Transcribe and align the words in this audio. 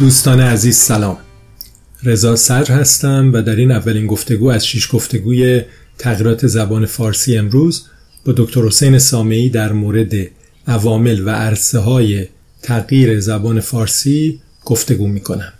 دوستان 0.00 0.40
عزیز 0.40 0.76
سلام. 0.76 1.18
رضا 2.02 2.36
سر 2.36 2.72
هستم 2.72 3.30
و 3.34 3.42
در 3.42 3.56
این 3.56 3.72
اولین 3.72 4.06
گفتگو 4.06 4.50
از 4.50 4.66
شیش 4.66 4.88
گفتگوی 4.92 5.62
تغییرات 5.98 6.46
زبان 6.46 6.86
فارسی 6.86 7.38
امروز 7.38 7.86
با 8.24 8.32
دکتر 8.36 8.60
حسین 8.60 8.98
سامعی 8.98 9.50
در 9.50 9.72
مورد 9.72 10.12
عوامل 10.66 11.26
و 11.26 11.30
عرصه 11.30 11.78
های 11.78 12.26
تغییر 12.62 13.20
زبان 13.20 13.60
فارسی 13.60 14.40
گفتگو 14.64 15.08
می 15.08 15.20
کنم. 15.20 15.52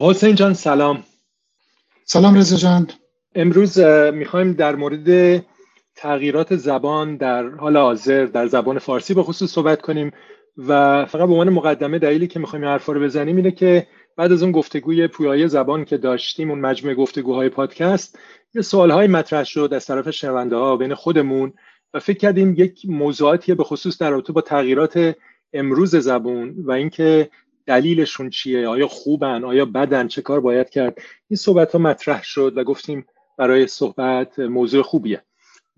حسین 0.00 0.34
جان 0.34 0.54
سلام. 0.54 1.02
سلام 2.04 2.34
رضا 2.34 2.56
جان. 2.56 2.88
امروز 3.34 3.78
می‌خوایم 4.14 4.52
در 4.52 4.76
مورد 4.76 5.42
تغییرات 6.00 6.56
زبان 6.56 7.16
در 7.16 7.48
حال 7.48 7.76
حاضر 7.76 8.24
در 8.24 8.46
زبان 8.46 8.78
فارسی 8.78 9.14
به 9.14 9.22
خصوص 9.22 9.50
صحبت 9.50 9.82
کنیم 9.82 10.12
و 10.56 11.04
فقط 11.06 11.26
به 11.26 11.32
عنوان 11.32 11.50
مقدمه 11.50 11.98
دلیلی 11.98 12.26
که 12.26 12.40
می‌خوایم 12.40 12.64
حرفا 12.64 12.92
رو 12.92 13.00
بزنیم 13.00 13.36
اینه 13.36 13.50
که 13.50 13.86
بعد 14.16 14.32
از 14.32 14.42
اون 14.42 14.52
گفتگوی 14.52 15.08
پویای 15.08 15.48
زبان 15.48 15.84
که 15.84 15.96
داشتیم 15.96 16.50
اون 16.50 16.60
مجموعه 16.60 16.94
گفتگوهای 16.96 17.48
پادکست 17.48 18.18
یه 18.54 18.62
سوالهای 18.62 19.06
مطرح 19.06 19.44
شد 19.44 19.70
از 19.74 19.86
طرف 19.86 20.10
شنونده 20.10 20.56
ها 20.56 20.76
بین 20.76 20.94
خودمون 20.94 21.52
و 21.94 21.98
فکر 21.98 22.18
کردیم 22.18 22.54
یک 22.58 22.82
موضوعاتی 22.88 23.54
به 23.54 23.64
خصوص 23.64 23.98
در 23.98 24.10
رابطه 24.10 24.32
با 24.32 24.40
تغییرات 24.40 25.14
امروز 25.52 25.96
زبون 25.96 26.54
و 26.58 26.72
اینکه 26.72 27.30
دلیلشون 27.66 28.30
چیه 28.30 28.68
آیا 28.68 28.88
خوبن 28.88 29.44
آیا 29.44 29.64
بدن 29.64 30.08
چه 30.08 30.22
کار 30.22 30.40
باید 30.40 30.70
کرد. 30.70 30.98
این 31.28 31.36
صحبت 31.36 31.72
ها 31.72 31.78
مطرح 31.78 32.22
شد 32.22 32.52
و 32.56 32.64
گفتیم 32.64 33.06
برای 33.38 33.66
صحبت 33.66 34.38
موضوع 34.38 34.82
خوبیه. 34.82 35.22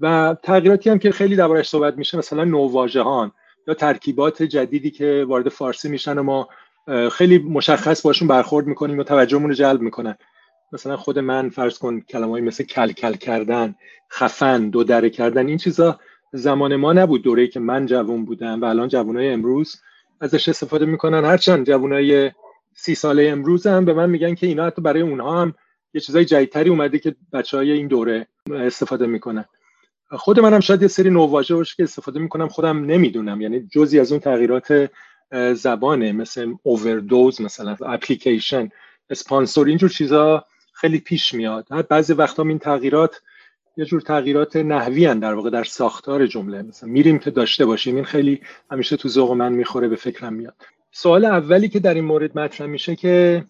و 0.03 0.36
تغییراتی 0.42 0.91
هم 0.91 0.98
که 0.98 1.12
خیلی 1.12 1.36
دربارش 1.36 1.69
صحبت 1.69 1.98
میشه 1.98 2.19
مثلا 2.19 2.45
نوواژهان 2.45 3.33
یا 3.69 3.75
ترکیبات 3.75 4.42
جدیدی 4.42 4.91
که 4.91 5.25
وارد 5.28 5.48
فارسی 5.48 5.89
میشن 5.89 6.19
و 6.19 6.22
ما 6.22 6.48
خیلی 7.12 7.39
مشخص 7.39 8.03
باشون 8.03 8.28
برخورد 8.28 8.67
می‌کنیم 8.67 8.98
و 8.98 9.03
توجهمون 9.03 9.48
رو 9.48 9.55
جلب 9.55 9.81
می‌کنن. 9.81 10.17
مثلا 10.72 10.97
خود 10.97 11.19
من 11.19 11.48
فرض 11.48 11.78
کن 11.78 12.00
کلمه 12.00 12.41
مثل 12.41 12.64
کل 12.64 12.92
کل 12.92 13.12
کردن 13.12 13.75
خفن 14.12 14.69
دو 14.69 14.84
دره 14.84 15.11
کردن 15.11 15.47
این 15.47 15.56
چیزا 15.56 16.00
زمان 16.33 16.77
ما 16.77 16.92
نبود 16.92 17.22
دوره‌ای 17.22 17.48
که 17.48 17.61
من 17.61 17.87
جوون 17.87 18.25
بودم 18.25 18.61
و 18.62 18.64
الان 18.64 18.89
جوانای 18.89 19.33
امروز 19.33 19.83
ازش 20.20 20.48
استفاده 20.48 20.87
می‌کنن. 20.87 21.25
هرچند 21.25 21.66
جوانای 21.66 22.31
سی 22.75 22.94
ساله 22.94 23.28
امروز 23.28 23.66
هم 23.66 23.84
به 23.84 23.92
من 23.94 24.11
میگن 24.11 24.34
که 24.34 24.47
اینا 24.47 24.66
حتی 24.66 24.83
برای 24.83 25.03
اونها 25.03 25.42
هم 25.42 25.55
یه 25.94 26.00
چیزای 26.00 26.25
جدیدتری 26.25 26.70
اومده 26.70 26.98
که 26.98 27.14
بچه 27.33 27.56
های 27.56 27.72
این 27.72 27.89
دوره 27.89 28.27
استفاده 28.53 29.06
می‌کنن. 29.06 29.44
خود 30.16 30.41
منم 30.41 30.60
شاید 30.60 30.82
یه 30.82 30.88
سری 30.88 31.10
نوواژه 31.10 31.55
باشه 31.55 31.74
که 31.77 31.82
استفاده 31.82 32.20
می‌کنم 32.20 32.48
خودم 32.48 32.84
نمی‌دونم. 32.84 33.41
یعنی 33.41 33.60
جزی 33.60 34.00
از 34.00 34.12
اون 34.12 34.20
تغییرات 34.20 34.91
زبانه 35.54 36.12
مثل 36.12 36.54
اووردوز 36.62 37.41
مثلا 37.41 37.77
اپلیکیشن 37.86 38.69
اسپانسور 39.10 39.66
اینجور 39.66 39.91
چیزا 39.91 40.44
خیلی 40.72 40.98
پیش 40.98 41.34
میاد. 41.34 41.88
بعضی 41.88 42.12
وقتا 42.12 42.42
این 42.42 42.58
تغییرات 42.58 43.22
یه 43.76 43.84
جور 43.84 44.00
تغییرات 44.00 44.56
نحوی 44.56 45.06
هن 45.06 45.19
در 45.19 45.34
واقع 45.34 45.50
در 45.50 45.64
ساختار 45.64 46.26
جمله. 46.26 46.62
مثلا 46.62 46.88
میریم 46.88 47.19
که 47.19 47.31
داشته 47.31 47.66
باشیم 47.66 47.94
این 47.94 48.04
خیلی 48.04 48.41
همیشه 48.70 48.97
تو 48.97 49.08
ذوق 49.08 49.32
من 49.32 49.53
می‌خوره 49.53 49.88
به 49.88 49.97
فکرم 49.97 50.32
میاد. 50.32 50.54
سوال 50.92 51.25
اولی 51.25 51.69
که 51.69 51.81
در 51.81 51.94
این 51.94 52.04
مورد 52.04 52.38
مطرح 52.38 52.66
میشه 52.66 52.97
که 52.97 53.44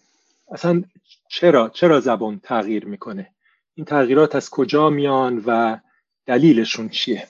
اصلا 0.51 0.83
چرا 1.29 1.69
چرا 1.69 1.99
زبان 1.99 2.39
تغییر 2.43 2.85
می‌کنه؟ 2.85 3.29
این 3.75 3.85
تغییرات 3.85 4.35
از 4.35 4.49
کجا 4.49 4.89
میان 4.89 5.43
و 5.45 5.77
دلیلشون 6.25 6.89
چیه؟ 6.89 7.27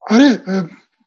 آره 0.00 0.42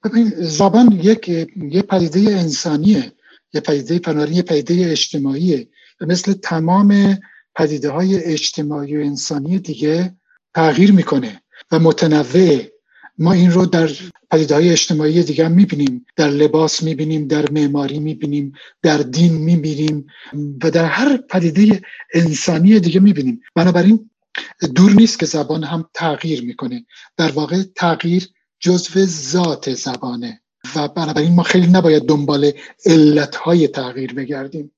ببین 0.03 0.29
زبان 0.37 0.91
یک 0.91 1.29
یه 1.71 1.81
پدیده 1.81 2.19
انسانیه 2.19 3.11
یه 3.53 3.61
پدیده 3.61 3.99
فناری 3.99 4.33
یه 4.33 4.41
پدیده 4.41 4.91
اجتماعیه 4.91 5.67
مثل 6.01 6.33
تمام 6.33 7.17
پدیده 7.55 7.89
های 7.89 8.23
اجتماعی 8.23 8.97
و 8.97 8.99
انسانی 8.99 9.59
دیگه 9.59 10.15
تغییر 10.55 10.91
می‌کنه 10.91 11.41
و 11.71 11.79
متنوع 11.79 12.61
ما 13.17 13.33
این 13.33 13.51
رو 13.51 13.65
در 13.65 13.89
پدیده 14.31 14.55
های 14.55 14.69
اجتماعی 14.69 15.23
دیگه 15.23 15.45
هم 15.45 15.51
می‌بینیم. 15.51 16.05
در 16.15 16.29
لباس 16.29 16.83
می‌بینیم 16.83 17.27
در 17.27 17.51
معماری 17.51 17.99
می‌بینیم 17.99 18.53
در 18.81 18.97
دین 18.97 19.33
می‌بینیم 19.33 20.07
و 20.63 20.71
در 20.71 20.85
هر 20.85 21.17
پدیده 21.17 21.81
انسانی 22.13 22.79
دیگه 22.79 22.99
می‌بینیم. 22.99 23.41
بنابراین 23.55 24.10
دور 24.75 24.91
نیست 24.91 25.19
که 25.19 25.25
زبان 25.25 25.63
هم 25.63 25.89
تغییر 25.93 26.43
می‌کنه. 26.43 26.85
در 27.17 27.31
واقع 27.31 27.63
تغییر 27.75 28.29
جزو 28.59 29.05
ذات 29.05 29.73
زبانه. 29.73 30.41
و 30.75 30.87
بنابراین 30.87 31.35
ما 31.35 31.43
خیلی 31.43 31.67
نباید 31.67 32.03
دنبال 32.05 32.51
علتهای 32.85 33.67
تغییر 33.67 34.13
بگردیم. 34.13 34.71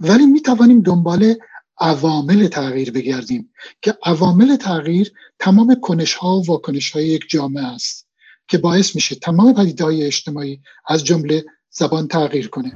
ولی 0.00 0.26
می‌توانیم 0.26 0.80
دنبال 0.82 1.34
عوامل 1.80 2.46
تغییر 2.46 2.90
بگردیم 2.90 3.52
که 3.82 3.98
عوامل 4.04 4.56
تغییر 4.56 5.12
تمام 5.38 5.76
کنش 5.82 6.14
ها 6.14 6.36
و 6.36 6.46
واکنش 6.46 6.90
های 6.90 7.06
یک 7.06 7.22
جامعه 7.28 7.66
است 7.66 8.06
که 8.48 8.58
باعث 8.58 8.94
میشه 8.94 9.14
تمام 9.14 9.54
پدیده 9.54 9.84
های 9.84 10.06
اجتماعی 10.06 10.60
از 10.88 11.04
جمله 11.04 11.44
زبان 11.70 12.08
تغییر 12.08 12.48
کنه. 12.48 12.72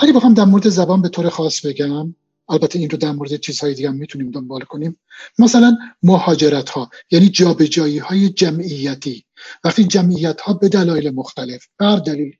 اگه 0.00 0.12
بخوام 0.12 0.34
در 0.34 0.44
مورد 0.44 0.68
زبان 0.68 1.02
به 1.02 1.08
طور 1.08 1.28
خاص 1.28 1.66
بگم 1.66 2.14
البته 2.48 2.78
این 2.78 2.90
رو 2.90 2.98
در 2.98 3.12
مورد 3.12 3.36
چیزهای 3.36 3.74
دیگه 3.74 3.88
هم 3.88 3.96
می‌تونیم 3.96 4.30
دنبال 4.30 4.60
کنیم. 4.60 4.96
مثلا 5.38 5.78
مهاجرت 6.02 6.70
ها 6.70 6.90
یعنی 7.10 7.28
جابجایی 7.28 7.98
های 7.98 8.28
جمعیتی. 8.28 9.24
وقتی 9.64 9.84
جمعیت 9.84 10.40
ها 10.40 10.52
به 10.52 10.68
دلایل 10.68 11.10
مختلف 11.10 11.66
بر 11.78 11.96
دلیل 11.96 12.36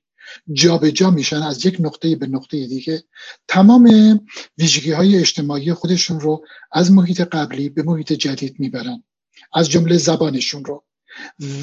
جابجا 0.52 0.90
جا 0.90 1.10
میشن 1.10 1.42
از 1.42 1.66
یک 1.66 1.76
نقطه 1.80 2.16
به 2.16 2.26
نقطه 2.26 2.66
دیگه 2.66 3.02
تمام 3.48 4.20
ویژگی 4.58 4.92
های 4.92 5.16
اجتماعی 5.16 5.72
خودشون 5.72 6.20
رو 6.20 6.44
از 6.72 6.92
محیط 6.92 7.20
قبلی 7.20 7.68
به 7.68 7.82
محیط 7.82 8.12
جدید 8.12 8.54
می‌برن 8.58 9.02
از 9.54 9.70
جمله 9.70 9.98
زبانشون 9.98 10.64
رو. 10.64 10.84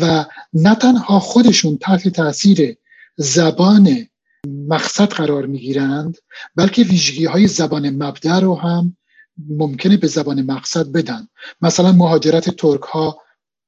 و 0.01 0.25
نه 0.53 0.75
تنها 0.75 1.19
خودشون 1.19 1.77
تحت 1.77 2.07
تاثیر 2.07 2.77
زبان 3.17 4.07
مقصد 4.45 5.09
قرار 5.09 5.45
می‌گیرند 5.45 6.17
بلکه 6.55 6.83
ویژگی 6.83 7.25
های 7.25 7.47
زبان 7.47 7.89
مبدع 7.89 8.39
رو 8.39 8.55
هم 8.55 8.97
ممکنه 9.49 9.97
به 9.97 10.07
زبان 10.07 10.41
مقصد 10.41 10.91
بدن. 10.91 11.27
مثلا 11.61 11.91
مهاجرت 11.91 12.49
ترک 12.49 12.81
ها 12.81 13.21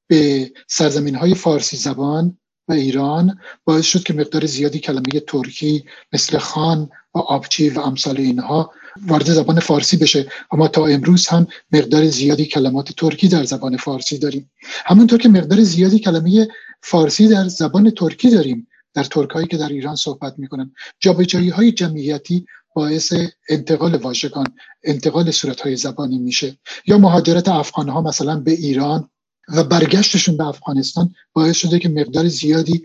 به 0.06 0.52
سرزمین 0.68 1.14
های 1.14 1.34
فارسی 1.34 1.76
زبان 1.76 2.38
و 2.68 2.72
ایران 2.72 3.38
باعث 3.64 3.84
شد 3.84 4.02
که 4.02 4.12
مقدار 4.14 4.46
زیادی 4.46 4.78
کلمه 4.78 5.20
ترکی 5.26 5.84
مثل 6.12 6.38
خان 6.38 6.90
و 7.14 7.18
آبچی 7.18 7.70
و 7.70 7.80
امثال 7.80 8.16
اینها 8.16 8.70
وارد 9.06 9.30
زبان 9.30 9.60
فارسی 9.60 9.96
بشه. 9.96 10.26
اما 10.52 10.68
تا 10.68 10.86
امروز 10.86 11.28
هم 11.28 11.46
مقدار 11.72 12.06
زیادی 12.06 12.46
کلمات 12.46 12.92
ترکی 12.92 13.28
در 13.28 13.44
زبان 13.44 13.76
فارسی 13.76 14.18
داریم. 14.18 14.50
همونطور 14.86 15.18
که 15.18 15.28
مقدار 15.28 15.62
زیادی 15.62 15.98
کلمه 15.98 16.48
فارسی 16.82 17.28
در 17.28 17.48
زبان 17.48 17.90
ترکی 17.90 18.30
داریم. 18.30 18.66
در 18.94 19.04
ترک 19.04 19.30
هایی 19.30 19.46
که 19.46 19.56
در 19.56 19.68
ایران 19.68 19.96
صحبت 19.96 20.34
می‌کنن 20.38 20.74
جابجایی 21.00 21.48
های 21.48 21.72
جمعیتی 21.72 22.46
باعث 22.74 23.12
انتقال 23.48 23.94
واژگان 23.94 24.46
انتقال 24.84 25.30
صورت 25.30 25.60
های 25.60 25.76
زبانی 25.76 26.18
میشه. 26.18 26.58
یا 26.86 26.98
مهاجرت 26.98 27.48
افغان 27.48 27.88
ها 27.88 28.00
مثلا 28.00 28.40
به 28.40 28.52
ایران 28.52 29.10
و 29.48 29.64
برگشتشون 29.64 30.36
به 30.36 30.46
افغانستان 30.46 31.14
باعث 31.32 31.56
شده 31.56 31.78
که 31.78 31.88
مقدار 31.88 32.28
زیادی 32.28 32.84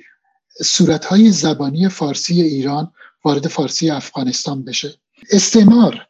صورت 0.63 1.05
های 1.05 1.31
زبانی 1.31 1.89
فارسی 1.89 2.41
ایران 2.41 2.91
وارد 3.25 3.47
فارسی 3.47 3.89
افغانستان 3.89 4.63
بشه. 4.63 4.93
استعمار 5.31 6.07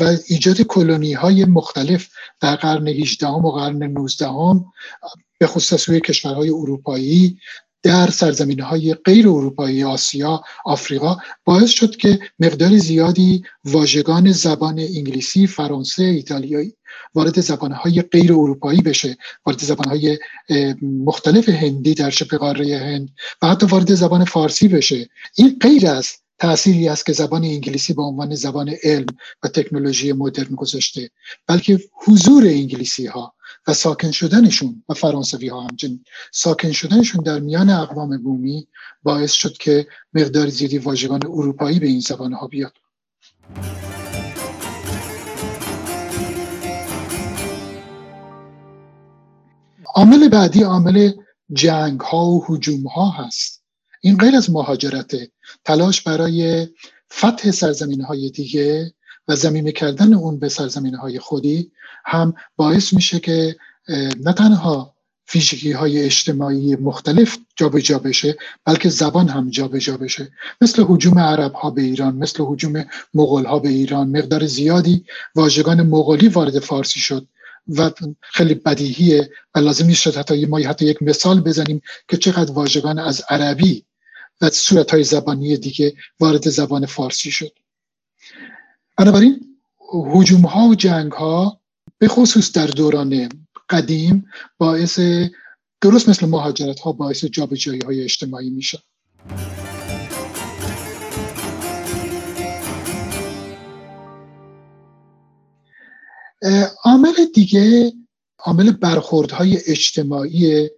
و 0.00 0.16
ایجاد 0.28 0.62
کلونی 0.62 1.12
های 1.12 1.44
مختلف 1.44 2.08
در 2.40 2.56
قرن 2.56 2.88
18 2.88 3.26
و 3.26 3.50
قرن 3.50 3.82
19 3.82 4.26
به 5.38 5.46
خصوص 5.46 5.88
روی 5.88 6.00
کشورهای 6.00 6.50
اروپایی 6.50 7.38
در 7.82 8.10
سرزمین 8.10 8.60
های 8.60 8.94
غیر 8.94 9.28
اروپایی 9.28 9.84
آسیا 9.84 10.42
آفریقا 10.64 11.16
باعث 11.44 11.70
شد 11.70 11.96
که 11.96 12.18
مقدار 12.38 12.76
زیادی 12.76 13.44
واژگان 13.64 14.32
زبان 14.32 14.78
انگلیسی 14.78 15.46
فرانسه 15.46 16.02
ایتالیایی 16.02 16.74
وارد 17.14 17.40
زبانهای 17.40 18.02
غیر 18.02 18.32
اروپایی 18.32 18.82
بشه 18.82 19.16
وارد 19.46 19.58
زبانهای 19.58 20.18
مختلف 20.82 21.48
هندی 21.48 21.94
در 21.94 22.10
شبه 22.10 22.36
قاره 22.36 22.78
هند 22.78 23.08
و 23.42 23.46
حتی 23.46 23.66
وارد 23.66 23.94
زبان 23.94 24.24
فارسی 24.24 24.68
بشه. 24.68 25.08
این 25.36 25.56
غیر 25.60 25.86
از 25.86 26.12
تأثیری 26.38 26.88
است 26.88 27.06
که 27.06 27.12
زبان 27.12 27.44
انگلیسی 27.44 27.92
به 27.92 28.02
عنوان 28.02 28.34
زبان 28.34 28.74
علم 28.82 29.06
و 29.42 29.48
تکنولوژی 29.48 30.12
مدرن 30.12 30.54
گذاشته 30.54 31.10
بلکه 31.46 31.80
حضور 32.06 32.44
انگلیسی 32.44 33.06
ها 33.06 33.34
و 33.66 33.74
ساکن 33.74 34.10
شدنشون 34.10 34.84
و 34.88 34.94
فرانسوی 34.94 35.48
ها 35.48 35.60
همچنین. 35.60 36.04
ساکن 36.32 36.72
شدنشون 36.72 37.24
در 37.24 37.40
میان 37.40 37.70
اقوام 37.70 38.22
بومی 38.22 38.68
باعث 39.02 39.32
شد 39.32 39.52
که 39.52 39.86
مقدار 40.14 40.48
زیادی 40.48 40.78
واژگان 40.78 41.20
اروپایی 41.24 41.78
به 41.78 41.86
این 41.86 42.00
زبان 42.00 42.32
ها 42.32 42.46
بیاد. 42.46 42.72
عامل 49.94 50.28
بعدی 50.28 50.62
عامل 50.62 51.12
جنگ 51.52 52.00
ها 52.00 52.26
و 52.26 52.44
حجوم 52.46 52.86
ها 52.86 53.10
هست. 53.10 53.62
این 54.00 54.16
غیر 54.16 54.36
از 54.36 54.50
مهاجرت 54.50 55.16
تلاش 55.64 56.02
برای 56.02 56.68
فتح 57.12 57.50
سرزمین 57.50 58.00
های 58.00 58.30
دیگه 58.30 58.94
و 59.28 59.36
زمینه 59.36 59.72
کردن 59.72 60.14
اون 60.14 60.38
به 60.38 60.48
سرزمین 60.48 60.94
های 60.94 61.18
خودی 61.18 61.70
هم 62.04 62.34
باعث 62.56 62.92
میشه 62.92 63.20
که 63.20 63.56
نه 64.20 64.32
تنها 64.32 64.94
فیزیکی 65.30 65.72
های 65.72 66.04
اجتماعی 66.04 66.76
مختلف 66.76 67.38
جابجا 67.56 67.80
جا 67.80 67.98
بشه 67.98 68.36
بلکه 68.64 68.88
زبان 68.88 69.28
هم 69.28 69.50
جابجا 69.50 69.78
جا 69.78 69.96
بشه. 69.96 70.32
مثل 70.60 70.84
حجوم 70.88 71.18
عرب 71.18 71.52
ها 71.52 71.70
به 71.70 71.82
ایران 71.82 72.16
مثل 72.16 72.44
حجوم 72.46 72.84
مغول 73.14 73.44
ها 73.44 73.58
به 73.58 73.68
ایران 73.68 74.08
مقدار 74.08 74.46
زیادی 74.46 75.04
واژگان 75.34 75.82
مغولی 75.82 76.28
وارد 76.28 76.58
فارسی 76.58 77.00
شد 77.00 77.26
و 77.68 77.90
خیلی 78.20 78.54
بدیهیه 78.54 79.30
و 79.54 79.58
لازم 79.58 79.86
نیست 79.86 80.18
حتی 80.18 80.46
ما 80.46 80.58
حتی 80.58 80.84
یک 80.84 81.02
مثال 81.02 81.40
بزنیم 81.40 81.82
که 82.08 82.16
چقدر 82.16 82.52
واژگان 82.52 82.98
از 82.98 83.22
عربی 83.28 83.84
و 84.40 84.50
صورت 84.50 84.90
های 84.90 85.04
زبانی 85.04 85.56
دیگه 85.56 85.94
وارد 86.20 86.48
زبان 86.48 86.86
فارسی 86.86 87.30
شد. 87.30 87.52
بنابراین 89.00 89.58
حجوم 90.12 90.40
ها 90.40 90.68
و 90.68 90.74
جنگ 90.74 91.12
ها 91.12 91.60
به 91.98 92.08
خصوص 92.08 92.52
در 92.52 92.66
دوران 92.66 93.28
قدیم 93.70 94.26
باعث 94.58 95.00
درست 95.80 96.08
مثل 96.08 96.26
مهاجرت 96.26 96.80
ها 96.80 96.92
باعث 96.92 97.24
جابجایی 97.24 97.80
های 97.86 98.04
اجتماعی 98.04 98.50
میشه 98.50 98.78
عامل 106.84 107.12
دیگه 107.34 107.92
عامل 108.38 108.72
برخوردهای 108.72 109.58
اجتماعی 109.66 110.70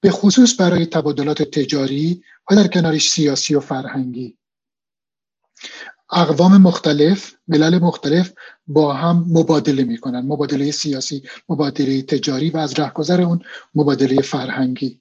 به 0.00 0.10
خصوص 0.10 0.60
برای 0.60 0.86
تبادلات 0.86 1.42
تجاری 1.42 2.22
و 2.50 2.54
در 2.54 2.66
کنارش 2.66 3.10
سیاسی 3.10 3.54
و 3.54 3.60
فرهنگی. 3.60 4.38
اقوام 6.12 6.56
مختلف 6.56 7.32
ملل 7.48 7.78
مختلف 7.78 8.32
با 8.66 8.92
هم 8.92 9.26
مبادله 9.28 9.84
می‌کنن. 9.84 10.20
مبادله 10.20 10.70
سیاسی 10.70 11.22
مبادله 11.48 12.02
تجاری 12.02 12.50
و 12.50 12.56
از 12.56 12.78
رهگذر 12.78 13.22
اون 13.22 13.40
مبادله 13.74 14.22
فرهنگی. 14.22 15.00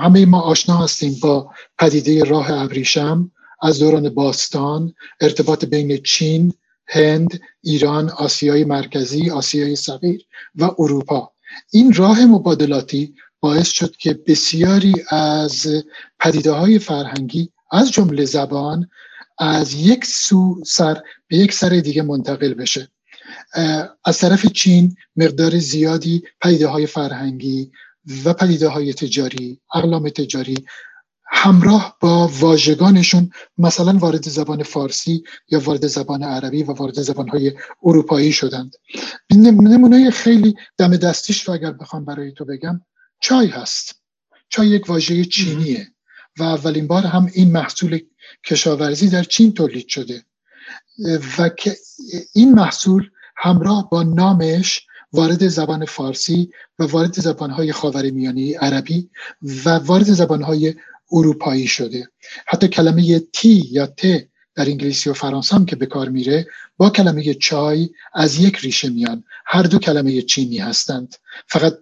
همه 0.00 0.26
ما 0.26 0.40
آشنا 0.40 0.76
هستیم 0.76 1.16
با 1.22 1.50
پدیده 1.78 2.24
راه 2.24 2.50
ابریشم 2.50 3.30
از 3.62 3.78
دوران 3.78 4.08
باستان 4.08 4.94
ارتباط 5.20 5.64
بین 5.64 5.96
چین 5.96 6.52
هند 6.86 7.40
ایران 7.62 8.10
آسیای 8.10 8.64
مرکزی 8.64 9.30
آسیای 9.30 9.76
صغیر 9.76 10.26
و 10.54 10.70
اروپا. 10.78 11.30
این 11.72 11.92
راه 11.92 12.24
مبادلاتی 12.24 13.14
باعث 13.40 13.68
شد 13.68 13.96
که 13.96 14.14
بسیاری 14.26 14.94
از 15.08 15.66
پدیده 16.20 16.52
های 16.52 16.78
فرهنگی 16.78 17.48
از 17.70 17.90
جمله 17.90 18.24
زبان 18.24 18.88
از 19.38 19.74
یک 19.74 20.04
سو 20.04 20.64
سر 20.66 21.02
به 21.28 21.36
یک 21.36 21.52
سر 21.52 21.68
دیگه 21.68 22.02
منتقل 22.02 22.54
بشه. 22.54 22.88
از 24.04 24.18
طرف 24.18 24.46
چین 24.46 24.96
مقدار 25.16 25.58
زیادی 25.58 26.22
پدیده 26.40 26.66
های 26.66 26.86
فرهنگی 26.86 27.70
و 28.24 28.32
پدیده 28.32 28.68
های 28.68 28.94
تجاری 28.94 29.60
اقلام 29.74 30.08
تجاری 30.08 30.54
همراه 31.34 31.96
با 32.00 32.30
واژگانشون 32.40 33.30
مثلا 33.58 33.98
وارد 33.98 34.28
زبان 34.28 34.62
فارسی 34.62 35.24
یا 35.48 35.60
وارد 35.60 35.86
زبان 35.86 36.22
عربی 36.22 36.62
و 36.62 36.72
وارد 36.72 37.02
زبانهای 37.02 37.52
اروپایی 37.82 38.32
شدند. 38.32 38.74
نمونه 39.30 40.10
خیلی 40.10 40.54
دم 40.78 40.96
دستیش 40.96 41.48
رو 41.48 41.54
اگر 41.54 41.72
بخوام 41.72 42.04
برای 42.04 42.32
تو 42.32 42.44
بگم 42.44 42.80
چای 43.20 43.46
هست. 43.46 43.94
چای 44.48 44.68
یک 44.68 44.88
واژه 44.88 45.24
چینیه 45.24 45.86
و 46.38 46.42
اولین 46.42 46.86
بار 46.86 47.02
هم 47.02 47.30
این 47.34 47.52
محصول 47.52 47.98
کشاورزی 48.44 49.08
در 49.08 49.22
چین 49.22 49.54
تولید 49.54 49.88
شده. 49.88 50.24
و 51.38 51.48
که 51.48 51.76
این 52.34 52.54
محصول 52.54 53.10
همراه 53.36 53.90
با 53.90 54.02
نامش 54.02 54.86
وارد 55.12 55.48
زبان 55.48 55.84
فارسی 55.84 56.50
و 56.78 56.84
وارد 56.84 57.20
زبانهای 57.20 57.72
خاورمیانه 57.72 58.58
عربی 58.58 59.10
و 59.64 59.70
وارد 59.70 60.04
زبانهای 60.04 60.74
اروپایی 61.12 61.66
شده. 61.66 62.08
حتی 62.46 62.68
کلمه 62.68 63.18
تی 63.18 63.68
یا 63.70 63.86
ت 63.86 64.28
در 64.54 64.66
انگلیسی 64.66 65.10
و 65.10 65.12
فرانسه 65.12 65.56
هم 65.56 65.66
که 65.66 65.76
به 65.76 65.86
کار 65.86 66.08
میره 66.08 66.46
با 66.76 66.90
کلمه 66.90 67.34
چای 67.34 67.90
از 68.14 68.38
یک 68.38 68.56
ریشه 68.56 68.88
میان. 68.88 69.24
هر 69.46 69.62
دو 69.62 69.78
کلمه 69.78 70.22
چینی 70.22 70.58
هستند. 70.58 71.16
فقط 71.46 71.78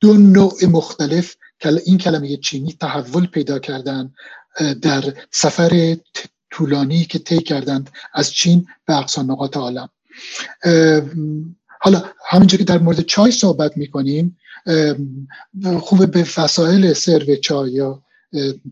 دو 0.00 0.14
نوع 0.14 0.64
مختلف 0.64 1.36
این 1.86 1.98
کلمه 1.98 2.36
چینی 2.36 2.72
تحول 2.72 3.26
پیدا 3.26 3.58
کردن 3.58 4.14
در 4.82 5.14
سفر 5.30 5.96
طولانی 6.50 7.04
که 7.04 7.18
طی 7.18 7.38
کردند 7.38 7.90
از 8.14 8.32
چین 8.32 8.66
به 8.86 8.98
اقصا 8.98 9.22
نقاط 9.22 9.56
عالم. 9.56 9.88
حالا 11.80 12.04
همینجا 12.28 12.58
که 12.58 12.64
در 12.64 12.78
مورد 12.78 13.00
چای 13.00 13.30
صحبت 13.30 13.76
می‌کنیم 13.76 14.38
خوبه 15.80 16.06
به 16.06 16.26
وسایل 16.36 16.92
سرو 16.92 17.36
چای 17.36 17.70
یا 17.72 18.02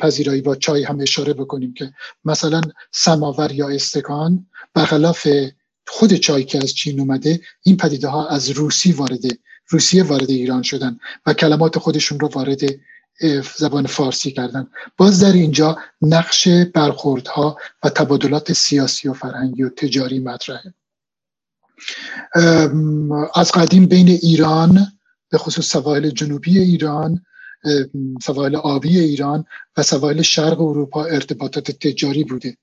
پذیرایی 0.01 0.41
با 0.41 0.57
چای 0.57 0.85
هم 0.85 1.01
اشاره 1.01 1.33
بکنیم 1.33 1.75
که 1.75 1.93
مثلا 2.25 2.61
سماور 2.93 3.53
یا 3.53 3.69
استکان 3.69 4.47
برخلاف 4.75 5.29
خود 5.87 6.13
چای 6.13 6.45
که 6.45 6.59
از 6.59 6.75
چین 6.75 7.01
اومده 7.01 7.41
این 7.63 7.77
پدیده 7.77 8.09
ها 8.09 8.29
از 8.29 8.51
روسی 8.51 8.93
وارد 8.93 9.21
روسیه 9.69 10.03
وارد 10.03 10.31
ایران 10.31 10.63
شدن 10.63 10.99
و 11.27 11.35
کلمات 11.35 11.79
خودشون 11.79 12.21
رو 12.21 12.29
وارد 12.29 12.61
زبان 13.57 13.87
فارسی 13.87 14.31
کردن. 14.31 14.67
باز 14.97 15.21
در 15.21 15.33
اینجا 15.33 15.79
نقش 16.03 16.49
برخوردها 16.49 17.57
و 17.83 17.89
تبادلات 17.89 18.53
سیاسی 18.53 19.09
و 19.09 19.13
فرهنگی 19.13 19.63
و 19.63 19.69
تجاری 19.69 20.19
مطرحه. 20.19 20.75
از 23.35 23.53
قدیم 23.53 23.87
بین 23.87 24.09
ایران 24.09 24.87
به 25.31 25.39
خصوص 25.39 25.67
سواحل 25.67 26.11
جنوبی 26.11 26.59
ایران 26.59 27.23
سواحل 28.23 28.57
آبی 28.57 28.99
ایران 28.99 29.45
و 29.77 29.83
سواحل 29.83 30.23
شرق 30.23 30.61
اروپا 30.61 31.05
ارتباطات 31.05 31.71
تجاری 31.71 32.25
بوده. 32.25 32.57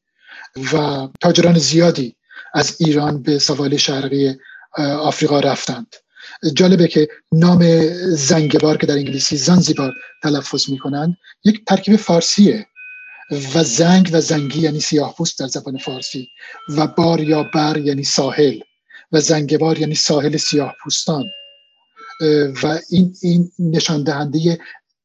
و 0.74 1.08
تاجران 1.22 1.58
زیادی 1.58 2.16
از 2.54 2.76
ایران 2.80 3.22
به 3.22 3.40
سواحل 3.40 3.78
شرقی 3.78 4.36
آفریقا 4.78 5.40
رفتند. 5.40 5.96
جالبه 6.54 6.88
که 6.88 7.08
نام 7.32 7.88
زنگبار 8.10 8.78
که 8.78 8.88
در 8.88 8.94
انگلیسی 8.94 9.38
زنزیبار 9.38 9.94
تلفظ 10.24 10.70
می‌کنن 10.70 11.18
یک 11.44 11.66
ترکیب 11.66 11.96
فارسیه 11.96 12.66
و 13.32 13.64
زنگ 13.64 14.10
و 14.14 14.22
زنگی 14.22 14.60
یعنی 14.60 14.80
سیاه 14.80 15.16
در 15.40 15.48
زبان 15.48 15.78
فارسی 15.78 16.28
و 16.70 16.88
بار 16.88 17.20
یا 17.20 17.44
بر 17.54 17.78
یعنی 17.78 18.04
ساحل 18.04 18.60
و 19.12 19.20
زنگبار 19.20 19.80
یعنی 19.80 19.96
ساحل 19.96 20.38
سیاه 20.38 20.76
و 22.64 22.80
این 22.90 23.16
این 23.22 23.52
نشان 23.60 24.04
دهنده 24.04 24.60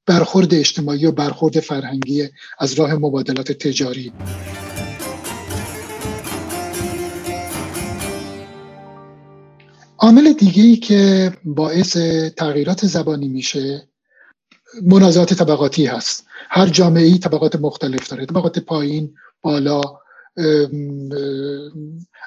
برخورد 0.07 0.55
اجتماعی 0.55 1.07
و 1.07 1.13
برخورد 1.13 1.61
فرهنگی 1.61 2.29
از 2.59 2.75
راه 2.75 2.95
مبادلات 2.95 3.53
تجاری. 3.53 4.13
عامل 10.00 10.33
دیگه 10.33 10.62
ای 10.62 10.76
که 10.76 11.33
باعث 11.45 11.97
تغییرات 12.37 12.87
زبانی 12.87 13.28
میشه 13.28 13.88
منازعات 14.83 15.35
طبقاتی 15.35 15.87
هست. 15.87 16.26
هر 16.49 16.66
جامعه 16.66 17.04
ای 17.04 17.19
طبقات 17.19 17.57
مختلف 17.57 18.09
داره. 18.09 18.26
طبقات 18.26 18.59
پایین 18.59 19.14
بالا 19.42 19.83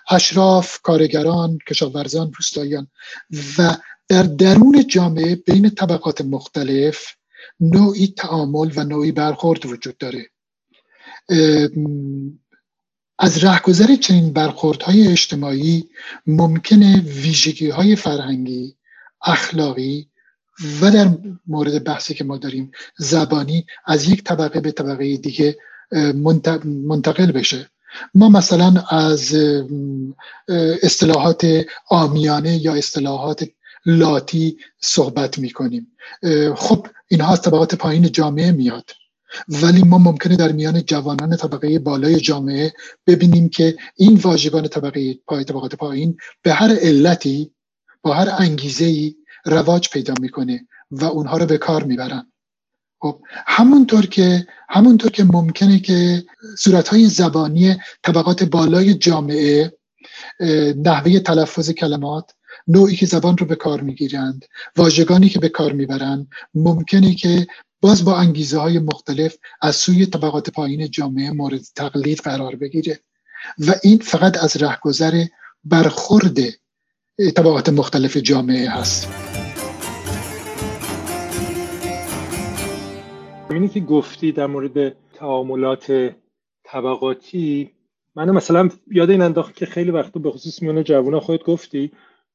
اشراف 0.10 0.82
کارگران 0.82 1.58
کشاورزان 1.70 2.32
روستاییان. 2.38 2.88
و 3.58 3.78
در 4.08 4.24
درون 4.24 4.88
جامعه 4.88 5.36
بین 5.36 5.70
طبقات 5.70 6.22
مختلف 6.22 7.08
نوعی 7.60 8.08
تعامل 8.18 8.72
و 8.76 8.84
نوعی 8.84 9.12
برخورد 9.12 9.66
وجود 9.66 9.98
داره. 9.98 10.30
از 13.20 13.44
رهگذر 13.44 13.96
چنین 13.96 14.34
برخوردهای 14.34 15.08
اجتماعی 15.08 15.90
ممکنه 16.28 17.02
ویژگی 17.02 17.70
های 17.70 17.96
فرهنگی 17.96 18.76
اخلاقی 19.22 20.10
و 20.82 20.92
در 20.92 21.10
مورد 21.48 21.84
بحثی 21.84 22.14
که 22.14 22.24
ما 22.24 22.38
داریم 22.38 22.72
زبانی 22.98 23.66
از 23.86 24.10
یک 24.10 24.24
طبقه 24.24 24.60
به 24.60 24.72
طبقه 24.72 25.18
دیگه 25.18 25.58
منتقل 26.86 27.32
بشه. 27.32 27.70
ما 28.16 28.30
مثلا 28.30 28.84
از 28.90 29.36
اصطلاحات 30.84 31.66
آمیانه 31.90 32.58
یا 32.58 32.74
اصطلاحات 32.74 33.46
لاتی 33.86 34.58
صحبت 34.80 35.40
می‌کنیم. 35.40 35.88
خب 36.56 36.88
اینها 37.08 37.34
از 37.34 37.42
طبقات 37.42 37.76
پایین 37.76 38.12
جامعه 38.12 38.52
میاد. 38.52 38.92
ولی 39.48 39.84
ما 39.84 39.98
ممکنه 39.98 40.36
در 40.36 40.52
میان 40.52 40.82
جوانان 40.86 41.38
طبقه 41.38 41.80
بالای 41.80 42.20
جامعه 42.20 42.74
ببینیم 43.08 43.50
که 43.50 43.78
این 43.96 44.16
واژگان 44.16 44.68
طبقه 44.68 45.14
پای 45.28 45.44
طبقات 45.44 45.76
پایین 45.76 46.18
به 46.42 46.54
هر 46.54 46.76
علتی 46.82 47.52
با 48.02 48.14
هر 48.14 48.30
انگیزه 48.38 48.86
ای 48.86 49.16
رواج 49.46 49.90
پیدا 49.90 50.14
می‌کنه 50.22 50.68
و 50.92 51.06
اونها 51.06 51.38
رو 51.38 51.46
به 51.46 51.58
کار 51.58 51.84
می‌برن. 51.84 52.32
خب 53.00 53.22
همونطور 53.48 54.06
که 54.06 54.48
همونطور 54.70 55.12
که 55.12 55.24
ممکنه 55.24 55.80
که 55.80 56.24
صورتهای 56.60 57.06
زبانی 57.06 57.78
طبقات 58.04 58.44
بالای 58.44 58.94
جامعه 58.94 59.74
نحوه 60.78 61.20
تلفظ 61.20 61.70
کلمات 61.72 62.32
نوعی 62.68 62.96
که 62.96 63.06
زبان 63.06 63.38
رو 63.38 63.46
به 63.46 63.56
کار 63.56 63.82
می‌گیرند 63.82 64.46
واژگانی 64.78 65.30
که 65.30 65.40
به 65.40 65.50
کار 65.50 65.74
می‌برند 65.74 66.28
ممکنه 66.54 67.16
که 67.16 67.48
باز 67.84 68.06
با 68.06 68.18
انگیزه 68.18 68.60
های 68.60 68.80
مختلف 68.80 69.38
از 69.62 69.76
سوی 69.76 70.06
طبقات 70.06 70.50
پایین 70.50 70.92
جامعه 70.92 71.32
مورد 71.32 71.62
تقلید 71.76 72.20
قرار 72.20 72.56
بگیره 72.56 73.00
و 73.60 73.72
این 73.84 73.98
فقط 73.98 74.44
از 74.44 74.64
رهگذر 74.64 75.26
برخورد 75.64 76.40
طبقات 77.36 77.70
مختلف 77.70 78.18
جامعه 78.18 78.70
هست. 78.70 79.08
اینی 83.50 83.70
که 83.70 83.80
گفتی 83.80 84.32
در 84.32 84.48
مورد 84.48 84.96
تعاملات 85.14 86.14
طبقاتی 86.64 87.72
من 88.16 88.32
مثلا 88.32 88.70
یاد 88.92 89.10
این 89.10 89.22
انداخت 89.22 89.56
که 89.56 89.66
خیلی 89.66 89.92
وقتا 89.92 90.20
به 90.20 90.32
خصوص 90.32 90.62
میونه 90.62 90.84
جوونا 90.84 91.20
خودت 91.20 91.44
گفتی 91.44 91.92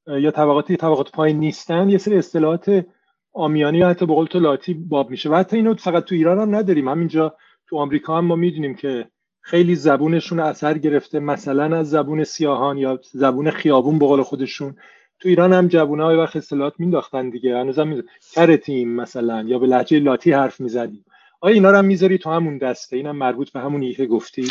یا 0.07 0.31
طبقاتی 0.31 0.77
طبقات 0.77 1.11
پایین 1.11 1.41
نیستن 1.41 1.89
یه 1.89 1.99
سری 1.99 2.19
اصطلاحات 2.19 2.85
آمیانی 3.33 3.79
یا 3.79 3.89
حتی 3.89 4.07
به 4.07 4.15
قول 4.15 4.27
تو 4.27 4.41
لاتی 4.41 4.75
باب 4.75 5.11
میشه. 5.11 5.31
و 5.31 5.35
حتی 5.35 5.57
اینو 5.57 5.75
فقط 5.75 6.05
تو 6.05 6.15
ایران 6.15 6.39
هم 6.39 6.55
نداریم. 6.55 6.89
همینجا 6.89 7.37
تو 7.67 7.77
آمریکا 7.77 8.19
هم 8.19 8.25
ما 8.25 8.37
می‌دونیم 8.37 8.75
که 8.75 9.09
خیلی 9.41 9.75
زبونشون 9.75 10.41
اثر 10.41 10.79
گرفته. 10.79 11.19
مثلا 11.19 11.79
از 11.79 11.91
زبون 11.91 12.25
سیاهان 12.25 12.79
یا 12.79 13.01
زبون 13.13 13.51
خیابون 13.51 13.99
به 13.99 14.07
قول 14.07 14.23
خودشون. 14.23 14.77
تو 15.21 15.29
ایران 15.29 15.53
هم 15.53 15.69
جوونا 15.69 16.05
های 16.05 16.17
وقت 16.17 16.37
اصطلاحات 16.37 16.75
مینداختن 16.79 17.31
دیگه. 17.31 17.59
هنوزم 17.59 17.89
می... 17.89 18.03
کرتیم 18.33 18.89
مثلا 18.89 19.43
یا 19.43 19.59
به 19.59 19.67
لهجه 19.67 19.99
لاتی 19.99 20.33
حرف 20.33 20.61
می‌زدیم. 20.61 21.05
آیا 21.41 21.55
اینا 21.55 21.71
رو 21.71 21.77
هم 21.77 21.85
می‌ذاری 21.85 22.19
تو 22.19 22.31
همون 22.31 22.59
دسته؟ 22.59 22.97
اینم 22.97 23.17
مربوط 23.17 23.51
به 23.53 23.61
همون 23.61 23.93
که 23.93 24.07
گفتی؟ 24.07 24.49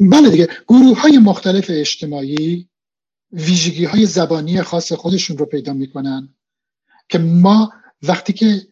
بله 0.00 0.30
دیگه. 0.30 0.48
گروه 0.68 1.00
های 1.00 1.18
مختلف 1.18 1.66
اجتماعی 1.68 2.68
ویژگی 3.32 3.84
های 3.84 4.06
زبانی 4.06 4.62
خاص 4.62 4.92
خودشون 4.92 5.38
رو 5.38 5.46
پیدا 5.46 5.72
می‌کنن. 5.72 6.28
که 7.08 7.18
ما 7.18 7.72
وقتی 8.02 8.32
که 8.32 8.66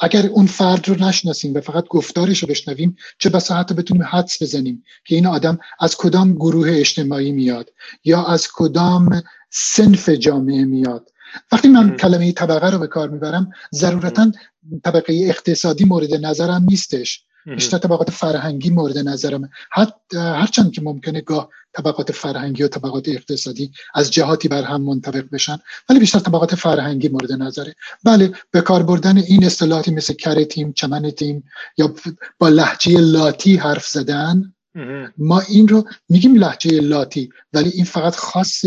اگر 0.00 0.26
اون 0.26 0.46
فرد 0.46 0.88
رو 0.88 1.04
نشناسیم 1.04 1.54
و 1.54 1.60
فقط 1.60 1.88
گفتارش 1.88 2.42
رو 2.42 2.48
بشنویم 2.48 2.96
چه 3.18 3.30
بسا 3.30 3.54
حتی 3.54 3.74
بتونیم 3.74 4.02
حدس 4.02 4.42
بزنیم 4.42 4.84
که 5.04 5.14
این 5.14 5.26
آدم 5.26 5.58
از 5.80 5.96
کدام 5.96 6.34
گروه 6.34 6.68
اجتماعی 6.70 7.32
میاد 7.32 7.72
یا 8.04 8.24
از 8.24 8.48
کدام 8.52 9.22
سنف 9.50 10.08
جامعه 10.08 10.64
میاد. 10.64 11.10
وقتی 11.52 11.68
من 11.68 11.96
کلمه 11.96 12.32
طبقه 12.32 12.70
رو 12.70 12.78
به 12.78 12.86
کار 12.86 13.08
می‌برم 13.08 13.50
ضرورتا 13.74 14.32
طبقه 14.84 15.14
اقتصادی 15.24 15.84
مورد 15.84 16.14
نظرم 16.14 16.66
نیستش. 16.68 17.24
بیشتر 17.54 17.78
طبقات 17.78 18.10
فرهنگی 18.10 18.70
مورد 18.70 18.98
نظرم 18.98 19.50
هرچند 20.14 20.72
که 20.72 20.82
ممکنه 20.82 21.20
گاه 21.20 21.48
طبقات 21.72 22.12
فرهنگی 22.12 22.62
و 22.62 22.68
طبقات 22.68 23.08
اقتصادی 23.08 23.70
از 23.94 24.10
جهاتی 24.10 24.48
بر 24.48 24.62
هم 24.62 24.82
منطبق 24.82 25.24
بشن 25.32 25.58
ولی 25.88 25.98
بیشتر 25.98 26.18
طبقات 26.18 26.54
فرهنگی 26.54 27.08
مورد 27.08 27.32
نظره. 27.32 27.74
بله 28.04 28.32
به 28.50 28.60
کار 28.60 28.82
بردن 28.82 29.18
این 29.18 29.44
اصطلاحاتی 29.44 29.90
مثل 29.90 30.14
کرتیم 30.14 30.72
چمن 30.72 31.10
تیم 31.10 31.44
یا 31.78 31.94
با 32.38 32.48
لحجه 32.48 33.00
لاتی 33.00 33.56
حرف 33.56 33.86
زدن 33.86 34.54
ما 35.18 35.40
این 35.40 35.68
رو 35.68 35.84
میگیم 36.08 36.36
لحجه 36.36 36.80
لاتی 36.80 37.30
ولی 37.52 37.70
این 37.70 37.84
فقط 37.84 38.16
خاص 38.16 38.64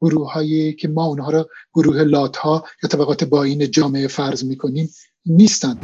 گروه 0.00 0.32
هایی 0.32 0.72
که 0.72 0.88
ما 0.88 1.04
اونها 1.04 1.30
رو 1.30 1.48
گروه 1.74 2.02
لات 2.02 2.36
ها 2.36 2.64
یا 2.82 2.88
طبقات 2.88 3.24
باین 3.24 3.70
جامعه 3.70 4.08
فرض 4.08 4.44
می‌کنیم 4.44 4.90
نیستند 5.26 5.78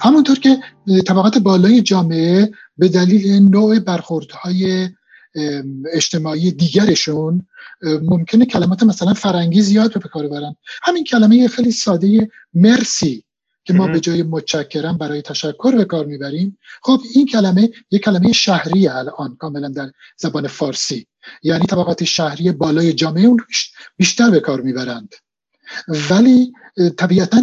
همونطور 0.00 0.38
که 0.38 0.58
طبقات 1.06 1.38
بالای 1.38 1.82
جامعه 1.82 2.50
به 2.76 2.88
دلیل 2.88 3.42
نوع 3.42 3.78
برخوردهای 3.78 4.88
اجتماعی 5.92 6.50
دیگرشون 6.50 7.46
ممکنه 7.82 8.46
کلمات 8.46 8.82
مثلا 8.82 9.14
فرنگی 9.14 9.62
زیاد 9.62 10.02
به 10.02 10.08
کار 10.08 10.28
برن 10.28 10.56
همین 10.82 11.04
کلمه 11.04 11.48
خیلی 11.48 11.70
ساده 11.70 12.30
مرسی 12.54 13.24
که 13.64 13.74
ما 13.74 13.86
به 13.86 14.00
جای 14.00 14.22
متشکرم 14.22 14.98
برای 14.98 15.22
تشکر 15.22 15.76
به 15.76 15.84
کار 15.84 16.06
می‌بریم. 16.06 16.58
خب 16.82 17.00
این 17.14 17.26
کلمه 17.26 17.70
یک 17.90 18.02
کلمه 18.04 18.32
شهری 18.32 18.88
الان 18.88 19.36
کاملا 19.36 19.68
در 19.68 19.90
زبان 20.16 20.46
فارسی. 20.46 21.06
یعنی 21.42 21.66
طبقات 21.66 22.04
شهری 22.04 22.52
بالای 22.52 22.92
جامعه 22.92 23.24
اون 23.24 23.40
بیشتر 23.96 24.30
به 24.30 24.40
کار 24.40 24.60
می‌برند. 24.60 25.14
ولی 26.10 26.52
طبیعتا 26.96 27.42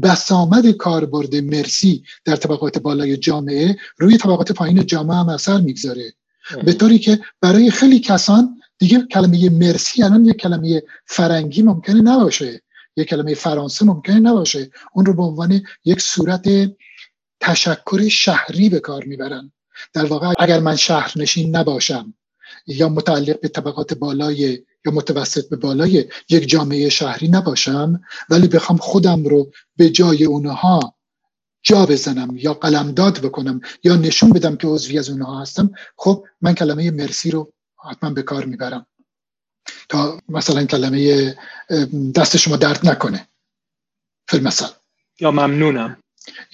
بسامد 0.00 0.70
کاربرد 0.70 1.36
مرسی 1.36 2.02
در 2.24 2.36
طبقات 2.36 2.78
بالای 2.78 3.16
جامعه 3.16 3.76
روی 3.98 4.16
طبقات 4.16 4.52
پایین 4.52 4.86
جامعه 4.86 5.16
هم 5.16 5.28
اثر 5.28 5.60
می‌گذاره. 5.60 6.12
به 6.64 6.72
طوری 6.72 6.98
که 6.98 7.20
برای 7.40 7.70
خیلی 7.70 8.00
کسان 8.00 8.60
دیگه 8.78 9.06
کلمه 9.06 9.50
مرسی 9.50 10.02
الان 10.02 10.24
یک 10.24 10.36
کلمه 10.36 10.82
فرنگی 11.06 11.62
ممکنه 11.62 12.00
نباشه. 12.00 12.62
یک 12.96 13.08
کلمه 13.08 13.34
فرانسه 13.34 13.84
ممکنه 13.84 14.20
نباشه. 14.20 14.70
اون 14.94 15.06
رو 15.06 15.14
به 15.14 15.22
عنوان 15.22 15.62
یک 15.84 16.00
صورت 16.00 16.48
تشکر 17.40 18.08
شهری 18.08 18.68
به 18.68 18.80
کار 18.80 19.04
می‌برن. 19.04 19.52
در 19.92 20.04
واقع 20.04 20.32
اگر 20.38 20.60
من 20.60 20.76
شهرنشین 20.76 21.56
نباشم 21.56 22.14
یا 22.66 22.88
متعلق 22.88 23.40
به 23.40 23.48
طبقات 23.48 23.94
بالای 23.94 24.58
یا 24.86 24.92
متوسط 24.92 25.48
به 25.48 25.56
بالای 25.56 26.08
یک 26.28 26.48
جامعه 26.48 26.88
شهری 26.88 27.28
نباشم 27.28 28.00
ولی 28.30 28.48
بخوام 28.48 28.78
خودم 28.78 29.24
رو 29.24 29.52
به 29.76 29.90
جای 29.90 30.24
اونها 30.24 30.94
جا 31.62 31.86
بزنم 31.86 32.36
یا 32.36 32.54
قلمداد 32.54 33.18
بکنم 33.18 33.60
یا 33.84 33.96
نشون 33.96 34.30
بدم 34.30 34.56
که 34.56 34.66
عضوی 34.66 34.98
از 34.98 35.10
اونها 35.10 35.40
هستم 35.40 35.70
خب 35.96 36.26
من 36.40 36.54
کلمه 36.54 36.90
مرسی 36.90 37.30
رو 37.30 37.52
حتما 37.90 38.10
به 38.10 38.22
کار 38.22 38.44
می‌برم. 38.44 38.86
تا 39.88 40.18
مثلا 40.28 40.64
کلمه 40.64 41.34
دست 42.14 42.36
شما 42.36 42.56
درد 42.56 42.88
نکنه. 42.88 43.28
فیلم 44.28 44.44
مثلا 44.44 44.68
یا 45.20 45.30
ممنونم. 45.30 45.96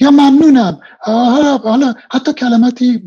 یا 0.01 0.11
ممنونم. 0.11 0.81
حالا 1.01 1.59
حالا 1.59 1.95
حتی 2.11 2.33
کلماتی 2.33 2.99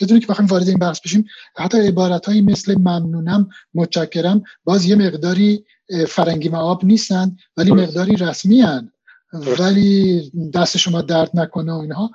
بدون 0.00 0.20
که 0.20 0.26
بخوایم 0.26 0.50
وارد 0.50 0.68
این 0.68 0.78
بحث 0.78 1.00
بشیم 1.00 1.24
حتی 1.56 1.78
عبارت 1.78 2.26
هایی 2.26 2.40
مثل 2.40 2.74
ممنونم 2.78 3.48
متشکرم 3.74 4.42
باز 4.64 4.84
یه 4.84 4.96
مقداری 4.96 5.64
فرنگی 6.08 6.48
معاب 6.48 6.84
نیستن 6.84 7.36
ولی 7.56 7.72
مقداری 7.72 8.16
رسمی 8.16 8.60
هن. 8.60 8.90
ولی 9.58 10.32
دست 10.54 10.76
شما 10.76 11.02
درد 11.02 11.30
نکنه 11.34 11.72
و 11.72 11.76
اینها 11.76 12.10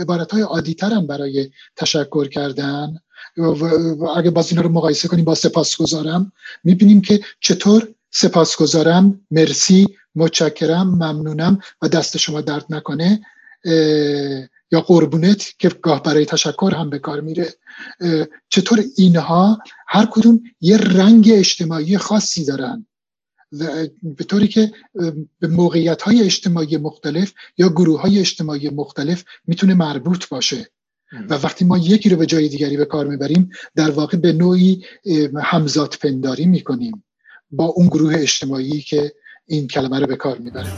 عبارت 0.00 0.32
های 0.32 0.42
عادی 0.42 0.74
ترن 0.74 1.06
برای 1.06 1.50
تشکر 1.76 2.28
کردن. 2.28 2.96
و 3.36 4.04
اگه 4.16 4.30
باز 4.30 4.50
اینا 4.50 4.62
رو 4.62 4.68
مقایسه 4.68 5.08
کنیم 5.08 5.24
با 5.24 5.34
سپاسگزارم 5.34 6.32
می‌بینیم 6.64 7.00
که 7.00 7.20
چطور 7.40 7.88
سپاسگزارم. 8.10 9.20
مرسی. 9.30 9.86
متشکرم 10.14 10.88
ممنونم 10.88 11.58
و 11.82 11.88
دست 11.88 12.16
شما 12.16 12.40
درد 12.40 12.66
نکنه. 12.70 13.20
یا 14.72 14.80
قربونت 14.80 15.58
که 15.58 15.68
گاه 15.68 16.02
برای 16.02 16.26
تشکر 16.26 16.72
هم 16.76 16.90
به 16.90 16.98
کار 16.98 17.20
میره. 17.20 17.54
چطور 18.48 18.84
اینها 18.96 19.58
هر 19.88 20.08
کدوم 20.10 20.42
یه 20.60 20.76
رنگ 20.76 21.30
اجتماعی 21.32 21.98
خاصی 21.98 22.44
دارن؟ 22.44 22.86
به 24.02 24.24
طوری 24.28 24.48
که 24.48 24.72
به 25.38 25.46
موقعیت 25.48 26.02
های 26.02 26.22
اجتماعی 26.22 26.76
مختلف 26.76 27.32
یا 27.58 27.68
گروه 27.68 28.00
های 28.00 28.18
اجتماعی 28.18 28.68
مختلف 28.68 29.24
می‌تونه 29.46 29.74
مربوط 29.74 30.28
باشه. 30.28 30.70
و 31.28 31.34
وقتی 31.34 31.64
ما 31.64 31.78
یکی 31.78 32.08
رو 32.08 32.16
به 32.16 32.26
جای 32.26 32.48
دیگری 32.48 32.76
به 32.76 32.84
کار 32.84 33.06
می‌بریم 33.06 33.50
در 33.76 33.90
واقع 33.90 34.16
به 34.16 34.32
نوعی 34.32 34.84
همزاد 35.42 35.94
پنداری 36.00 36.46
می‌کنیم 36.46 37.04
با 37.50 37.64
اون 37.64 37.86
گروه 37.86 38.14
اجتماعی 38.14 38.80
که 38.80 39.12
این 39.52 39.66
کلمه 39.66 39.98
رو 39.98 40.06
به 40.06 40.16
کار 40.16 40.38
می‌بره. 40.38 40.72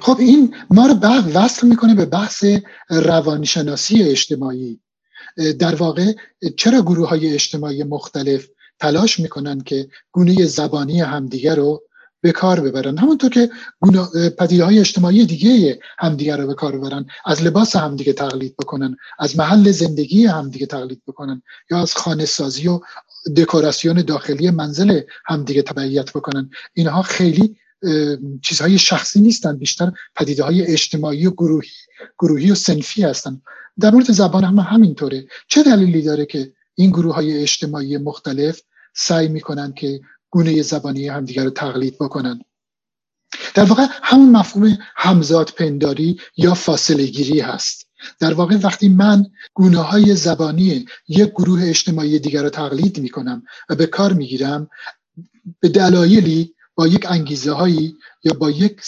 خب 0.00 0.16
این 0.18 0.54
ما 0.70 0.86
رو 0.86 0.94
وصل 1.34 1.66
می‌کنه 1.66 1.94
به 1.94 2.06
بحث 2.06 2.44
روانشناسی 2.90 4.02
اجتماعی. 4.02 4.80
در 5.58 5.74
واقع 5.74 6.12
چرا 6.56 6.80
گروه 6.80 7.08
های 7.08 7.34
اجتماعی 7.34 7.82
مختلف 7.82 8.48
تلاش 8.80 9.20
می‌کنن 9.20 9.60
که 9.60 9.88
گونه 10.12 10.46
زبانی 10.46 11.00
همدیگه 11.00 11.54
رو 11.54 11.82
به 12.20 12.32
کار 12.32 12.60
ببرن؟ 12.60 12.98
همونطور 12.98 13.30
که 13.30 13.50
پدیده 14.38 14.64
های 14.64 14.78
اجتماعی 14.78 15.26
دیگه 15.26 15.80
همدیگه 15.98 16.36
رو 16.36 16.46
به 16.46 16.54
کار 16.54 16.78
ببرن. 16.78 17.06
از 17.26 17.42
لباس 17.42 17.76
همدیگه 17.76 18.12
تقلید 18.12 18.56
بکنن. 18.56 18.96
از 19.18 19.38
محل 19.38 19.70
زندگی 19.70 20.26
همدیگه 20.26 20.66
تقلید 20.66 21.02
بکنن. 21.06 21.42
یا 21.70 21.78
از 21.78 21.94
خانه 21.94 22.24
سازی 22.24 22.68
و 22.68 22.80
دکوراسیون 23.36 24.02
داخلی 24.02 24.50
منزل 24.50 25.00
همدیگه 25.26 25.62
تبعیت 25.62 26.12
بکنن. 26.12 26.50
اینها 26.74 27.02
خیلی 27.02 27.56
چیزهای 28.42 28.78
شخصی 28.78 29.20
نیستن 29.20 29.56
بیشتر 29.56 29.92
پدیده 30.16 30.44
های 30.44 30.62
اجتماعی 30.62 31.26
و 31.26 31.30
گروهی, 31.30 31.70
گروهی 32.18 32.50
و 32.50 32.54
سنفی 32.54 33.02
هستن. 33.02 33.40
در 33.80 33.90
مورد 33.90 34.12
زبان 34.12 34.44
هم 34.44 34.58
همینطوره. 34.58 35.26
چه 35.48 35.62
دلیلی 35.62 36.02
داره 36.02 36.26
که 36.26 36.52
این 36.74 36.90
گروه 36.90 37.14
های 37.14 37.42
اجتماعی 37.42 37.96
مختلف 37.96 38.62
سعی 38.94 39.28
می‌کنن 39.28 39.72
که 39.72 40.00
گونه 40.30 40.62
زبانی 40.62 41.08
همدیگر 41.08 41.44
رو 41.44 41.50
تقلید 41.50 41.94
بکنن؟ 41.94 42.40
در 43.54 43.64
واقع 43.64 43.86
همون 44.02 44.30
مفهوم 44.30 44.78
همزاد 44.96 45.50
پنداری 45.50 46.20
یا 46.36 46.54
فاصله 46.54 47.06
گیری 47.06 47.40
هست. 47.40 47.88
در 48.20 48.34
واقع 48.34 48.56
وقتی 48.56 48.88
من 48.88 49.26
گونه 49.54 49.78
های 49.78 50.14
زبانی 50.14 50.86
یک 51.08 51.28
گروه 51.28 51.62
اجتماعی 51.62 52.18
دیگر 52.18 52.42
رو 52.42 52.50
تقلید 52.50 52.98
می 52.98 53.08
کنم 53.08 53.42
و 53.68 53.74
به 53.74 53.86
کار 53.86 54.12
می 54.12 54.26
گیرم 54.26 54.68
به 55.60 55.68
دلایلی 55.68 56.54
با 56.74 56.86
یک 56.86 57.10
انگیزه 57.10 57.52
هایی 57.52 57.96
یا 58.24 58.32
با 58.32 58.50
یک 58.50 58.80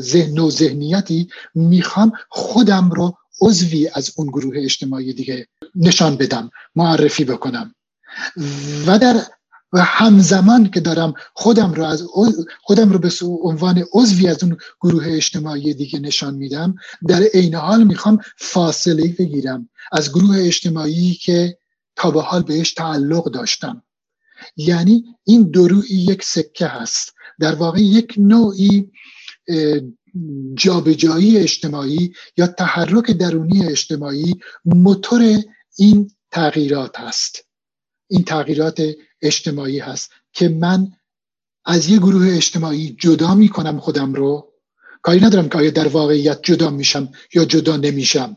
ذهن 0.00 0.38
و 0.38 0.50
ذهنیتی 0.50 1.28
می‌خوام 1.54 2.12
خودم 2.28 2.90
رو 2.90 3.16
عضوی 3.40 3.88
از 3.94 4.12
اون 4.16 4.26
گروه 4.26 4.54
اجتماعی 4.58 5.12
دیگه 5.12 5.46
نشان 5.74 6.16
بدم 6.16 6.50
معرفی 6.76 7.24
بکنم. 7.24 7.74
و 8.86 8.98
در 8.98 9.22
و 9.72 9.80
همزمان 9.80 10.70
که 10.70 10.80
دارم 10.80 11.14
خودم 11.34 11.72
رو 11.72 11.84
از 11.84 12.02
خودم 12.62 12.92
رو 12.92 12.98
به 12.98 13.10
عنوان 13.22 13.84
عضوی 13.92 14.28
از 14.28 14.44
اون 14.44 14.56
گروه 14.80 15.04
اجتماعی 15.06 15.74
دیگه 15.74 15.98
نشان 15.98 16.34
میدم 16.34 16.74
در 17.08 17.22
عین 17.34 17.54
حال 17.54 17.84
می‌خوام 17.84 18.18
فاصله 18.36 19.14
بگیرم 19.18 19.68
از 19.92 20.10
گروه 20.10 20.36
اجتماعی 20.38 21.14
که 21.14 21.58
تا 21.96 22.10
به 22.10 22.22
حال 22.22 22.42
بهش 22.42 22.72
تعلق 22.72 23.30
داشتم. 23.30 23.82
یعنی 24.56 25.04
این 25.24 25.50
دروی 25.50 25.88
یک 25.88 26.22
سکه 26.22 26.66
هست. 26.66 27.14
در 27.40 27.54
واقع 27.54 27.80
یک 27.80 28.14
نوعی 28.18 28.90
جابجایی 30.54 31.38
اجتماعی 31.38 32.12
یا 32.36 32.46
تحرک 32.46 33.10
درونی 33.10 33.66
اجتماعی 33.66 34.34
موتور 34.64 35.42
این 35.78 36.10
تغییرات 36.30 37.00
هست. 37.00 37.44
این 38.08 38.24
تغییرات 38.24 38.82
اجتماعی 39.26 39.78
هست 39.78 40.10
که 40.32 40.48
من 40.48 40.92
از 41.64 41.88
یه 41.88 41.98
گروه 41.98 42.26
اجتماعی 42.36 42.96
جدا 42.98 43.34
می‌کنم 43.34 43.80
خودم 43.80 44.14
رو. 44.14 44.52
کاری 45.02 45.20
ندارم 45.20 45.48
که 45.48 45.58
آیا 45.58 45.70
در 45.70 45.88
واقعیت 45.88 46.42
جدا 46.42 46.70
میشم 46.70 47.08
یا 47.34 47.44
جدا 47.44 47.76
نمیشم. 47.76 48.36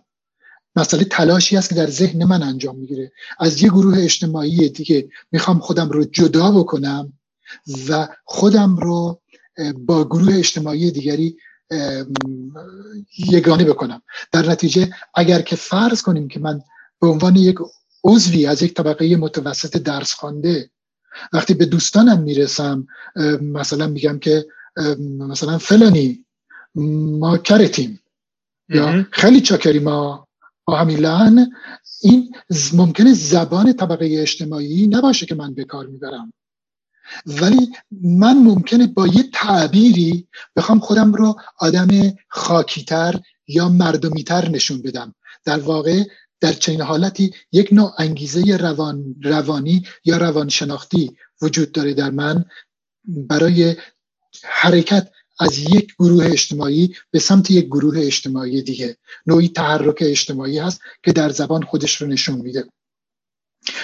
مسئله 0.76 1.04
تلاشی 1.04 1.58
است 1.58 1.70
که 1.70 1.76
در 1.76 1.90
ذهن 1.90 2.24
من 2.24 2.44
انجام 2.44 2.76
می‌گیره. 2.76 3.12
از 3.40 3.62
یه 3.62 3.70
گروه 3.70 4.00
اجتماعی 4.00 4.70
دیگه 4.70 5.10
می‌خوام 5.32 5.60
خودم 5.60 5.90
رو 5.90 6.04
جدا 6.04 6.52
بکنم 6.52 7.14
و 7.90 8.08
خودم 8.26 8.76
رو 8.76 9.22
با 9.78 10.06
گروه 10.06 10.36
اجتماعی 10.36 10.92
دیگری 10.92 11.38
یگانه 13.18 13.64
بکنم. 13.64 14.02
در 14.32 14.50
نتیجه 14.50 14.90
اگر 15.16 15.42
که 15.42 15.56
فرض 15.56 16.02
کنیم 16.02 16.28
که 16.28 16.40
من 16.40 16.62
به 17.02 17.08
عنوان 17.08 17.36
یک 17.36 17.56
عضوی 18.04 18.46
از 18.46 18.64
یک 18.64 18.74
طبقه 18.74 19.16
متوسط 19.16 19.78
درس 19.78 20.14
خوانده 20.14 20.70
وقتی 21.34 21.54
به 21.54 21.66
دوستانم 21.66 22.22
می‌رسم 22.22 22.88
مثلا 23.42 23.88
میگم 23.88 24.20
که 24.20 24.46
مثلا 25.20 25.58
فلانی 25.58 26.26
ما 27.20 27.38
کرتیم 27.38 28.00
یا 28.70 29.06
خیلی 29.12 29.42
چاکری 29.42 29.80
ما 29.80 30.28
با 30.66 30.76
همین 30.76 31.00
این 32.02 32.36
ممکنه 32.74 33.14
زبان 33.14 33.74
طبقه 33.74 34.18
اجتماعی 34.20 34.88
نباشه 34.88 35.26
که 35.26 35.36
من 35.36 35.54
به 35.54 35.64
کار 35.64 35.88
می‌برم. 35.88 36.34
ولی 37.26 37.70
من 38.02 38.38
ممکنه 38.38 38.88
با 38.88 39.08
یه 39.08 39.24
تعبیری 39.34 40.28
بخوام 40.56 40.80
خودم 40.80 41.14
رو 41.14 41.36
آدم 41.58 41.88
خاکیتر 42.28 43.20
یا 43.48 43.70
مردمیتر 43.70 44.50
نشون 44.50 44.82
بدم. 44.82 45.16
در 45.46 45.60
واقع 45.60 46.04
در 46.42 46.54
چنین 46.54 46.82
حالتی 46.82 47.34
یک 47.52 47.70
نوع 47.72 47.94
انگیزه 47.98 48.58
روان 48.58 49.16
روانی 49.24 49.86
یا 50.06 50.18
روانشناختی 50.18 51.18
وجود 51.42 51.72
داره 51.72 51.94
در 51.94 52.10
من 52.12 52.46
برای 53.08 53.76
حرکت 54.44 55.12
از 55.40 55.58
یک 55.58 55.94
گروه 56.00 56.26
اجتماعی 56.26 56.96
به 57.12 57.20
سمت 57.20 57.52
یک 57.52 57.66
گروه 57.66 58.00
اجتماعی 58.00 58.62
دیگه. 58.62 58.98
نوعی 59.26 59.50
تحرک 59.50 59.98
اجتماعی 60.02 60.60
هست 60.60 60.82
که 61.04 61.12
در 61.12 61.30
زبان 61.30 61.64
خودش 61.64 62.02
رو 62.02 62.08
نشون 62.08 62.42
میده. 62.42 62.66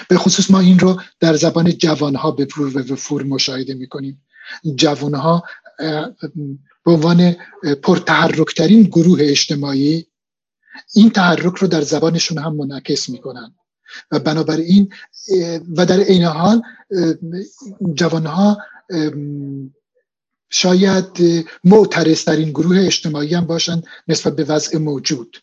به 0.08 0.16
خصوص 0.16 0.50
ما 0.50 0.60
این 0.60 0.78
رو 0.78 1.00
در 1.20 1.36
زبان 1.36 1.72
جوانها 1.72 2.30
به 2.30 2.46
و 2.58 2.78
وفور 2.92 3.22
مشاهده 3.22 3.74
می‌کنیم. 3.74 4.22
جوانها 4.74 5.44
به 6.84 6.92
عنوان 6.92 7.36
پرتحرکترین 7.82 8.82
گروه 8.82 9.18
اجتماعی 9.22 10.06
این 10.94 11.10
تحرک 11.10 11.56
رو 11.56 11.68
در 11.68 11.80
زبانشون 11.80 12.38
هم 12.38 12.56
منعکس 12.56 13.08
می‌کنن. 13.08 13.54
و 14.10 14.18
بنابراین 14.18 14.92
و 15.76 15.86
در 15.86 15.98
این 15.98 16.24
حال 16.24 16.62
جوانها 17.94 18.58
شاید 20.50 21.04
معترض 21.64 22.28
این 22.28 22.50
گروه 22.50 22.78
اجتماعی 22.80 23.34
هم 23.34 23.46
باشن 23.46 23.82
نسبت 24.08 24.36
به 24.36 24.44
وضع 24.44 24.78
موجود. 24.78 25.36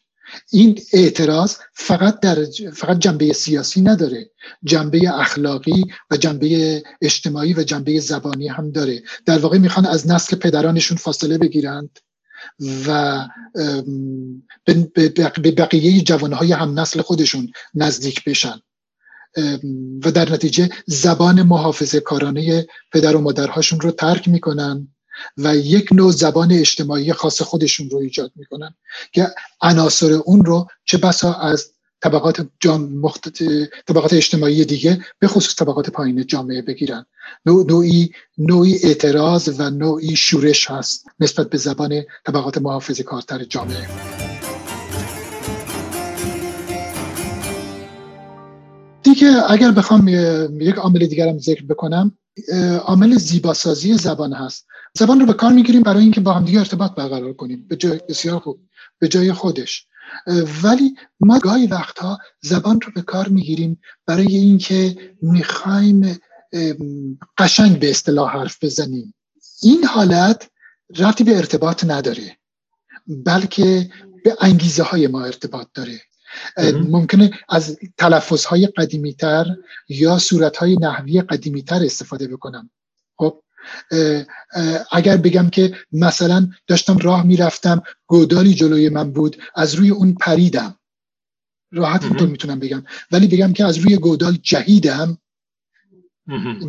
این 0.51 0.79
اعتراض 0.93 1.55
فقط 1.73 2.19
در 2.19 2.45
فقط 2.73 2.99
جنبه 2.99 3.33
سیاسی 3.33 3.81
نداره 3.81 4.31
جنبه 4.63 5.19
اخلاقی 5.19 5.85
و 6.11 6.17
جنبه 6.17 6.83
اجتماعی 7.01 7.53
و 7.53 7.63
جنبه 7.63 7.99
زبانی 7.99 8.47
هم 8.47 8.71
داره. 8.71 9.03
در 9.25 9.37
واقع 9.37 9.57
می‌خوان 9.57 9.85
از 9.85 10.07
نسل 10.07 10.35
پدرانشون 10.37 10.97
فاصله 10.97 11.37
بگیرند. 11.37 11.99
و 12.87 13.19
به 15.43 15.51
بقیه 15.51 16.01
جوانهای 16.01 16.51
هم 16.51 16.79
نسل 16.79 17.01
خودشون 17.01 17.51
نزدیک 17.73 18.23
بشن. 18.23 18.59
و 20.05 20.11
در 20.11 20.31
نتیجه 20.33 20.69
زبان 20.87 21.41
محافظه 21.41 21.99
کارانه 21.99 22.67
پدر 22.91 23.15
و 23.15 23.21
مادرهاشون 23.21 23.79
رو 23.79 23.91
ترک 23.91 24.27
می‌کنن 24.27 24.87
و 25.37 25.55
یک 25.55 25.93
نوع 25.93 26.11
زبان 26.11 26.51
اجتماعی 26.51 27.13
خاص 27.13 27.41
خودشون 27.41 27.89
رو 27.89 27.97
ایجاد 27.97 28.31
می‌کنن 28.35 28.75
که 29.11 29.27
عناصر 29.61 30.11
اون 30.11 30.45
رو 30.45 30.67
چه 30.85 30.97
بسا 30.97 31.33
از 31.33 31.73
طبقات, 32.03 32.47
طبقات 33.87 34.13
اجتماعی 34.13 34.65
دیگه 34.65 35.05
به 35.19 35.27
خصوص 35.27 35.55
طبقات 35.55 35.89
پایین 35.89 36.25
جامعه 36.25 36.61
بگیرن. 36.61 37.05
نوعی 37.45 38.11
نوعی 38.37 38.77
اعتراض 38.83 39.59
و 39.59 39.69
نوعی 39.69 40.15
شورش 40.15 40.71
هست 40.71 41.05
نسبت 41.19 41.49
به 41.49 41.57
زبان 41.57 42.01
طبقات 42.25 42.57
محافظ 42.57 43.01
کارتر 43.01 43.43
جامعه. 43.43 43.87
دیگه 49.03 49.51
اگر 49.51 49.71
بخوام 49.71 50.07
یک 50.61 50.75
عامل 50.75 51.05
دیگرم 51.05 51.37
ذکر 51.37 51.65
بکنم 51.65 52.17
عامل 52.85 53.17
زیباسازی 53.17 53.93
زبان 53.93 54.33
هست. 54.33 54.67
زبان 54.93 55.19
رو 55.19 55.25
به 55.25 55.33
کار 55.33 55.51
می‌گیریم 55.51 55.83
برای 55.83 56.03
اینکه 56.03 56.21
با 56.21 56.33
همدیگه 56.33 56.59
ارتباط 56.59 56.95
برقرار 56.95 57.33
کنیم. 57.33 57.65
به 57.69 57.75
جای 57.75 57.99
بسیار 58.09 58.39
خوب. 58.39 58.59
به 58.99 59.07
جای 59.07 59.33
خودش. 59.33 59.87
ولی 60.63 60.95
ما 61.19 61.39
گاهی 61.39 61.67
وقتها 61.67 62.19
زبان 62.41 62.81
رو 62.81 62.91
به 62.95 63.01
کار 63.01 63.27
می‌گیریم 63.27 63.81
برای 64.05 64.35
اینکه 64.35 64.95
می‌خوایم 65.21 66.19
قشنگ 67.37 67.79
به 67.79 67.89
اصطلاح 67.89 68.33
حرف 68.33 68.63
بزنیم. 68.63 69.13
این 69.61 69.83
حالت 69.83 70.49
رفتی 70.97 71.23
به 71.23 71.37
ارتباط 71.37 71.83
نداره 71.87 72.37
بلکه 73.07 73.89
به 74.23 74.35
انگیزه 74.41 74.83
های 74.83 75.07
ما 75.07 75.23
ارتباط 75.23 75.67
داره. 75.73 76.01
ممکنه 76.73 77.31
از 77.49 77.77
تلفظ 77.97 78.45
های 78.45 78.67
قدیمی 78.67 79.13
تر 79.13 79.45
یا 79.89 80.17
صورت 80.17 80.57
های 80.57 80.77
نحوی 80.81 81.21
قدیمی 81.21 81.63
تر 81.63 81.83
استفاده 81.83 82.27
بکنم. 82.27 82.69
اگر 84.91 85.17
بگم 85.17 85.49
که 85.49 85.75
مثلا 85.91 86.47
داشتم 86.67 86.97
راه 86.97 87.23
می‌رفتم 87.23 87.83
گودالی 88.07 88.53
جلوی 88.53 88.89
من 88.89 89.11
بود 89.11 89.37
از 89.55 89.75
روی 89.75 89.89
اون 89.89 90.13
پریدم. 90.13 90.79
راحت 91.71 92.03
اینطور 92.03 92.27
می‌تونم 92.27 92.59
بگم. 92.59 92.83
ولی 93.11 93.27
بگم 93.27 93.53
که 93.53 93.65
از 93.65 93.77
روی 93.77 93.97
گودال 93.97 94.37
جهیدم. 94.41 95.17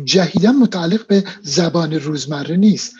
جهیدم 0.03 0.55
متعلق 0.55 1.07
به 1.07 1.23
زبان 1.41 1.93
روزمره 1.93 2.55
نیست. 2.55 2.95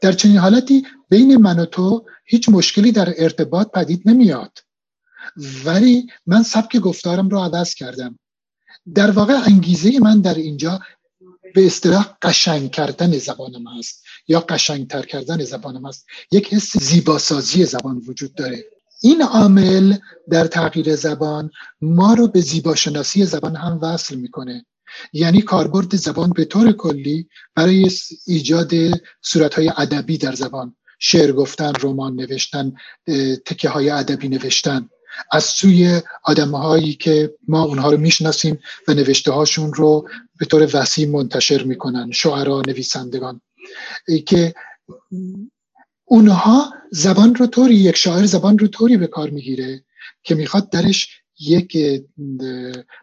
در 0.00 0.12
چنین 0.12 0.36
حالتی 0.36 0.86
بین 1.08 1.36
من 1.36 1.58
و 1.58 1.64
تو 1.64 2.06
هیچ 2.24 2.48
مشکلی 2.48 2.92
در 2.92 3.14
ارتباط 3.18 3.70
پدید 3.70 4.02
نمیاد. 4.08 4.58
ولی 5.64 6.06
من 6.26 6.42
سبک 6.42 6.76
گفتارم 6.76 7.28
رو 7.28 7.38
عوض 7.38 7.74
کردم. 7.74 8.18
در 8.94 9.10
واقع 9.10 9.34
انگیزه 9.46 9.98
من 10.00 10.20
در 10.20 10.34
اینجا 10.34 10.80
به 11.56 11.66
اصطلاح 11.66 12.16
قشنگ 12.22 12.70
کردن 12.70 13.18
زبانم 13.18 13.78
هست 13.78 14.04
یا 14.28 14.40
قشنگتر 14.40 15.02
کردن 15.02 15.44
زبانم 15.44 15.86
هست 15.86 16.06
یک 16.30 16.54
حس 16.54 16.76
زیباسازی 16.76 17.64
زبان 17.64 18.02
وجود 18.06 18.34
داره. 18.34 18.64
این 19.02 19.22
عامل 19.22 19.96
در 20.30 20.46
تغییر 20.46 20.96
زبان 20.96 21.50
ما 21.80 22.14
رو 22.14 22.28
به 22.28 22.40
زیباشناسی 22.40 23.24
زبان 23.24 23.56
هم 23.56 23.78
وصل 23.82 24.16
می‌کنه. 24.16 24.66
یعنی 25.12 25.42
کاربرد 25.42 25.96
زبان 25.96 26.30
به 26.30 26.44
طور 26.44 26.72
کلی 26.72 27.28
برای 27.54 27.90
ایجاد 28.26 28.72
صورتهای 29.22 29.72
ادبی 29.76 30.18
در 30.18 30.34
زبان. 30.34 30.76
شعر 30.98 31.32
گفتن 31.32 31.72
رمان 31.82 32.14
نوشتن 32.14 32.72
تکه 33.46 33.68
های 33.68 33.90
ادبی 33.90 34.28
نوشتن. 34.28 34.88
از 35.32 35.44
سوی 35.44 36.00
آدمهایی 36.24 36.94
که 36.94 37.34
ما 37.48 37.62
اونها 37.62 37.90
رو 37.90 37.98
می‌شناسیم 37.98 38.58
و 38.88 38.94
نوشته 38.94 39.32
هاشون 39.32 39.74
رو 39.74 40.08
به 40.38 40.46
طور 40.46 40.70
وسیع 40.74 41.08
منتشر 41.08 41.62
می‌کنن 41.62 42.10
شعرا 42.12 42.62
نویسندگان. 42.66 43.40
که 44.26 44.54
اونها 46.04 46.72
زبان 46.92 47.34
رو 47.34 47.46
طوری 47.46 47.74
یک 47.74 47.96
شاعر 47.96 48.26
زبان 48.26 48.58
رو 48.58 48.66
طوری 48.66 48.96
به 48.96 49.06
کار 49.06 49.30
می‌گیره 49.30 49.84
که 50.22 50.34
می‌خواد 50.34 50.70
درش 50.70 51.08
یک 51.38 51.78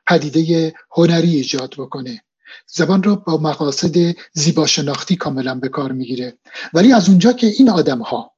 پدیده 0.08 0.74
هنری 0.92 1.36
ایجاد 1.36 1.76
بکنه. 1.78 2.24
زبان 2.68 3.04
رو 3.04 3.16
با 3.16 3.38
مقاصد 3.38 4.16
زیبا 4.34 4.66
شناختی 4.68 5.16
کاملا 5.16 5.56
به 5.56 5.70
کار 5.70 5.92
می‌گیره. 5.92 6.38
ولی 6.74 6.94
از 6.94 7.10
اونجا 7.10 7.34
که 7.34 7.48
این 7.48 7.70
آدم 7.70 8.00
ها 8.02 8.32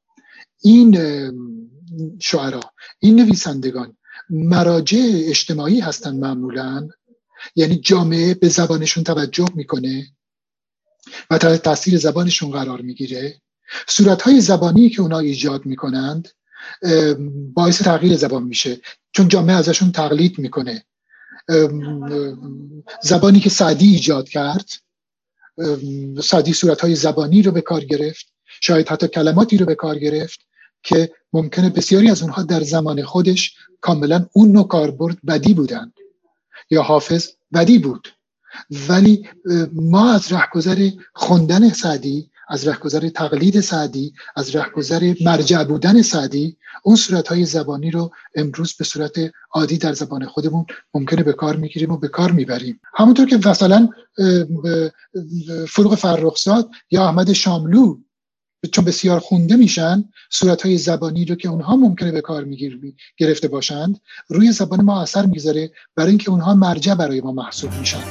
این 0.61 0.97
شعرا 2.19 2.59
این 2.99 3.15
نویسندگان 3.15 3.97
مراجع 4.29 4.99
اجتماعی 5.03 5.79
هستن 5.79 6.15
معمولا 6.15 6.87
یعنی 7.55 7.75
جامعه 7.75 8.33
به 8.33 8.49
زبانشون 8.49 9.03
توجه 9.03 9.47
می‌کنه 9.55 10.07
و 11.29 11.37
تحت 11.37 11.63
تاثیر 11.63 11.97
زبانشون 11.97 12.51
قرار 12.51 12.81
می‌گیره. 12.81 13.41
صورت 13.87 14.21
های 14.21 14.41
زبانی 14.41 14.89
که 14.89 15.01
اونا 15.01 15.19
ایجاد 15.19 15.65
می‌کنند 15.65 16.29
باعث 17.53 17.81
تغییر 17.81 18.17
زبان 18.17 18.43
میشه. 18.43 18.81
چون 19.11 19.27
جامعه 19.27 19.55
ازشون 19.55 19.91
تقلید 19.91 20.39
می‌کنه. 20.39 20.85
زبانی 23.03 23.39
که 23.39 23.49
سعدی 23.49 23.87
ایجاد 23.87 24.29
کرد 24.29 24.69
سعدی 26.23 26.53
صورت 26.53 26.81
های 26.81 26.95
زبانی 26.95 27.41
رو 27.41 27.51
به 27.51 27.61
کار 27.61 27.83
گرفت. 27.83 28.25
شاید 28.61 28.87
حتی 28.87 29.07
کلماتی 29.07 29.57
رو 29.57 29.65
به 29.65 29.75
کار 29.75 29.99
گرفت 29.99 30.39
که 30.83 31.11
ممکنه 31.33 31.69
بسیاری 31.69 32.09
از 32.09 32.21
اونها 32.21 32.43
در 32.43 32.63
زمان 32.63 33.03
خودش 33.03 33.55
کاملا 33.81 34.25
اون 34.33 34.51
نوع 34.51 34.67
کاربرد 34.67 35.17
بدی 35.27 35.53
بودند. 35.53 35.93
یا 36.69 36.81
حافظ 36.81 37.31
بدی 37.53 37.79
بود. 37.79 38.07
ولی 38.89 39.29
ما 39.73 40.13
از 40.13 40.33
رهگذر 40.33 40.89
خوندن 41.13 41.69
سعدی 41.69 42.29
از 42.49 42.67
رهگذر 42.67 43.09
تقلید 43.09 43.59
سعدی 43.59 44.13
از 44.35 44.55
رهگذر 44.55 45.13
مرجع 45.21 45.63
بودن 45.63 46.01
سعدی 46.01 46.57
اون 46.83 46.95
صورت 46.95 47.27
های 47.27 47.45
زبانی 47.45 47.91
رو 47.91 48.11
امروز 48.35 48.73
به 48.73 48.85
صورت 48.85 49.15
عادی 49.51 49.77
در 49.77 49.93
زبان 49.93 50.25
خودمون 50.25 50.65
ممکنه 50.93 51.23
به 51.23 51.33
کار 51.33 51.55
می‌گیریم 51.55 51.91
و 51.91 51.97
به 51.97 52.07
کار 52.07 52.31
می‌بریم. 52.31 52.79
همونطور 52.93 53.25
که 53.25 53.37
مثلا 53.37 53.89
فروغ 55.67 55.95
فرخزاد 55.95 56.69
یا 56.91 57.05
احمد 57.05 57.33
شاملو 57.33 57.97
چون 58.67 58.85
بسیار 58.85 59.19
خونده 59.19 59.55
میشن 59.55 60.03
صورت 60.29 60.61
های 60.61 60.77
زبانی 60.77 61.25
رو 61.25 61.35
که 61.35 61.49
اونها 61.49 61.75
ممکنه 61.75 62.11
به 62.11 62.21
کار 62.21 62.45
گرفته 63.17 63.47
باشند 63.47 64.01
روی 64.27 64.51
زبان 64.51 64.81
ما 64.81 65.01
اثر 65.01 65.25
می‌ذاره 65.25 65.71
برای 65.95 66.09
اینکه 66.09 66.29
اونها 66.29 66.55
مرجع 66.55 66.95
برای 66.95 67.21
ما 67.21 67.31
محسوب 67.31 67.71
میشن. 67.79 68.03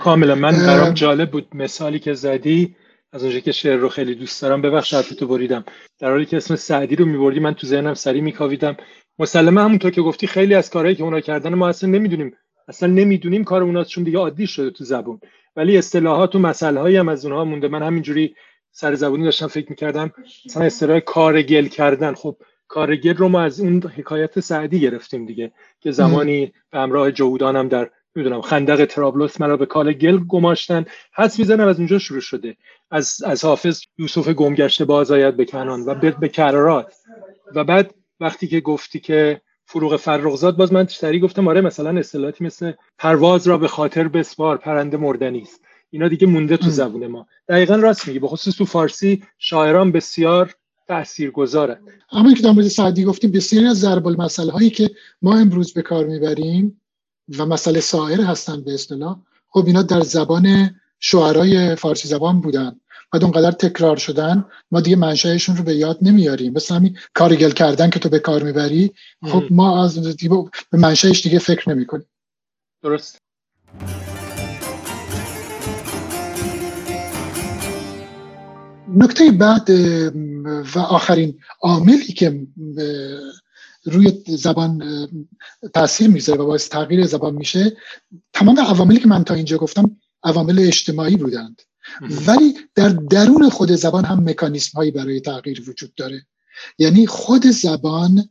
کاملا 0.00 0.34
من 0.34 0.66
برام 0.66 0.94
جالب 0.94 1.30
بود 1.30 1.48
مثالی 1.54 1.98
که 1.98 2.14
زدی 2.14 2.76
از 3.12 3.22
اونجا 3.22 3.38
که 3.38 3.52
شعر 3.52 3.76
رو 3.76 3.88
خیلی 3.88 4.14
دوست 4.14 4.42
دارم 4.42 4.62
ببخش 4.62 4.94
حرف 4.94 5.08
تو 5.08 5.26
بریدم. 5.26 5.64
در 5.98 6.10
حالی 6.10 6.26
که 6.26 6.36
اسم 6.36 6.56
سعدی 6.56 6.96
رو 6.96 7.04
میبردی 7.04 7.40
من 7.40 7.54
تو 7.54 7.66
ذهنم 7.66 7.94
سری 7.94 8.20
میکاویدم. 8.20 8.76
مسلمه 9.18 9.60
همونطور 9.60 9.90
که 9.90 10.02
گفتی 10.02 10.26
خیلی 10.26 10.54
از 10.54 10.70
کارهایی 10.70 10.96
که 10.96 11.02
اونا 11.02 11.20
کردن 11.20 11.54
ما 11.54 11.68
اصلا 11.68 11.90
نمی‌دونیم. 11.90 12.32
اصلا 12.68 12.88
نمی‌دونیم 12.88 13.44
کار 13.44 13.62
اونا 13.62 13.84
چون 13.84 14.04
دیگه 14.04 14.18
عادی 14.18 14.46
شده 14.46 14.70
تو 14.70 14.84
زبون. 14.84 15.20
ولی 15.56 15.78
اصطلاحات 15.78 16.34
و 16.34 16.38
مسئله 16.38 16.80
هایی 16.80 16.96
هم 16.96 17.08
از 17.08 17.24
اونها 17.24 17.44
مونده. 17.44 17.68
من 17.68 17.82
همینجوری 17.82 18.34
سر 18.72 18.94
زبونی 18.94 19.24
داشتم 19.24 19.46
فکر 19.46 19.70
می‌کردم 19.70 20.12
مثلا 20.46 20.64
اصطلاح 20.64 20.98
کارگل 20.98 21.66
کردن. 21.66 22.14
خب 22.14 22.36
کارگل 22.68 23.14
رو 23.14 23.28
ما 23.28 23.40
از 23.40 23.60
اون 23.60 23.82
حکایت 23.82 24.40
سعدی 24.40 24.80
گرفتیم 24.80 25.26
دیگه 25.26 25.52
که 25.80 25.90
زمانی 25.90 26.52
به 26.70 26.78
همراه 26.78 27.12
جهودانم 27.12 27.68
در 27.68 27.90
می‌دونم 28.14 28.40
خندق 28.40 28.84
ترابلوس 28.84 29.40
مرا 29.40 29.56
به 29.56 29.66
کال 29.66 29.92
گل 29.92 30.18
گماشتن. 30.18 30.84
حس 31.16 31.38
می‌زنم 31.38 31.68
از 31.68 31.78
اونجا 31.78 31.98
شروع 31.98 32.20
شده. 32.20 32.56
از 32.90 33.22
از 33.26 33.44
حافظ 33.44 33.82
یوسف 33.98 34.28
گمگشته 34.28 34.84
باز 34.84 35.10
آید 35.10 35.36
به 35.36 35.44
کنان 35.44 35.80
و 35.80 35.94
به 35.94 36.28
کرارات. 36.28 36.94
و 37.54 37.64
بعد 37.64 37.94
وقتی 38.20 38.46
که 38.46 38.60
گفتی 38.60 39.00
که 39.00 39.40
فروغ 39.66 39.96
فرخزاد 39.96 40.56
باز 40.56 40.72
من 40.72 40.86
سری 40.86 41.20
گفتم 41.20 41.48
آره 41.48 41.60
مثلا 41.60 41.98
اصطلاحاتی 41.98 42.44
مثل 42.44 42.72
پرواز 42.98 43.46
را 43.46 43.58
به 43.58 43.68
خاطر 43.68 44.08
بسپار 44.08 44.56
پرنده 44.56 44.96
مردنی 44.96 45.40
است 45.40 45.60
اینا 45.90 46.08
دیگه 46.08 46.26
مونده 46.26 46.56
تو 46.56 46.70
زبون 46.70 47.06
ما. 47.06 47.26
دقیقا 47.48 47.76
راست 47.76 48.08
میگی. 48.08 48.18
به 48.18 48.28
خصوص 48.28 48.56
تو 48.56 48.64
فارسی 48.64 49.22
شاعران 49.38 49.92
بسیار 49.92 50.54
تاثیرگذارن 50.88 51.78
اما 52.12 52.34
که 52.34 52.42
در 52.42 52.50
مورد 52.50 52.68
سعدی 52.68 53.04
گفتیم 53.04 53.30
بسیاری 53.30 53.66
از 53.66 53.80
ضرب 53.80 54.06
المثل 54.06 54.50
هایی 54.50 54.70
که 54.70 54.90
ما 55.22 55.36
امروز 55.36 55.72
به 55.72 55.82
کار 55.82 56.04
می‌بریم 56.04 56.80
و 57.38 57.46
مسئله 57.46 57.80
سایر 57.80 58.20
هستند 58.20 58.64
به 58.64 58.74
اصطلاح 58.74 59.16
خب 59.48 59.66
اینا 59.66 59.82
در 59.82 60.00
زبان 60.00 60.74
شعرای 61.00 61.76
فارسی 61.76 62.08
زبان 62.08 62.40
بودن. 62.40 62.80
بعد 63.14 63.24
اونقدر 63.24 63.50
تکرار 63.50 63.96
شدن 63.96 64.44
ما 64.70 64.80
دیگه 64.80 64.96
منشأشون 64.96 65.56
رو 65.56 65.64
به 65.64 65.74
یاد 65.74 65.98
نمیاریم. 66.02 66.52
مثل 66.52 66.74
همین 66.74 66.98
کارگل 67.14 67.50
کردن 67.50 67.90
که 67.90 67.98
تو 67.98 68.08
به 68.08 68.18
کار 68.18 68.42
می‌بری 68.42 68.92
خب 69.22 69.44
ما 69.50 69.84
از 69.84 70.16
دیگه 70.16 70.44
به 70.70 70.78
منشأش 70.78 71.22
دیگه 71.22 71.38
فکر 71.38 71.70
نمی‌کنیم. 71.70 72.06
درست. 72.82 73.18
نکته 78.88 79.30
بعد 79.30 79.70
و 80.74 80.78
آخرین 80.78 81.38
عاملی 81.60 82.12
که 82.12 82.46
روی 83.84 84.22
زبان 84.26 84.82
تاثیر 85.74 86.08
می‌ذاره 86.10 86.40
و 86.40 86.46
باعث 86.46 86.68
تغییر 86.68 87.06
زبان 87.06 87.34
میشه 87.34 87.76
تمام 88.32 88.60
عواملی 88.60 88.98
که 88.98 89.08
من 89.08 89.24
تا 89.24 89.34
اینجا 89.34 89.56
گفتم 89.56 89.96
عوامل 90.24 90.58
اجتماعی 90.58 91.16
بودند. 91.16 91.62
ولی 92.00 92.54
در 92.74 92.88
درون 92.88 93.48
خود 93.48 93.72
زبان 93.72 94.04
هم 94.04 94.24
مکانیسم 94.28 94.78
هایی 94.78 94.90
برای 94.90 95.20
تغییر 95.20 95.70
وجود 95.70 95.94
داره. 95.94 96.26
یعنی 96.78 97.06
خود 97.06 97.46
زبان 97.46 98.28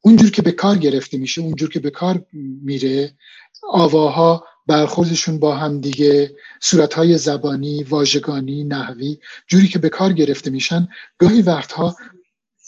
اونجور 0.00 0.30
که 0.30 0.42
به 0.42 0.52
کار 0.52 0.78
گرفته 0.78 1.18
میشه 1.18 1.40
اونجور 1.40 1.68
که 1.68 1.80
به 1.80 1.90
کار 1.90 2.26
میره 2.62 3.14
آواها 3.62 4.44
برخوردشون 4.66 5.38
با 5.38 5.56
هم 5.56 5.80
دیگه 5.80 6.36
صورتهای 6.60 7.18
زبانی 7.18 7.82
واژگانی 7.82 8.64
نحوی 8.64 9.18
جوری 9.46 9.68
که 9.68 9.78
به 9.78 9.88
کار 9.88 10.12
گرفته 10.12 10.50
میشن 10.50 10.88
گاهی 11.18 11.42
وقتها 11.42 11.96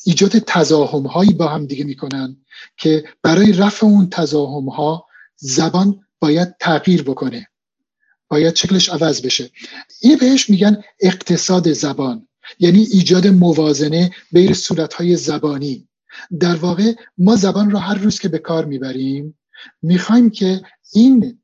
ایجاد 0.05 0.38
تزاهم 0.38 1.07
هایی 1.07 1.33
با 1.33 1.49
هم 1.49 1.67
دیگه 1.67 1.85
می‌کنن 1.85 2.37
که 2.77 3.05
برای 3.23 3.53
رفع 3.53 3.87
اون 3.87 4.09
تزاهم 4.11 4.69
ها 4.69 5.07
زبان 5.37 6.01
باید 6.21 6.57
تغییر 6.61 7.03
بکنه. 7.03 7.49
باید 8.28 8.56
شکلش 8.56 8.88
عوض 8.88 9.22
بشه. 9.22 9.50
این 10.00 10.16
بهش 10.16 10.50
میگن 10.50 10.82
اقتصاد 11.00 11.72
زبان. 11.72 12.28
یعنی 12.58 12.82
ایجاد 12.82 13.26
موازنه 13.26 14.10
بین 14.32 14.52
صورتهای 14.52 15.16
زبانی. 15.16 15.88
در 16.40 16.56
واقع 16.56 16.92
ما 17.18 17.37
زبان 17.37 17.70
رو 17.70 17.78
هر 17.78 17.94
روز 17.94 18.18
که 18.18 18.28
به 18.28 18.38
کار 18.38 18.64
می‌بریم 18.64 19.38
می‌خوایم 19.82 20.30
که 20.30 20.62
این 20.92 21.38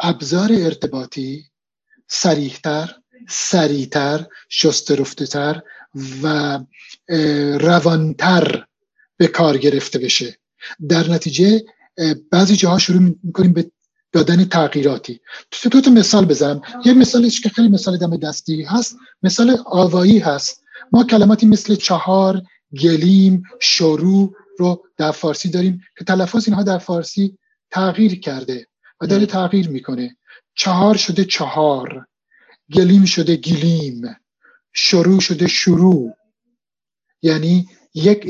ابزار 0.00 0.52
ارتباطی 0.52 1.44
سریحتر 2.08 2.94
سریعتر 3.28 4.26
شسترفتهتر 4.48 5.62
و 6.22 6.58
روانتر 7.60 8.64
به 9.16 9.26
کار 9.26 9.58
گرفته 9.58 9.98
بشه. 9.98 10.38
در 10.88 11.10
نتیجه 11.10 11.64
بعضی 12.30 12.56
جاها 12.56 12.78
شروع 12.78 13.16
می‌کنیم 13.22 13.52
به 13.52 13.70
دادن 14.12 14.44
تغییراتی. 14.44 15.20
تو 15.50 15.68
دو 15.68 15.80
تا 15.80 15.90
مثال 15.90 16.24
بزنم. 16.24 16.62
یه 16.84 16.94
مثالش 16.94 17.40
که 17.40 17.48
خیلی 17.48 17.68
مثال 17.68 17.98
دم 17.98 18.16
دستی 18.16 18.62
هست 18.62 18.96
مثال 19.22 19.58
آوایی 19.66 20.18
هست. 20.18 20.62
ما 20.92 21.04
کلماتی 21.04 21.46
مثل 21.46 21.74
چهار 21.74 22.42
گلیم 22.82 23.42
شروع 23.60 24.34
رو 24.58 24.84
در 24.96 25.10
فارسی 25.10 25.50
داریم 25.50 25.80
که 25.98 26.04
تلفظ 26.04 26.48
اینها 26.48 26.62
در 26.62 26.78
فارسی 26.78 27.38
تغییر 27.70 28.20
کرده 28.20 28.66
و 29.00 29.06
داره 29.06 29.26
تغییر 29.26 29.68
می‌کنه. 29.68 30.16
چهار 30.54 30.96
شده 30.96 31.24
چهار 31.24 32.06
گلیم 32.72 33.04
شده 33.04 33.36
گلیم 33.36 34.16
شروع 34.72 35.20
شده 35.20 35.46
شروع. 35.46 36.12
یعنی 37.22 37.66
یک 37.94 38.26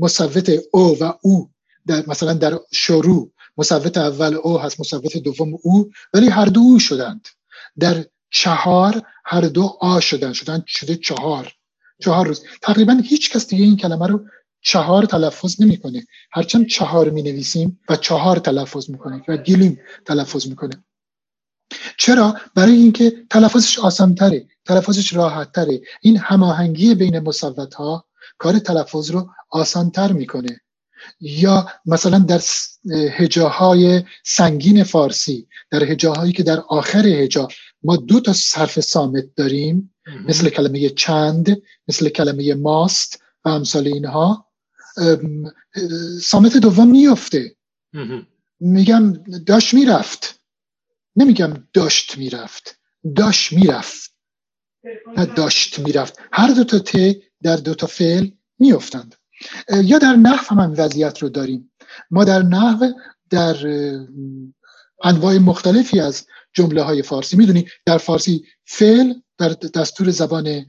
مصوت 0.00 0.52
او 0.72 0.98
و 1.00 1.12
او 1.22 1.50
در 1.86 2.04
مثلا 2.06 2.32
در 2.32 2.58
شروع. 2.72 3.32
مصوت 3.56 3.96
اول 3.96 4.34
او 4.34 4.60
هست 4.60 4.80
مصوت 4.80 5.16
دوم 5.16 5.58
او 5.62 5.90
ولی 6.14 6.28
هر 6.28 6.46
دو 6.46 6.60
او 6.60 6.78
شدند. 6.78 7.28
در 7.78 8.04
چهار 8.30 9.02
هر 9.24 9.40
دو 9.40 9.76
آ 9.80 10.00
شدن 10.00 10.32
شدن 10.32 10.62
شده 10.66 10.96
چهار. 10.96 11.52
چهار 12.00 12.26
روز. 12.26 12.44
تقریبا 12.62 13.00
هیچ 13.04 13.30
کس 13.30 13.48
دیگه 13.48 13.64
این 13.64 13.76
کلمه 13.76 14.06
رو 14.06 14.24
چهار 14.60 15.04
تلفظ 15.04 15.60
نمی‌کنه. 15.60 16.06
هرچند 16.32 16.66
چهار 16.66 17.10
می 17.10 17.22
نویسیم 17.22 17.80
و 17.88 17.96
چهار 17.96 18.38
تلفظ 18.38 18.90
می‌کنه 18.90 19.24
و 19.28 19.36
گلیم 19.36 19.80
تلفظ 20.04 20.46
می‌کنه. 20.46 20.84
چرا؟ 21.98 22.36
برای 22.54 22.72
اینکه 22.72 23.12
تلفظش 23.30 23.78
آسانتره 23.78 24.46
تلفظش 24.64 25.12
راحتتره. 25.12 25.80
این 26.02 26.16
هماهنگی 26.16 26.94
بین 26.94 27.18
مصوت 27.18 27.74
ها 27.74 28.04
کار 28.38 28.58
تلفظ 28.58 29.10
رو 29.10 29.30
آسانتر 29.50 30.12
می‌کنه. 30.12 30.60
یا 31.20 31.68
مثلا 31.86 32.18
در 32.18 32.40
هجاهای 32.92 34.02
سنگین 34.24 34.84
فارسی 34.84 35.46
در 35.70 35.84
هجاهایی 35.84 36.32
که 36.32 36.42
در 36.42 36.60
آخر 36.60 37.06
هجا 37.06 37.48
ما 37.82 37.96
دو 37.96 38.20
تا 38.20 38.34
حرف 38.54 38.80
سامت 38.80 39.24
داریم 39.36 39.94
مثل 40.28 40.48
کلمه 40.48 40.88
چند 40.88 41.62
مثل 41.88 42.08
کلمه 42.08 42.54
ماست 42.54 43.22
و 43.44 43.48
امثال 43.48 43.86
اینها 43.86 44.46
سامت 46.22 46.56
دوم 46.56 46.90
میفته 46.90 47.56
میگم 48.60 49.12
داشت 49.46 49.74
می‌رفت. 49.74 50.40
نمیگم 51.16 51.64
داشت 51.72 52.18
می‌رفت. 52.18 52.78
داشت 53.16 53.52
می‌رفت. 53.52 54.12
نه 55.16 55.26
داشت 55.26 55.78
می‌رفت. 55.78 56.18
هر 56.32 56.50
دو 56.52 56.64
تا 56.64 56.78
ت 56.78 57.16
در 57.42 57.56
دو 57.56 57.74
تا 57.74 57.86
فعل 57.86 58.28
میافتند. 58.58 59.14
یا 59.84 59.98
در 59.98 60.12
نحو 60.12 60.60
هم, 60.60 60.74
وضعیت 60.78 61.18
رو 61.18 61.28
داریم. 61.28 61.72
ما 62.10 62.24
در 62.24 62.42
نحو 62.42 62.86
در 63.30 63.56
انواع 65.04 65.38
مختلفی 65.38 66.00
از 66.00 66.26
جمله 66.52 66.82
های 66.82 67.02
فارسی. 67.02 67.36
می‌دونی 67.36 67.66
در 67.86 67.98
فارسی 67.98 68.44
فعل 68.64 69.14
در 69.38 69.48
دستور 69.48 70.10
زبان 70.10 70.66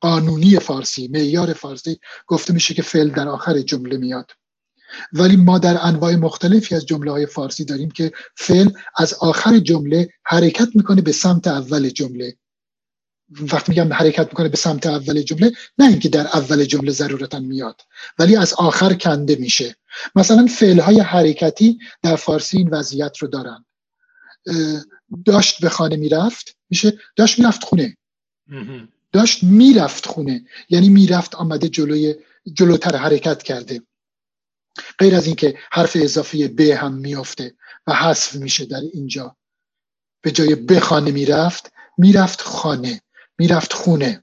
قانونی 0.00 0.58
فارسی 0.58 1.08
معیار 1.08 1.52
فارسی 1.52 1.98
گفته 2.26 2.52
میشه 2.52 2.74
که 2.74 2.82
فعل 2.82 3.08
در 3.08 3.28
آخر 3.28 3.60
جمله 3.60 3.96
میاد. 3.96 4.30
ولی 5.12 5.36
ما 5.36 5.58
در 5.58 5.78
انواع 5.80 6.16
مختلفی 6.16 6.74
از 6.74 6.86
جمله 6.86 7.10
های 7.10 7.26
فارسی 7.26 7.64
داریم 7.64 7.90
که 7.90 8.12
فعل 8.36 8.70
از 8.96 9.14
آخر 9.14 9.58
جمله 9.58 10.08
حرکت 10.24 10.68
می‌کنه 10.74 11.02
به 11.02 11.12
سمت 11.12 11.46
اول 11.46 11.88
جمله. 11.88 12.36
وقتی 13.40 13.72
میگم 13.72 13.92
حرکت 13.92 14.26
می‌کنه 14.26 14.48
به 14.48 14.56
سمت 14.56 14.86
اول 14.86 15.22
جمله 15.22 15.52
نه 15.78 15.88
اینکه 15.88 16.08
در 16.08 16.26
اول 16.26 16.64
جمله 16.64 16.92
ضرورتا 16.92 17.38
میاد 17.38 17.80
ولی 18.18 18.36
از 18.36 18.54
آخر 18.54 18.94
کنده 18.94 19.36
میشه. 19.36 19.76
مثلا 20.14 20.46
فعل 20.46 20.80
های 20.80 21.00
حرکتی 21.00 21.78
در 22.02 22.16
فارسی 22.16 22.58
این 22.58 22.68
وضعیت 22.68 23.18
رو 23.18 23.28
دارن. 23.28 23.64
داشت 25.26 25.60
به 25.60 25.68
خانه 25.68 25.96
می‌رفت 25.96 26.56
میشه؟ 26.70 26.98
داشت 27.16 27.38
می‌رفت 27.38 27.64
خونه. 27.64 27.96
داشت 29.12 29.42
می‌رفت 29.42 30.06
خونه. 30.06 30.44
یعنی 30.68 30.88
می‌رفت 30.88 31.34
آمده 31.34 31.68
جلوی 31.68 32.14
جلوتر 32.52 32.96
حرکت 32.96 33.42
کرده. 33.42 33.82
غیر 34.98 35.14
از 35.14 35.26
اینکه 35.26 35.58
حرف 35.72 35.96
اضافی 36.00 36.48
ب 36.48 36.60
هم 36.60 36.92
میافته 36.92 37.54
و 37.86 37.92
حذف 37.94 38.34
میشه 38.34 38.64
در 38.64 38.80
اینجا. 38.92 39.36
به 40.20 40.30
جای 40.30 40.54
به 40.54 40.80
خانه 40.80 41.10
می‌رفت 41.10 41.72
می‌رفت 41.98 42.40
خانه. 42.40 43.00
می‌رفت 43.38 43.72
خونه 43.72 44.22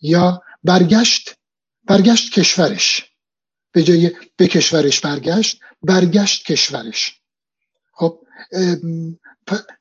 یا 0.00 0.42
برگشت 0.64 1.36
برگشت 1.84 2.32
کشورش. 2.32 3.04
به 3.72 3.82
جای 3.82 4.12
به 4.36 4.48
کشورش 4.48 5.00
برگشت 5.00 5.60
برگشت 5.82 6.46
کشورش. 6.46 7.20
خب 7.92 8.20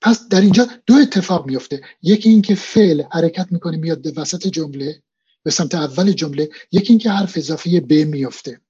پس 0.02 0.28
در 0.28 0.42
اینجا 0.42 0.68
دو 0.86 0.94
اتفاق 0.94 1.46
میفته. 1.46 1.82
یکی 2.02 2.30
اینکه 2.30 2.56
فعل 2.56 3.04
حرکت 3.12 3.48
می‌کنه 3.52 3.78
میاد 3.78 4.18
وسط 4.20 4.48
جمله 4.48 5.02
به 5.44 5.52
سمت 5.52 5.76
اول 5.76 6.12
جمله. 6.12 6.50
یکی 6.72 6.90
اینکه 6.90 7.12
حرف 7.12 7.38
اضافی 7.38 7.80
ب 7.80 7.94
میفته. 7.94 8.62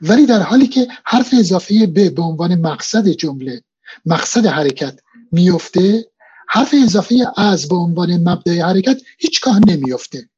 ولی 0.00 0.26
در 0.26 0.42
حالی 0.42 0.66
که 0.66 0.88
حرف 1.04 1.34
اضافی 1.38 1.86
ب 1.86 2.14
به 2.14 2.22
عنوان 2.22 2.54
مقصد 2.54 3.08
جمله 3.08 3.62
مقصد 4.06 4.46
حرکت 4.46 5.00
میفته 5.32 6.06
حرف 6.52 6.74
اضافی 6.84 7.24
از 7.36 7.68
به 7.68 7.74
عنوان 7.74 8.28
مبدع 8.28 8.62
حرکت 8.62 9.02
هیچگاه 9.18 9.60
نمیفته 9.66 10.28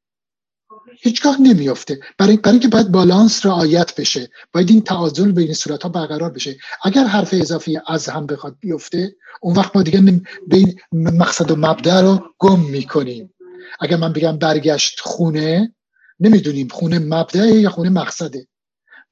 هیچگاه 1.01 1.41
نمیفته 1.41 1.99
برای, 2.17 2.37
برای 2.37 2.51
اینکه 2.51 2.67
باید 2.67 2.91
بالانس 2.91 3.45
رعایت 3.45 3.95
بشه. 3.95 4.29
باید 4.51 4.69
این 4.69 4.81
تعادل 4.81 5.31
بین 5.31 5.53
صورت 5.53 5.83
ها 5.83 5.89
برقرار 5.89 6.29
بشه. 6.29 6.57
اگر 6.83 7.03
حرف 7.03 7.33
اضافی 7.33 7.79
از 7.87 8.09
هم 8.09 8.25
بخواد 8.25 8.57
بیفته 8.59 9.15
اون 9.41 9.55
وقت 9.55 9.75
ما 9.75 9.83
دیگه 9.83 10.21
بین 10.47 10.79
مقصد 10.91 11.51
و 11.51 11.55
مبدع 11.55 12.01
رو 12.01 12.23
گم 12.37 12.59
می‌کنیم. 12.59 13.33
اگر 13.79 13.97
من 13.97 14.13
بگم 14.13 14.37
برگشت 14.37 14.99
خونه 14.99 15.75
نمی‌دونیم 16.19 16.67
خونه 16.67 16.99
مبدع 16.99 17.47
یا 17.47 17.69
خونه 17.69 17.89
مقصده. 17.89 18.47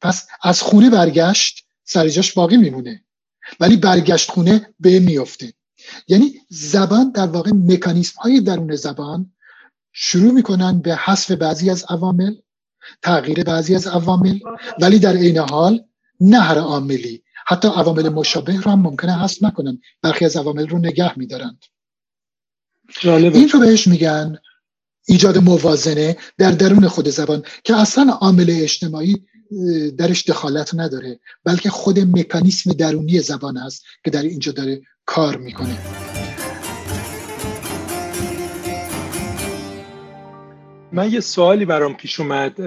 پس 0.01 0.27
از 0.43 0.61
خونه 0.61 0.89
برگشت 0.89 1.65
سرجاش 1.83 2.33
باقی 2.33 2.57
میمونه. 2.57 3.03
ولی 3.59 3.77
برگشت 3.77 4.31
خونه 4.31 4.73
به 4.79 4.99
میفته 4.99 5.53
یعنی 6.07 6.33
زبان 6.49 7.11
در 7.11 7.27
واقع 7.27 7.51
مکانیسم 7.51 8.21
های 8.21 8.41
درون 8.41 8.75
زبان 8.75 9.33
شروع 9.93 10.31
می‌کنن 10.31 10.79
به 10.79 10.95
حذف 10.95 11.31
بعضی 11.31 11.69
از 11.69 11.85
عوامل 11.89 12.35
تغییر 13.01 13.43
بعضی 13.43 13.75
از 13.75 13.87
عوامل 13.87 14.39
ولی 14.81 14.99
در 14.99 15.15
عین 15.15 15.37
حال 15.37 15.83
نه 16.19 16.39
هر 16.39 16.57
عاملی. 16.57 17.23
حتی 17.45 17.67
عوامل 17.67 18.09
مشابه 18.09 18.57
رو 18.57 18.71
هم 18.71 18.79
ممکنه 18.79 19.19
حذف 19.19 19.43
نکنن. 19.43 19.81
برخی 20.01 20.25
از 20.25 20.37
عوامل 20.37 20.67
رو 20.67 20.77
نگه 20.77 21.19
میدارند. 21.19 21.65
این 23.03 23.49
رو 23.49 23.59
بهش 23.59 23.87
میگن 23.87 24.37
ایجاد 25.07 25.37
موازنه 25.37 26.17
در 26.37 26.51
درون 26.51 26.87
خود 26.87 27.09
زبان 27.09 27.43
که 27.63 27.75
اصلا 27.75 28.11
عامل 28.11 28.45
اجتماعی 28.49 29.25
درش 29.97 30.29
دخالت 30.29 30.71
نداره 30.75 31.19
بلکه 31.43 31.69
خود 31.69 31.99
مکانیسم 31.99 32.71
درونی 32.71 33.19
زبان 33.19 33.57
است 33.57 33.85
که 34.03 34.11
در 34.11 34.21
اینجا 34.21 34.51
داره 34.51 34.81
کار 35.05 35.37
می‌کنه. 35.37 35.77
من 40.91 41.11
یه 41.11 41.19
سوالی 41.19 41.65
برام 41.65 41.93
پیش 41.93 42.19
اومد. 42.19 42.59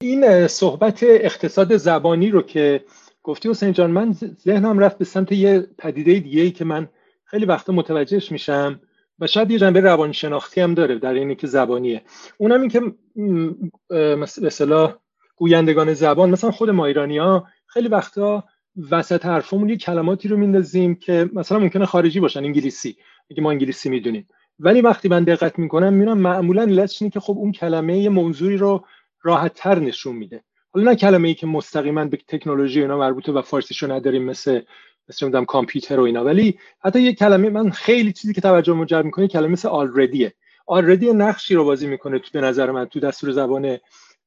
این 0.00 0.46
صحبت 0.46 0.98
اقتصاد 1.02 1.76
زبانی 1.76 2.30
رو 2.30 2.42
که 2.42 2.84
گفتی 3.22 3.50
حسین 3.50 3.72
جان 3.72 3.90
من 3.90 4.14
ذهنم 4.44 4.78
رفت 4.78 4.98
به 4.98 5.04
سمت 5.04 5.32
یه 5.32 5.66
پدیده 5.78 6.18
دیگه 6.18 6.42
ای 6.42 6.50
که 6.50 6.64
من 6.64 6.88
خیلی 7.24 7.44
وقتا 7.44 7.72
متوجهش 7.72 8.32
میشم 8.32 8.80
و 9.18 9.26
شاید 9.26 9.50
یه 9.50 9.58
جنبه 9.58 9.80
روانشناختی 9.80 10.60
هم 10.60 10.74
داره 10.74 10.98
در 10.98 11.12
اینی 11.12 11.36
که 11.36 11.46
زبانیه. 11.46 12.02
اونم 12.38 12.60
این 12.60 12.70
که 12.70 12.80
مثلا 14.42 14.98
گویندگان 15.36 15.94
زبان 15.94 16.30
مثلا 16.30 16.50
خود 16.50 16.70
ما 16.70 16.86
ایرانی 16.86 17.18
ها 17.18 17.46
خیلی 17.66 17.88
وقتا 17.88 18.44
وسط 18.90 19.26
حرفمون 19.26 19.68
یه 19.68 19.76
کلماتی 19.76 20.28
رو 20.28 20.36
میندازیم 20.36 20.94
که 20.94 21.30
مثلا 21.32 21.58
ممکنه 21.58 21.86
خارجی 21.86 22.20
باشن 22.20 22.44
انگلیسی 22.44 22.96
میگه 23.28 23.42
ما 23.42 23.50
انگلیسی 23.50 23.88
می‌دونیم. 23.88 24.28
ولی 24.58 24.80
وقتی 24.80 25.08
من 25.08 25.24
دقت 25.24 25.58
می‌کنم 25.58 25.92
می‌بینم 25.92 26.18
معمولا 26.18 26.62
اینه 26.62 27.10
که 27.12 27.20
خب 27.20 27.38
اون 27.38 27.52
کلمه 27.52 27.98
یه 27.98 28.08
موضوعی 28.08 28.56
رو 28.56 28.84
راحت 29.22 29.54
تر 29.54 29.78
نشون 29.78 30.16
میده. 30.16 30.44
حالا 30.72 30.90
نه 30.90 30.96
کلمه 30.96 31.28
ای 31.28 31.34
که 31.34 31.46
مستقیما 31.46 32.04
به 32.04 32.18
تکنولوژی 32.28 32.80
اینا 32.80 32.98
مربوطه 32.98 33.32
و 33.32 33.42
فارسیشو 33.42 33.92
نداریم 33.92 34.24
مثل 34.24 34.60
مثل 35.08 35.26
می‌دونم 35.26 35.44
کامپیوتر 35.44 36.00
و 36.00 36.02
اینا. 36.02 36.24
ولی 36.24 36.58
حتی 36.84 37.00
یه 37.00 37.12
کلمه 37.12 37.50
من 37.50 37.70
خیلی 37.70 38.12
چیزی 38.12 38.34
که 38.34 38.40
توجه 38.40 38.84
جلب 38.84 39.04
می‌کنه 39.04 39.28
کلمه 39.28 39.48
مثل 39.48 39.68
آلردیه 39.68 40.34
آلردی 40.66 41.12
نقشی 41.12 41.54
رو 41.54 41.64
بازی 41.64 41.86
می‌کنه 41.86 42.18
تو 42.18 42.28
به 42.32 42.40
نظر 42.40 42.70
من 42.70 42.84
تو 42.84 43.00
دستور 43.00 43.30
زبان 43.30 43.78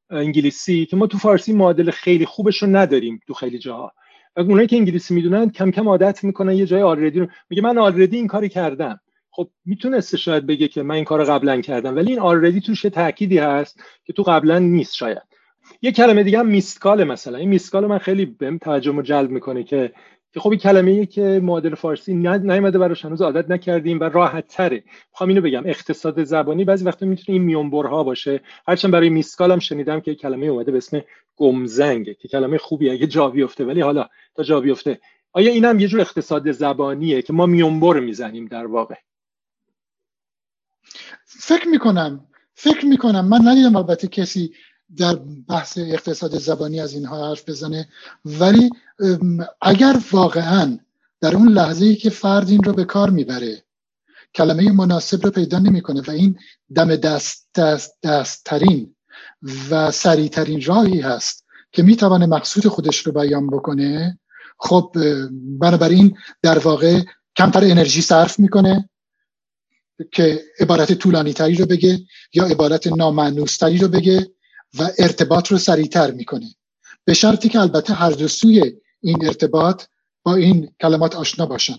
انگلیسی 0.09 0.85
که 0.85 0.95
ما 0.95 1.07
تو 1.07 1.17
فارسی 1.17 1.53
معادل 1.53 1.91
خیلی 1.91 2.25
خوبش 2.25 2.63
رو 2.63 2.69
نداریم 2.69 3.19
تو 3.27 3.33
خیلی 3.33 3.59
جاها. 3.59 3.91
اونایی 4.37 4.67
که 4.67 4.75
انگلیسی 4.75 5.13
می‌دونن 5.13 5.49
کم 5.49 5.71
کم 5.71 5.89
عادت 5.89 6.23
می‌کنن 6.23 6.55
یه 6.55 6.65
جای 6.65 6.81
already 6.81 7.19
رو. 7.19 7.27
میگه 7.49 7.61
من 7.61 7.77
already 7.77 8.17
این 8.17 8.27
کاری 8.27 8.49
کردم. 8.49 8.99
خب 9.31 9.49
می‌تونسته 9.65 10.17
شاید 10.17 10.47
بگه 10.47 10.67
که 10.67 10.83
من 10.83 10.95
این 10.95 11.03
کار 11.03 11.23
قبلا 11.23 11.61
کردم 11.61 11.95
ولی 11.95 12.11
این 12.11 12.19
already 12.19 12.61
توش 12.61 12.81
تأکیدی 12.81 13.37
هست 13.37 13.83
که 14.05 14.13
تو 14.13 14.23
قبلا 14.23 14.59
نیست 14.59 14.95
شاید. 14.95 15.21
یه 15.81 15.91
کلمه 15.91 16.23
دیگه 16.23 16.39
هم 16.39 16.47
missed 16.47 16.81
call 16.81 17.03
مثلا. 17.03 17.37
این 17.37 17.49
missed 17.49 17.71
call 17.71 17.85
من 17.85 17.97
خیلی 17.97 18.25
بهم 18.25 18.57
توجه 18.57 19.01
جلب 19.03 19.29
می‌کنه 19.29 19.63
که 19.63 19.93
که 20.37 20.41
خب 20.41 20.49
این 20.49 20.59
کلمه 20.59 21.05
که 21.05 21.39
معادل 21.43 21.75
فارسی 21.75 22.13
نیومده 22.13 22.77
براش 22.77 23.05
هنوز 23.05 23.21
عادت 23.21 23.51
نکردیم 23.51 23.99
و 23.99 24.03
راحت 24.03 24.47
تره 24.47 24.83
می‌خوام 25.11 25.29
اینو 25.29 25.41
بگم 25.41 25.63
اقتصاد 25.65 26.23
زبانی 26.23 26.65
بعضی 26.65 26.85
وقتا 26.85 27.05
می‌تونه 27.05 27.35
این 27.37 27.41
میونبرها 27.41 28.03
باشه. 28.03 28.41
هرچند 28.67 28.91
برای 28.91 29.09
missed 29.09 29.35
call 29.35 29.51
هم 29.51 29.59
شنیدم 29.59 29.99
که 29.99 30.15
کلمه 30.15 30.45
اومده 30.45 30.71
به 30.71 30.77
اسم 30.77 31.01
گمزنگه 31.35 32.13
که 32.13 32.27
کلمه 32.27 32.57
خوبیه 32.57 32.91
اگه 32.91 33.07
جا 33.07 33.29
بیفته. 33.29 33.65
ولی 33.65 33.81
حالا 33.81 34.07
تا 34.35 34.43
جا 34.43 34.59
بیفته. 34.59 34.99
آیا 35.33 35.51
این 35.51 35.65
هم 35.65 35.79
یه 35.79 35.87
جور 35.87 36.01
اقتصاد 36.01 36.51
زبانیه 36.51 37.21
که 37.21 37.33
ما 37.33 37.45
میونبر 37.45 37.99
می‌زنیم 37.99 38.45
در 38.45 38.65
واقع؟ 38.65 38.95
فکر 41.25 41.67
می‌کنم. 41.67 42.25
فکر 42.53 42.85
می‌کنم. 42.85 43.27
من 43.27 43.39
ندیدم 43.47 43.75
البته 43.75 44.07
کسی 44.07 44.53
در 44.95 45.15
بحث 45.49 45.77
اقتصاد 45.77 46.37
زبانی 46.37 46.79
از 46.79 46.93
اینها 46.93 47.29
حرف 47.29 47.49
بزنه. 47.49 47.87
ولی 48.25 48.69
اگر 49.61 50.01
واقعا 50.11 50.79
در 51.21 51.35
اون 51.35 51.47
لحظه 51.47 51.85
ای 51.85 51.95
که 51.95 52.09
فرد 52.09 52.49
این 52.49 52.63
رو 52.63 52.73
به 52.73 52.85
کار 52.85 53.09
می‌بره 53.09 53.63
کلمه 54.35 54.71
مناسب 54.71 55.23
رو 55.23 55.31
پیدا 55.31 55.59
نمی‌کنه 55.59 56.01
و 56.01 56.11
این 56.11 56.37
دم 56.75 56.95
دست 56.95 57.49
دست 57.55 57.97
دست 58.03 58.43
ترین 58.45 58.95
و 59.69 59.91
سریعترین 59.91 60.61
راهی 60.61 61.01
هست 61.01 61.45
که 61.71 61.83
می‌توانه 61.83 62.25
مقصود 62.25 62.67
خودش 62.67 62.97
رو 62.97 63.11
بیان 63.11 63.47
بکنه 63.47 64.19
خب 64.59 64.95
بنابراین 65.59 66.17
در 66.41 66.59
واقع 66.59 67.01
کمتر 67.35 67.63
انرژی 67.63 68.01
صرف 68.01 68.39
می‌کنه 68.39 68.89
که 70.11 70.41
عبارت 70.59 70.93
طولانی 70.93 71.33
تری 71.33 71.55
رو 71.55 71.65
بگه 71.65 71.99
یا 72.33 72.45
عبارت 72.45 72.87
نامعنوس 72.87 73.57
تری 73.57 73.77
رو 73.77 73.87
بگه. 73.87 74.27
و 74.79 74.89
ارتباط 74.97 75.47
رو 75.47 75.57
سریعتر 75.57 76.11
می‌کنه. 76.11 76.55
به 77.05 77.13
شرطی 77.13 77.49
که 77.49 77.59
البته 77.59 77.93
هر 77.93 78.09
دو 78.09 78.27
سوی 78.27 78.73
این 79.01 79.25
ارتباط 79.25 79.83
با 80.23 80.35
این 80.35 80.69
کلمات 80.81 81.15
آشنا 81.15 81.45
باشن. 81.45 81.75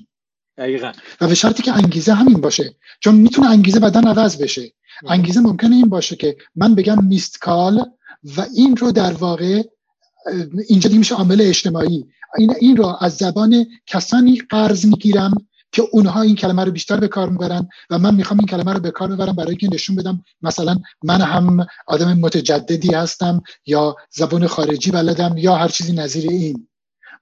دقیقا. 0.58 0.92
و 1.20 1.28
به 1.28 1.34
شرطی 1.34 1.62
که 1.62 1.72
انگیزه 1.72 2.12
همین 2.12 2.40
باشه 2.40 2.74
چون 3.00 3.14
می‌تونه 3.14 3.50
انگیزه 3.50 3.80
بدن 3.80 4.08
عوض 4.08 4.42
بشه. 4.42 4.72
انگیزه 5.06 5.40
ممکنه 5.40 5.76
این 5.76 5.88
باشه 5.88 6.16
که 6.16 6.36
من 6.56 6.74
بگم 6.74 7.04
میست 7.04 7.38
کال 7.40 7.90
و 8.36 8.46
این 8.54 8.76
رو 8.76 8.92
در 8.92 9.12
واقع 9.12 9.62
اینجا 10.68 10.88
دیگه 10.88 10.98
میشه 10.98 11.14
عامل 11.14 11.40
اجتماعی. 11.40 12.06
این 12.38 12.54
این 12.60 12.76
رو 12.76 12.96
از 13.00 13.16
زبان 13.16 13.66
کسانی 13.86 14.42
قرض 14.50 14.86
می‌گیرم 14.86 15.47
که 15.72 15.82
اونها 15.92 16.22
این 16.22 16.36
کلمه 16.36 16.64
رو 16.64 16.70
بیشتر 16.70 17.00
به 17.00 17.08
کار 17.08 17.28
می‌برن 17.28 17.68
و 17.90 17.98
من 17.98 18.14
می‌خوام 18.14 18.38
این 18.38 18.48
کلمه 18.48 18.72
رو 18.72 18.80
به 18.80 18.90
کار 18.90 19.08
ببرم 19.08 19.32
برای 19.32 19.56
که 19.56 19.68
نشون 19.72 19.96
بدم 19.96 20.22
مثلا 20.42 20.76
من 21.02 21.20
هم 21.20 21.66
آدم 21.86 22.12
متجددی 22.18 22.94
هستم 22.94 23.42
یا 23.66 23.96
زبان 24.10 24.46
خارجی 24.46 24.90
بلدم 24.90 25.34
یا 25.38 25.56
هر 25.56 25.68
چیزی 25.68 25.92
نظیر 25.92 26.30
این. 26.30 26.68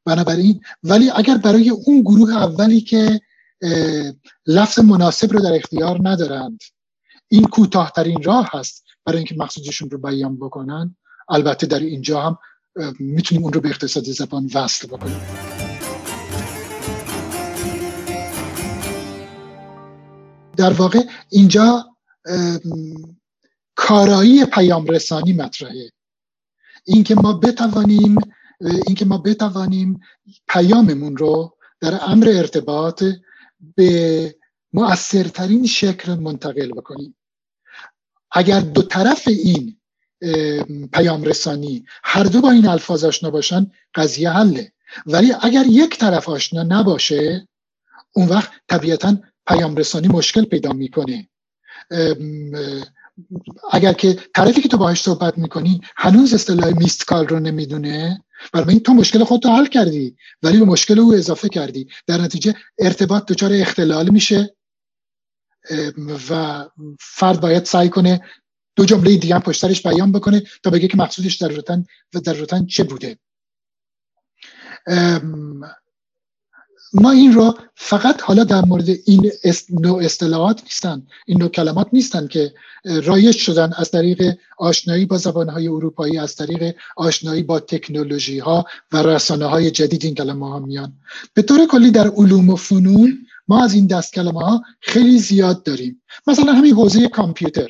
بنابراین 0.05 0.61
ولی 0.83 1.11
اگر 1.11 1.37
برای 1.37 1.71
اون 1.71 2.01
گروه 2.01 2.31
اولی 2.31 2.81
که 2.81 3.21
لفظ 4.47 4.79
مناسب 4.79 5.33
رو 5.33 5.41
در 5.41 5.55
اختیار 5.55 5.99
ندارند 6.03 6.61
این 7.29 7.45
کوتاهترین 7.45 8.23
راه 8.23 8.51
هست 8.53 8.85
برای 9.05 9.19
اینکه 9.19 9.35
مقصودشون 9.39 9.91
رو 9.91 9.99
بیان 9.99 10.37
بکنن 10.37 10.97
البته 11.29 11.67
در 11.67 11.79
اینجا 11.79 12.21
هم 12.21 12.39
می‌تونیم 12.99 13.45
اون 13.45 13.53
رو 13.53 13.61
به 13.61 13.69
اقتصاد 13.69 14.05
زبان 14.05 14.51
وصل 14.55 14.87
بکنیم. 14.87 15.21
در 20.57 20.73
واقع 20.73 21.03
اینجا 21.31 21.97
کارایی 23.75 24.45
پیام 24.45 24.87
رسانی 24.87 25.33
مطرحه. 25.33 25.91
اینکه 26.85 27.15
ما 27.15 27.33
بتوانیم 27.33 28.17
اینکه 28.87 29.05
ما 29.05 29.19
بتوانیم 29.19 30.01
پیاممون 30.49 31.17
رو 31.17 31.57
در 31.81 31.99
امر 32.03 32.29
ارتباط 32.29 33.05
به 33.75 34.35
مؤثرترین 34.73 35.67
شکل 35.67 36.15
منتقل 36.15 36.73
بکنیم. 36.73 37.17
اگر 38.31 38.61
دو 38.61 38.83
طرف 38.83 39.29
این 39.29 39.77
پیام 40.93 41.23
رسانی 41.23 41.85
هر 42.05 42.25
دو 42.25 42.41
با 42.41 42.51
این 42.51 42.67
الفاظ 42.67 43.05
آشنا 43.05 43.31
باشن 43.31 43.71
قضیه 43.95 44.31
حله. 44.31 44.73
ولی 45.07 45.33
اگر 45.43 45.65
یک 45.67 45.99
طرف 45.99 46.29
آشنا 46.29 46.63
نباشه 46.63 47.49
اون 48.13 48.29
وقت 48.29 48.51
طبیعتا 48.69 49.17
پیام 49.47 49.77
رسانی 49.77 50.09
مشکل 50.09 50.45
پیدا 50.45 50.73
می‌کنه. 50.73 51.29
اگر 53.73 53.93
که 53.93 54.19
طرفی 54.35 54.61
که 54.61 54.69
تو 54.69 54.77
باهاش 54.77 55.03
صحبت 55.03 55.39
می‌کنی 55.39 55.81
هنوز 55.97 56.35
اصطلاح 56.35 56.79
میست 56.79 57.07
کال 57.07 57.29
رو 57.29 57.41
نمی‌دونه 57.41 58.25
برای 58.53 58.69
این 58.69 58.81
تو 58.81 58.95
مشکل 58.95 59.25
خودتو 59.25 59.49
حل 59.49 59.67
کردی 59.67 60.17
ولی 60.43 60.59
به 60.59 60.65
مشکل 60.65 60.99
او 60.99 61.15
اضافه 61.15 61.49
کردی. 61.49 61.89
در 62.07 62.21
نتیجه 62.21 62.55
ارتباط 62.79 63.27
دچار 63.27 63.53
اختلال 63.53 64.09
میشه. 64.09 64.57
و 66.31 66.65
فرد 67.01 67.41
باید 67.41 67.65
سعی 67.65 67.89
کنه 67.89 68.21
دو 68.77 68.85
جمله 68.85 69.17
دیگه 69.17 69.35
هم 69.35 69.41
پشترش 69.41 69.87
بیان 69.87 70.13
بکنه 70.13 70.43
تا 70.63 70.71
بگه 70.71 70.89
که 70.89 70.97
مقصودش 70.97 71.37
در 71.37 71.59
و 72.15 72.21
در 72.21 72.65
چه 72.67 72.85
بوده. 72.85 73.19
ما 76.93 77.11
این 77.11 77.33
رو 77.33 77.55
فقط 77.75 78.23
حالا 78.23 78.45
در 78.45 78.65
مورد 78.65 78.89
این 79.05 79.31
نوع 79.71 80.05
اصطلاحات 80.05 80.63
نیستن. 80.63 81.07
این 81.27 81.39
نوع 81.39 81.49
کلمات 81.49 81.89
نیستن 81.93 82.27
که 82.27 82.55
رایج 82.85 83.37
شدن 83.37 83.73
از 83.77 83.91
طریق 83.91 84.39
آشنایی 84.59 85.07
با 85.07 85.17
زبانهای 85.17 85.69
اروپایی 85.69 86.19
از 86.19 86.37
طریق 86.37 86.75
آشنایی 86.97 87.43
با 87.43 87.61
تکنولوژی 87.61 88.39
ها 88.39 88.65
و 88.93 89.03
رسانه 89.03 89.47
های 89.47 89.71
جدید 89.71 90.05
این 90.05 90.15
کلمه 90.15 90.49
ها 90.49 90.59
میان. 90.59 90.93
به 91.35 91.43
طور 91.43 91.67
کلی 91.67 91.91
در 91.91 92.09
علوم 92.09 92.51
و 92.51 92.57
فنون 92.57 93.19
ما 93.49 93.65
از 93.65 93.75
این 93.75 93.87
دست 93.87 94.13
کلمه 94.13 94.41
ها 94.41 94.63
خیلی 94.81 95.19
زیاد 95.19 95.63
داریم. 95.63 96.03
مثلا 96.27 96.53
همین 96.53 96.75
حوزه 96.75 97.09
کامپیوتر. 97.09 97.69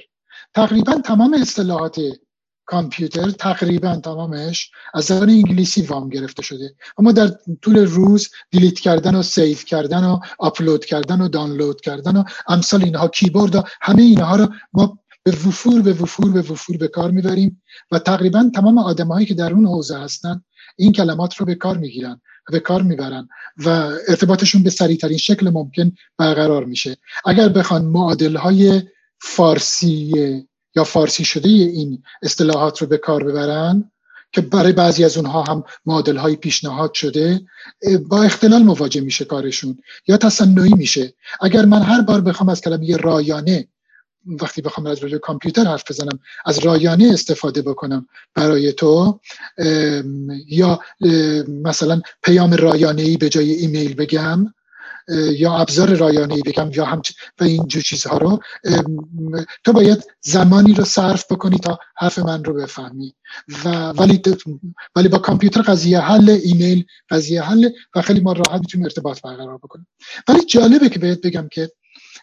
تقریبا 0.55 0.94
تمام 0.94 1.35
اصطلاحات 1.35 2.00
کامپیوتر 2.66 3.31
تقریبا 3.31 3.96
تمامش 3.96 4.70
از 4.94 5.05
زبان 5.05 5.31
انگلیسی 5.31 5.83
وام 5.83 6.09
گرفته 6.09 6.42
شده. 6.42 6.74
اما 6.98 7.12
در 7.12 7.31
طول 7.62 7.79
روز 7.79 8.29
delete 8.50 8.78
کردن 8.79 9.14
و 9.14 9.22
save 9.22 9.64
کردن 9.64 10.05
و 10.05 10.18
آپلود 10.38 10.85
کردن 10.85 11.20
و 11.20 11.29
دانلود 11.29 11.81
کردن 11.81 12.16
و 12.16 12.24
امثال 12.48 12.85
اینها 12.85 13.09
کیبورد 13.09 13.55
و 13.55 13.62
همه 13.81 14.02
اینها 14.02 14.37
رو 14.37 14.48
ما 14.72 14.98
به 15.22 15.33
وفور 15.33 15.83
به 15.83 15.92
وفور 15.92 16.33
به 16.33 16.40
وفور 16.40 16.76
به 16.76 16.88
کار 16.88 17.11
می‌بریم 17.11 17.62
و 17.90 17.98
تقریبا 17.98 18.50
تمام 18.55 18.79
آدمهایی 18.79 19.26
که 19.26 19.35
در 19.35 19.52
اون 19.52 19.66
حوزه 19.66 19.98
هستن 19.98 20.42
این 20.76 20.92
کلمات 20.92 21.37
رو 21.37 21.46
به 21.46 21.55
کار 21.55 21.79
می‌گیرن 21.79 22.20
و 22.48 22.52
به 22.52 22.61
کار 22.61 22.83
می‌برن 22.83 23.29
و 23.57 23.68
ارتباطشون 24.09 24.62
به 24.62 24.70
سریعترین 24.70 25.18
شکل 25.18 25.50
ممکن 25.50 25.92
برقرار 26.18 26.64
میشه. 26.64 26.96
اگر 27.24 27.48
بخوان 27.48 27.85
معادل 27.85 28.37
های 28.37 28.83
فارسی 29.20 30.12
یا 30.76 30.84
فارسی 30.84 31.24
شده 31.24 31.48
این 31.48 32.02
اصطلاحات 32.22 32.78
رو 32.78 32.86
به 32.86 32.98
کار 32.98 33.24
ببرن 33.24 33.90
که 34.32 34.40
برای 34.40 34.72
بعضی 34.72 35.04
از 35.04 35.16
اونها 35.16 35.42
هم 35.42 35.64
معادل 35.86 36.16
های 36.16 36.36
پیشنهاد 36.36 36.94
شده 36.94 37.40
با 38.08 38.22
اختلال 38.22 38.62
مواجه 38.62 39.00
میشه 39.00 39.24
کارشون 39.24 39.78
یا 40.08 40.16
تصنعی 40.16 40.74
میشه. 40.74 41.14
اگر 41.40 41.64
من 41.64 41.82
هر 41.82 42.00
بار 42.00 42.20
بخوام 42.20 42.48
از 42.48 42.60
کلمه 42.60 42.96
رایانه 42.96 43.68
وقتی 44.26 44.62
بخوام 44.62 44.86
از 44.86 44.98
روی 44.98 45.18
کامپیوتر 45.18 45.64
حرف 45.64 45.90
بزنم 45.90 46.18
از 46.46 46.58
رایانه 46.58 47.10
استفاده 47.12 47.62
بکنم 47.62 48.06
برای 48.34 48.72
تو 48.72 49.20
یا 50.46 50.80
مثلا 51.48 52.00
پیام 52.22 52.52
رایانه 52.52 53.02
ای 53.02 53.16
به 53.16 53.28
جای 53.28 53.52
ایمیل 53.52 53.94
بگم 53.94 54.54
یا 55.08 55.56
ابزار 55.56 55.94
رایانه 55.94 56.42
بگم 56.46 56.70
یا 56.72 56.84
هم 56.84 57.02
و 57.40 57.44
این 57.44 57.66
جو 57.66 57.80
چیزها 57.80 58.18
رو 58.18 58.40
تو 59.64 59.72
باید 59.72 60.04
زمانی 60.20 60.74
رو 60.74 60.84
صرف 60.84 61.32
بکنی 61.32 61.58
تا 61.58 61.78
حرف 61.96 62.18
من 62.18 62.44
رو 62.44 62.54
بفهمی. 62.54 63.14
و 63.64 63.68
ولی 63.88 64.22
ولی 64.96 65.08
با 65.08 65.18
کامپیوتر 65.18 65.62
قضیه 65.62 66.00
حل 66.00 66.30
ایمیل 66.44 66.84
قضیه 67.10 67.42
حل 67.42 67.68
و 67.94 68.02
خیلی 68.02 68.20
ما 68.20 68.32
راحت 68.32 68.60
می‌تونیم 68.60 68.84
ارتباط 68.84 69.22
برقرار 69.22 69.58
بکنیم. 69.58 69.86
ولی 70.28 70.44
جالبه 70.44 70.88
که 70.88 70.98
بهت 70.98 71.20
بگم 71.20 71.48
که 71.52 71.70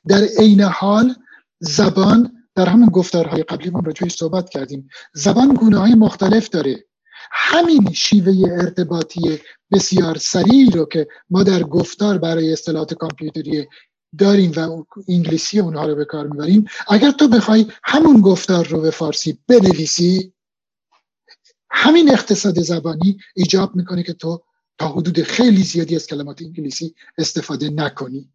در 0.07 0.23
عین 0.37 0.61
حال 0.61 1.15
زبان 1.59 2.31
در 2.55 2.65
همون 2.65 2.89
گفتارهای 2.89 3.43
قبلی 3.43 3.69
ما 3.69 3.79
راجعش 3.79 4.15
صحبت 4.15 4.49
کردیم. 4.49 4.89
زبان 5.13 5.53
گونه 5.53 5.77
های 5.77 5.95
مختلف 5.95 6.49
داره. 6.49 6.85
همین 7.31 7.93
شیوه 7.93 8.51
ارتباطی 8.51 9.39
بسیار 9.73 10.17
سریعی 10.17 10.69
رو 10.69 10.86
که 10.86 11.07
ما 11.29 11.43
در 11.43 11.63
گفتار 11.63 12.17
برای 12.17 12.53
اصطلاحات 12.53 12.93
کامپیوتری 12.93 13.67
داریم 14.17 14.51
و 14.55 14.83
انگلیسی 15.09 15.59
اونها 15.59 15.88
رو 15.88 15.95
به 15.95 16.05
کار 16.05 16.27
می‌بریم. 16.27 16.65
اگر 16.88 17.12
تو 17.12 17.27
بخوای 17.27 17.65
همون 17.84 18.21
گفتار 18.21 18.67
رو 18.67 18.82
به 18.82 18.91
فارسی 18.91 19.39
بنویسی 19.47 20.34
همین 21.71 22.11
اقتصاد 22.11 22.59
زبانی 22.59 23.17
ایجاب 23.36 23.76
می‌کنه 23.76 24.03
که 24.03 24.13
تو 24.13 24.43
تا 24.78 24.88
حدود 24.88 25.21
خیلی 25.21 25.63
زیادی 25.63 25.95
از 25.95 26.07
کلمات 26.07 26.41
انگلیسی 26.41 26.95
استفاده 27.17 27.69
نکنی. 27.69 28.30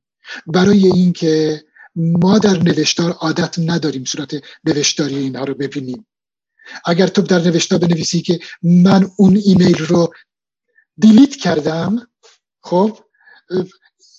برای 0.47 0.86
اینکه 0.86 1.64
ما 1.97 2.39
در 2.39 2.62
نوشتار 2.62 3.11
عادت 3.11 3.59
نداریم 3.59 4.05
صورت 4.05 4.43
نوشتاری 4.64 5.16
اینها 5.16 5.45
رو 5.45 5.55
ببینیم. 5.55 6.07
اگر 6.84 7.07
تو 7.07 7.22
در 7.22 7.39
نوشتار 7.39 7.78
بنویسی 7.78 8.22
که 8.22 8.41
من 8.62 9.11
اون 9.16 9.36
ایمیل 9.45 9.78
رو 9.84 10.12
delete 10.99 11.36
کردم 11.36 12.09
خب؟ 12.61 12.99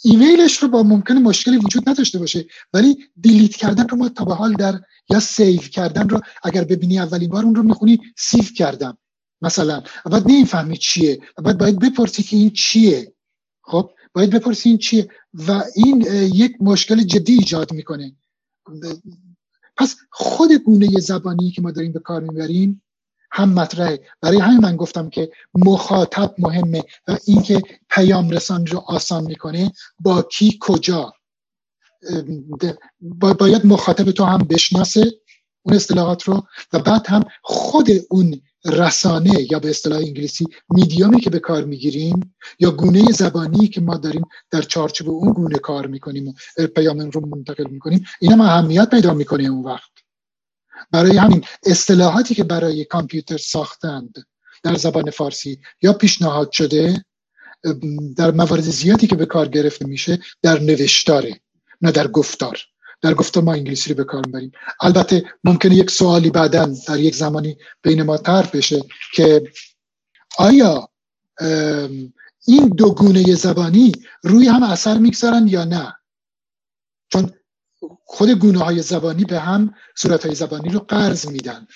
ایمیلش 0.03 0.57
رو 0.57 0.67
با 0.67 0.83
ممکن 0.83 1.13
مشکلی 1.13 1.57
وجود 1.57 1.89
نداشته 1.89 2.19
باشه 2.19 2.45
ولی 2.73 2.97
delete 3.21 3.55
کردن 3.55 3.87
رو 3.87 3.97
ما 3.97 4.09
تا 4.09 4.25
به 4.25 4.35
حال 4.35 4.53
در 4.53 4.81
یا 5.09 5.19
save 5.19 5.61
کردن 5.61 6.09
رو 6.09 6.21
اگر 6.43 6.63
ببینی 6.63 6.99
اولین 6.99 7.29
بار 7.29 7.43
اون 7.43 7.55
رو 7.55 7.63
می‌خونی 7.63 7.99
save 8.17 8.43
کردم. 8.43 8.97
مثلا 9.41 9.83
بعد 10.05 10.23
نمی‌فهمی 10.27 10.77
چیه 10.77 11.19
بعد 11.43 11.57
باید 11.57 11.79
بپرسی 11.79 12.23
که 12.23 12.37
این 12.37 12.49
چیه. 12.49 13.13
خب؟ 13.61 13.91
باید 14.13 14.29
بپرسی 14.29 14.69
این 14.69 14.77
چیه 14.77 15.09
و 15.33 15.63
این 15.75 16.01
یک 16.33 16.55
مشکل 16.59 17.03
جدی 17.03 17.33
ایجاد 17.33 17.73
می‌کنه. 17.73 18.15
پس 19.77 19.95
خود 20.11 20.51
گونه 20.51 20.99
زبانی 20.99 21.51
که 21.51 21.61
ما 21.61 21.71
داریم 21.71 21.91
به 21.91 21.99
کار 21.99 22.21
می‌بریم 22.21 22.81
هم 23.31 23.53
مطرحه. 23.53 23.99
برای 24.21 24.37
همین 24.37 24.59
من 24.59 24.75
گفتم 24.75 25.09
که 25.09 25.31
مخاطب 25.53 26.35
مهمه 26.37 26.83
و 27.07 27.17
اینکه 27.25 27.61
پیام 27.89 28.29
رسان 28.29 28.65
رو 28.65 28.79
آسان 28.79 29.23
می‌کنه. 29.23 29.71
با 29.99 30.21
کی؟ 30.21 30.57
کجا؟ 30.61 31.13
باید 33.19 33.65
مخاطب 33.65 34.11
تو 34.11 34.23
هم 34.23 34.37
بشناسه 34.37 35.11
اون 35.63 35.75
اصطلاحات 35.75 36.23
رو 36.23 36.43
و 36.73 36.79
بعد 36.79 37.07
هم 37.07 37.23
خود 37.41 37.87
اون 38.09 38.41
رسانه 38.65 39.51
یا 39.51 39.59
به 39.59 39.69
اصطلاح 39.69 39.97
انگلیسی 39.99 40.45
میدیومی 40.69 41.21
که 41.21 41.29
به 41.29 41.39
کار 41.39 41.63
می‌گیریم 41.65 42.35
یا 42.59 42.71
گونه 42.71 43.11
زبانی 43.11 43.67
که 43.67 43.81
ما 43.81 43.97
داریم 43.97 44.25
در 44.51 44.61
چارچوب 44.61 45.09
اون 45.09 45.33
گونه 45.33 45.57
کار 45.57 45.87
می‌کنیم 45.87 46.35
پیام 46.75 46.99
رو 46.99 47.25
منتقل 47.25 47.67
می‌کنیم 47.69 48.05
اینا 48.21 48.35
ما 48.35 48.45
اهمیت 48.45 48.89
پیدا 48.89 49.13
می‌کنه 49.13 49.43
اون 49.43 49.63
وقت. 49.63 49.91
برای 50.91 51.17
همین 51.17 51.45
اصطلاحاتی 51.65 52.35
که 52.35 52.43
برای 52.43 52.85
کامپیوتر 52.85 53.37
ساختند 53.37 54.13
در 54.63 54.75
زبان 54.75 55.09
فارسی 55.09 55.59
یا 55.81 55.93
پیشنهاد 55.93 56.51
شده 56.51 57.05
در 58.17 58.31
موارد 58.31 58.61
زیادی 58.61 59.07
که 59.07 59.15
به 59.15 59.25
کار 59.25 59.47
گرفته 59.47 59.85
میشه 59.85 60.19
در 60.41 60.59
نوشتاره 60.59 61.39
نه 61.81 61.91
در 61.91 62.07
گفتار. 62.07 62.59
در 63.01 63.13
گفتار 63.13 63.43
ما 63.43 63.53
انگلیسی 63.53 63.89
رو 63.89 63.95
به 63.95 64.03
کار 64.03 64.25
می‌بریم. 64.25 64.51
البته 64.81 65.23
ممکنه 65.43 65.75
یک 65.75 65.91
سوالی 65.91 66.29
بعدا 66.29 66.73
در 66.87 66.99
یک 66.99 67.15
زمانی 67.15 67.57
بین 67.81 68.03
ما 68.03 68.17
طرح 68.17 68.49
بشه 68.53 68.81
که 69.13 69.43
آیا 70.37 70.89
این 72.47 72.69
دو 72.77 72.93
گونه 72.93 73.35
زبانی 73.35 73.91
روی 74.23 74.47
هم 74.47 74.63
اثر 74.63 74.97
می‌گذارن 74.97 75.47
یا 75.47 75.63
نه؟ 75.63 75.95
چون 77.09 77.31
خود 78.05 78.29
گونه 78.29 78.59
های 78.59 78.81
زبانی 78.81 79.25
به 79.25 79.39
هم 79.39 79.73
صورت 79.95 80.25
های 80.25 80.35
زبانی 80.35 80.69
رو 80.69 80.79
قرض 80.79 81.27
میدن. 81.27 81.67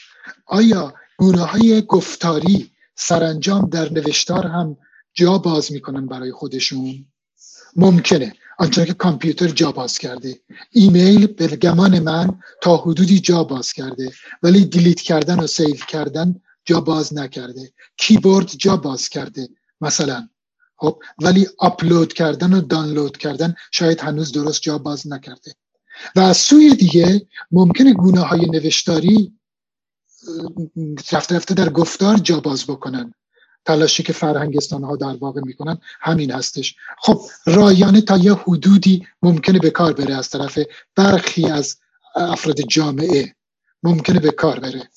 آیا 0.45 0.93
گونه 1.17 1.41
های 1.41 1.81
گفتاری 1.81 2.71
سرانجام 2.95 3.69
در 3.69 3.93
نوشتار 3.93 4.47
هم 4.47 4.77
جا 5.13 5.37
باز 5.37 5.71
می‌کنن 5.71 6.05
برای 6.07 6.31
خودشون؟ 6.31 7.05
ممکنه. 7.75 8.33
آنچنان 8.59 8.87
که 8.87 8.93
کامپیوتر 8.93 9.47
جا 9.47 9.71
باز 9.71 9.97
کرده. 9.97 10.39
ایمیل 10.71 11.27
به 11.27 11.47
گمان 11.47 11.99
من 11.99 12.39
تا 12.61 12.77
حدودی 12.77 13.19
جا 13.19 13.43
باز 13.43 13.73
کرده. 13.73 14.11
ولی 14.43 14.65
delete 14.65 15.01
کردن 15.01 15.39
و 15.39 15.47
save 15.47 15.75
کردن 15.75 16.41
جا 16.65 16.81
باز 16.81 17.13
نکرده. 17.13 17.73
کیبورد 17.97 18.47
جا 18.47 18.77
باز 18.77 19.09
کرده 19.09 19.49
مثلا. 19.81 20.29
خب 20.75 21.03
ولی 21.21 21.47
آپلود 21.57 22.13
کردن 22.13 22.53
و 22.53 22.61
دانلود 22.61 23.17
کردن 23.17 23.55
شاید 23.71 23.99
هنوز 23.99 24.31
درست 24.31 24.61
جا 24.61 24.77
باز 24.77 25.07
نکرده. 25.07 25.53
و 26.15 26.19
از 26.19 26.37
سوی 26.37 26.75
دیگه 26.75 27.27
ممکنه 27.51 27.93
گونه 27.93 28.21
های 28.21 28.45
نوشتاری 28.45 29.33
رفته 31.11 31.35
رفته 31.35 31.53
در 31.53 31.69
گفتار 31.69 32.17
جا 32.17 32.39
باز 32.39 32.65
بکنن. 32.65 33.13
تلاشی 33.65 34.03
که 34.03 34.13
فرهنگستان 34.13 34.83
ها 34.83 34.95
در 34.95 35.15
واقع 35.15 35.41
می‌کنن 35.45 35.77
همین 36.01 36.31
هستش. 36.31 36.75
خب 36.97 37.21
رایانه 37.45 38.01
تا 38.01 38.17
یه 38.17 38.33
حدودی 38.33 39.07
ممکنه 39.21 39.59
به 39.59 39.69
کار 39.69 39.93
بره 39.93 40.15
از 40.15 40.29
طرف 40.29 40.59
برخی 40.95 41.49
از 41.49 41.77
افراد 42.15 42.61
جامعه. 42.61 43.35
ممکنه 43.83 44.19
به 44.19 44.31
کار 44.31 44.59
بره. 44.59 44.89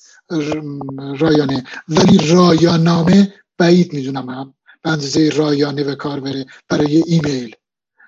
رایانه. 1.19 1.63
ولی 1.87 2.17
رایانامه 2.17 3.33
بعید 3.57 3.93
می‌دونم 3.93 4.29
هم. 4.29 4.53
به 4.83 4.89
اندازه 4.89 5.29
رایانه 5.29 5.83
به 5.83 5.95
کار 5.95 6.19
بره 6.19 6.45
برای 6.69 7.03
ایمیل. 7.07 7.55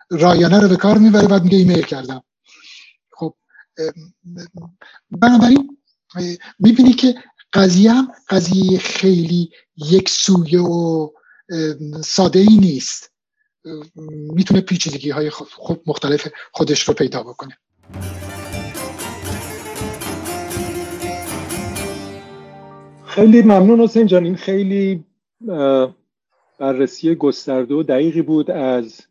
رایانه 0.10 0.60
رو 0.60 0.68
به 0.68 0.76
کار 0.76 0.98
می‌بره 0.98 1.28
بعد 1.28 1.44
میگه 1.44 1.58
ایمیل 1.58 1.82
کردم. 1.82 2.24
بنابراین 5.12 5.78
می‌بینی 6.60 6.94
که 6.94 7.16
قضیه 7.54 7.92
هم 7.92 8.08
قضیه 8.30 8.80
خیلی 8.80 9.50
یک 9.76 10.10
سویه 10.10 10.62
و 10.62 11.10
ساده 12.04 12.40
ای 12.40 12.58
نیست. 12.58 13.12
می‌تونه 14.34 14.62
پیچیدگی 14.62 15.10
های 15.10 15.30
خود 15.30 15.82
مختلف 15.86 16.28
خودش 16.52 16.82
رو 16.82 16.94
پیدا 16.94 17.24
بکنه. 17.24 17.58
خیلی 23.06 23.42
ممنون 23.42 23.80
حسین 23.80 24.08
جان. 24.08 24.26
این 24.26 24.36
خیلی 24.36 25.04
بررسی 26.60 27.16
گسترده 27.16 27.76
و 27.76 27.84
دقیقی 27.84 28.22
بود 28.22 28.52
از 28.52 29.02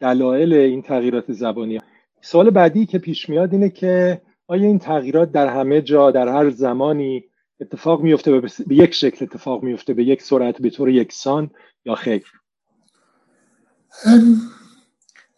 دلایل 0.00 0.52
این 0.52 0.82
تغییرات 0.82 1.32
زبانی. 1.32 1.80
سوال 2.26 2.50
بعدی 2.50 2.86
که 2.86 2.98
پیش 2.98 3.28
میاد 3.28 3.52
اینه 3.52 3.70
که 3.70 4.22
آیا 4.46 4.66
این 4.66 4.78
تغییرات 4.78 5.32
در 5.32 5.46
همه 5.46 5.82
جا 5.82 6.10
در 6.10 6.28
هر 6.28 6.50
زمانی 6.50 7.24
اتفاق 7.60 8.02
میفته 8.02 8.40
به 8.66 8.74
یک 8.74 8.94
شکل 8.94 9.24
اتفاق 9.24 9.62
میفته 9.62 9.94
به 9.94 10.04
یک 10.04 10.22
سرعت 10.22 10.62
به 10.62 10.70
طور 10.70 10.90
یکسان 10.90 11.50
یا 11.84 11.94
خیر؟ 11.94 12.24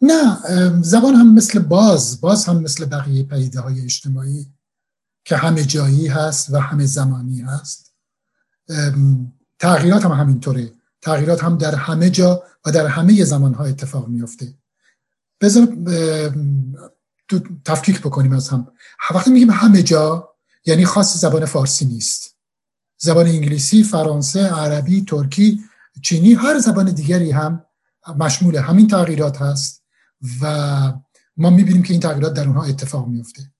نه 0.01 0.37
زبان 0.81 1.15
هم 1.15 1.33
مثل 1.33 1.59
باز 1.59 2.21
باز 2.21 2.45
هم 2.45 2.61
مثل 2.61 2.85
بقیه 2.85 3.23
پیده 3.23 3.59
های 3.59 3.81
اجتماعی 3.81 4.45
که 5.25 5.35
همه 5.35 5.63
جایی 5.63 6.07
هست 6.07 6.53
و 6.53 6.57
همه 6.57 6.85
زمانی 6.85 7.41
هست. 7.41 7.95
تغییرات 9.59 10.05
هم 10.05 10.11
همینطوره. 10.11 10.71
تغییرات 11.01 11.43
هم 11.43 11.57
در 11.57 11.75
همه 11.75 12.09
جا 12.09 12.43
و 12.65 12.71
در 12.71 12.87
همه 12.87 13.23
زمان 13.23 13.53
ها 13.53 13.65
اتفاق 13.65 14.07
میفته. 14.07 14.58
بذار 15.41 15.77
تفکیک 17.65 17.99
بکنیم 17.99 18.33
از 18.33 18.49
هم. 18.49 18.67
وقتی 19.15 19.31
میگیم 19.31 19.49
همه 19.49 19.83
جا 19.83 20.29
یعنی 20.65 20.85
خاص 20.85 21.17
زبان 21.17 21.45
فارسی 21.45 21.85
نیست. 21.85 22.35
زبان 22.97 23.27
انگلیسی، 23.27 23.83
فرانسه، 23.83 24.47
عربی، 24.47 25.01
ترکی، 25.01 25.59
چینی 26.03 26.33
هر 26.33 26.59
زبان 26.59 26.91
دیگری 26.91 27.31
هم 27.31 27.65
مشمول 28.17 28.57
همین 28.57 28.87
تغییرات 28.87 29.41
هست 29.41 29.83
و 30.41 30.93
ما 31.37 31.49
می‌بینیم 31.49 31.83
که 31.83 31.93
این 31.93 32.01
تغییرات 32.01 32.33
در 32.33 32.47
اونها 32.47 32.63
اتفاق 32.63 33.07
میفته 33.07 33.51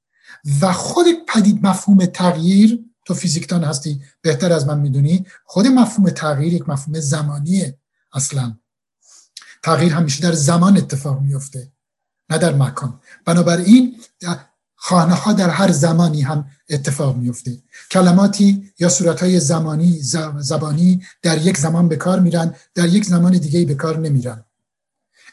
و 0.62 0.74
خود 0.74 1.06
پدید 1.28 1.68
مفهوم 1.68 2.06
تغییر 2.06 2.80
تو 3.06 3.14
فیزیکدان 3.14 3.64
هستی 3.64 4.02
بهتر 4.22 4.54
از 4.54 4.68
من 4.68 4.80
می‌دونی 4.80 5.26
خود 5.46 5.68
مفهوم 5.68 6.10
تغییر 6.10 6.54
یک 6.54 6.70
مفهوم 6.70 7.00
زمانیه 7.00 7.78
اصلا. 8.14 8.58
تغییر 9.64 9.93
همیشه 9.93 10.24
در 10.24 10.34
زمان 10.34 10.78
اتفاق 10.78 11.22
میفته 11.22 11.72
نه 12.30 12.38
در 12.38 12.53
مکان. 12.53 12.99
بنابراین 13.26 13.95
خانه 14.76 15.14
ها 15.14 15.34
در 15.34 15.49
هر 15.49 15.72
زمانی 15.72 16.22
هم 16.22 16.45
اتفاق 16.70 17.16
میفته 17.18 17.57
کلماتی 17.91 18.72
یا 18.80 18.89
صورتهای 18.89 19.39
زمانی 19.39 19.99
زبانی 20.39 21.01
در 21.22 21.38
یک 21.38 21.57
زمان 21.57 21.88
به 21.88 21.95
کار 21.95 22.20
میرن 22.20 22.55
در 22.76 22.88
یک 22.88 23.05
زمان 23.05 23.38
دیگه 23.38 23.66
به 23.66 23.76
کار 23.76 23.97
نمیرن. 23.97 24.45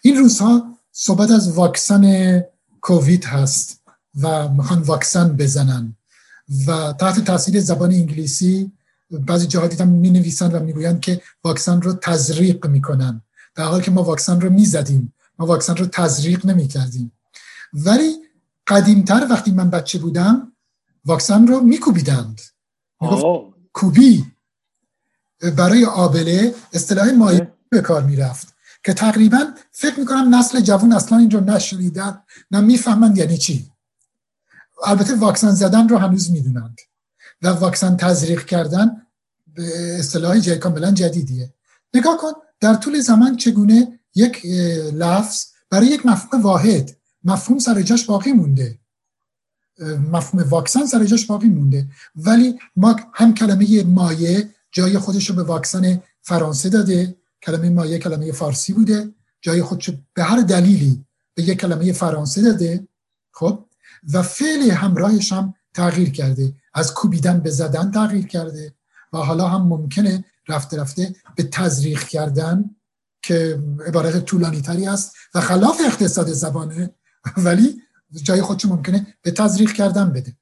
این 0.03 0.17
روزها 0.17 0.79
صحبت 0.93 1.31
از 1.31 1.53
واکسن 1.53 2.45
کووید 2.81 3.25
هست 3.25 3.81
و 4.23 4.49
می‌خوان 4.49 4.83
واکسن 4.83 5.37
بزنن 5.37 5.97
و 6.67 6.93
تحت 6.93 7.25
تاثیر 7.25 7.61
زبان 7.61 7.93
انگلیسی 7.93 8.73
بعضی 9.11 9.47
جاها 9.47 9.67
دیدم 9.67 9.89
می 9.89 10.11
نویسن 10.11 10.53
و 10.53 10.61
می‌گویند 10.61 11.01
که 11.01 11.23
واکسن 11.45 11.83
رو 11.83 11.93
تزریق 11.93 12.67
می‌کنن. 12.67 13.23
در 13.57 13.65
حالی 13.65 13.85
که 13.85 13.91
ما 13.91 14.03
واکسن 14.03 14.41
رو 14.41 14.51
می‌زدیم. 14.51 15.15
ما 15.39 15.47
واکسن 15.47 15.77
رو 15.77 15.87
تزریق 15.87 16.47
نمی 16.47 16.69
کردیم 16.69 17.13
ولی 17.73 18.17
قدیمتر 18.67 19.27
وقتی 19.31 19.51
من 19.51 19.71
بچه 19.71 19.99
بودم 19.99 20.53
واکسن 21.05 21.47
رو 21.47 21.61
میکوبیدند. 21.61 22.41
کوبی. 23.73 24.27
برای 25.57 25.85
آبله 25.85 26.55
اصطلاح 26.73 27.11
مایه 27.11 27.53
به 27.69 27.81
کار 27.81 28.03
می‌رفت. 28.03 28.55
که 28.85 28.95
تقریبا 28.95 29.39
فکر 29.73 30.01
می‌کنم 30.01 30.35
نسل 30.35 30.61
جوان 30.61 30.93
اصلا 30.93 31.19
این 31.19 31.31
رو 31.31 31.41
نشنیدن 31.41 32.23
نه 32.51 32.61
می‌فهمند 32.61 33.19
یعنی 33.19 33.39
چی. 33.39 33.71
البته 34.85 35.15
واکسن 35.15 35.51
زدن 35.51 35.89
رو 35.89 35.99
هنوز 35.99 36.31
می‌دونند. 36.31 36.81
و 37.43 37.49
واکسن 37.49 37.97
تزریق 37.97 38.45
کردن 38.45 39.03
به 39.55 39.97
اصطلاح 39.99 40.39
جای 40.39 40.59
کاملا 40.59 40.93
جدیدیه. 40.93 41.55
نگاه 41.95 42.17
کن 42.17 42.33
در 42.67 42.75
طول 42.75 43.01
زمان 43.01 43.37
چگونه 43.37 44.01
یک 44.15 44.47
لفظ 44.93 45.45
برای 45.71 45.87
یک 45.87 46.07
مفهوم 46.07 46.43
واحد 46.43 46.97
مفهوم 47.25 47.59
سر 47.59 47.83
جاش 47.83 48.05
باقی 48.05 48.33
مونده. 48.33 48.79
مفهوم 50.13 50.49
واکسن 50.49 50.87
سر 50.87 51.05
جاش 51.05 51.27
باقی 51.27 51.49
مونده. 51.49 51.89
ولی 52.17 52.59
ما 52.77 52.97
هم 53.15 53.35
کلمه 53.35 53.85
مایه 53.85 54.51
جای 54.73 54.99
خودش 54.99 55.31
رو 55.31 55.37
به 55.37 55.43
واکسن 55.43 56.03
فرانسه 56.23 56.69
داده 56.69 57.17
کلمه 57.43 57.71
مایه 57.71 57.99
کلمه 57.99 58.33
فارسی 58.33 58.73
بوده. 58.73 59.15
جای 59.41 59.63
خودش 59.63 59.91
به 60.15 60.23
هر 60.23 60.41
دلیلی 60.41 61.05
به 61.35 61.43
یک 61.43 61.61
کلمه 61.61 61.93
فرانسه 61.93 62.43
داده. 62.43 62.89
خب؟ 63.33 63.65
و 64.13 64.23
فعل 64.23 64.71
همراهش 64.71 65.33
هم 65.33 65.55
تغییر 65.75 66.11
کرده. 66.11 66.53
از 66.75 66.95
کوبیدن 66.95 67.41
به 67.41 67.51
زدن 67.51 67.91
تغییر 67.91 68.27
کرده. 68.27 68.75
و 69.13 69.19
حالا 69.19 69.49
هم 69.49 69.63
ممکنه 69.63 70.25
رفته 70.49 70.77
رفته 70.77 71.15
به 71.37 71.43
تزریق 71.43 72.03
کردن 72.03 72.71
که 73.23 73.59
عبارت 73.87 74.25
طولانی 74.25 74.61
تری 74.61 74.87
است 74.87 75.15
و 75.35 75.41
خلاف 75.41 75.81
اقتصاد 75.87 76.33
زبانه 76.33 76.95
ولی 77.37 77.83
جای 78.23 78.43
خودش 78.43 78.65
ممکنه 78.65 79.07
به 79.23 79.31
تزریق 79.31 79.73
کردن 79.73 80.13
بده. 80.13 80.37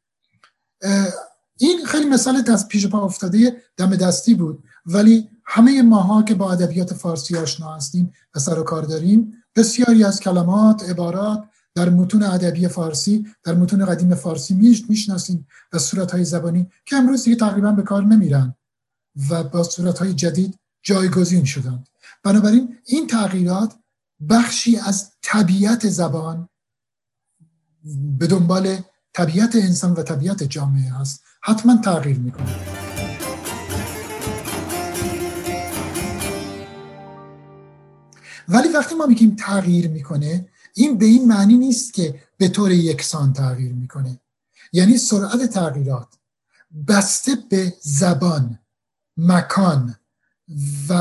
این 1.58 1.86
خیلی 1.86 2.08
مثال 2.08 2.42
از 2.52 2.68
پیش 2.68 2.86
پا 2.86 3.00
افتاده 3.04 3.62
دم 3.76 3.96
دستی 3.96 4.34
بود 4.34 4.64
ولی 4.86 5.28
همه 5.44 5.82
ماها 5.82 6.22
که 6.22 6.34
با 6.34 6.52
ادبیات 6.52 6.94
فارسی 6.94 7.36
آشنا 7.36 7.74
هستیم 7.74 8.12
و 8.34 8.38
سر 8.38 8.58
و 8.58 8.62
کار 8.62 8.82
داریم 8.82 9.32
بسیاری 9.56 10.04
از 10.04 10.20
کلمات 10.20 10.90
عبارات 10.90 11.44
در 11.74 11.88
متون 11.88 12.22
ادبی 12.22 12.68
فارسی 12.68 13.26
در 13.44 13.54
متون 13.54 13.84
قدیم 13.84 14.14
فارسی 14.14 14.54
می‌شناسیم 14.88 15.46
و 15.72 15.78
صورت 15.78 16.10
های 16.10 16.24
زبانی 16.24 16.70
که 16.86 16.96
امروز 16.96 17.24
دیگه 17.24 17.36
تقریبا 17.36 17.72
به 17.72 17.82
کار 17.82 18.02
نمیرن. 18.04 18.54
و 19.30 19.44
با 19.44 19.62
صورت 19.62 19.98
های 19.98 20.14
جدید 20.14 20.58
جایگزین 20.82 21.44
شدند. 21.44 21.88
بنابراین 22.22 22.76
این 22.86 23.06
تغییرات 23.06 23.74
بخشی 24.28 24.76
از 24.76 25.12
طبیعت 25.22 25.88
زبان 25.88 26.48
به 28.18 28.26
دنبال 28.26 28.78
طبیعت 29.12 29.56
انسان 29.56 29.92
و 29.92 30.02
طبیعت 30.02 30.42
جامعه 30.42 30.92
هست. 30.92 31.22
حتما 31.42 31.76
تغییر 31.76 32.18
می‌کنه. 32.18 32.60
ولی 38.48 38.68
وقتی 38.68 38.94
ما 38.94 39.06
میگیم 39.06 39.36
تغییر 39.38 39.88
می‌کنه 39.88 40.48
این 40.74 40.98
به 40.98 41.06
این 41.06 41.28
معنی 41.28 41.56
نیست 41.56 41.94
که 41.94 42.20
به 42.38 42.48
طور 42.48 42.70
یکسان 42.70 43.32
تغییر 43.32 43.72
می‌کنه. 43.72 44.20
یعنی 44.72 44.98
سرعت 44.98 45.46
تغییرات 45.46 46.08
بسته 46.88 47.34
به 47.50 47.74
زبان. 47.82 48.58
مکان 49.16 49.96
و 50.88 50.94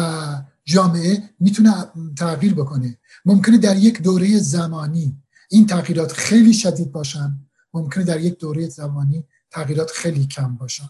جامعه 0.65 1.29
می‌تونه 1.39 1.73
تغییر 2.17 2.53
بکنه. 2.53 2.97
ممکنه 3.25 3.57
در 3.57 3.77
یک 3.77 4.01
دوره 4.01 4.37
زمانی 4.37 5.17
این 5.49 5.65
تغییرات 5.65 6.11
خیلی 6.11 6.53
شدید 6.53 6.91
باشن. 6.91 7.39
ممکنه 7.73 8.03
در 8.03 8.19
یک 8.19 8.39
دوره 8.39 8.69
زمانی 8.69 9.23
تغییرات 9.51 9.91
خیلی 9.91 10.27
کم 10.27 10.55
باشن. 10.55 10.89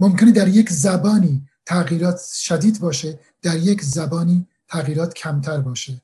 ممکنه 0.00 0.32
در 0.32 0.48
یک 0.48 0.70
زبانی 0.70 1.48
تغییرات 1.66 2.20
شدید 2.34 2.80
باشه. 2.80 3.18
در 3.42 3.56
یک 3.56 3.82
زبانی 3.82 4.46
تغییرات 4.68 5.14
کمتر 5.14 5.60
باشه. 5.60 6.02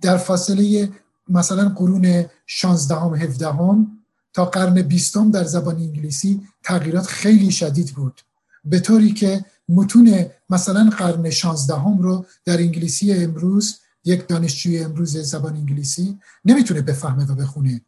در 0.00 0.16
فاصله 0.16 0.92
مثلا 1.28 1.68
قرون 1.68 2.24
16 2.46 2.94
هم 2.94 3.14
17 3.14 3.46
هم 3.46 3.98
تا 4.32 4.44
قرن 4.44 4.82
بیستم 4.82 5.30
در 5.30 5.44
زبان 5.44 5.76
انگلیسی 5.76 6.40
تغییرات 6.62 7.06
خیلی 7.06 7.50
شدید 7.50 7.90
بود. 7.94 8.20
به 8.64 8.80
طوری 8.80 9.12
که 9.12 9.44
متون 9.68 10.26
مثلا 10.50 10.90
قرن 10.98 11.30
16 11.30 11.74
هم 11.74 11.98
رو 11.98 12.26
در 12.44 12.58
انگلیسی 12.58 13.12
امروز 13.12 13.78
یک 14.04 14.28
دانشجوی 14.28 14.78
امروز 14.78 15.16
زبان 15.16 15.56
انگلیسی 15.56 16.18
نمی‌تونه 16.44 16.82
بفهمه 16.82 17.30
و 17.30 17.34
بخونه. 17.34 17.80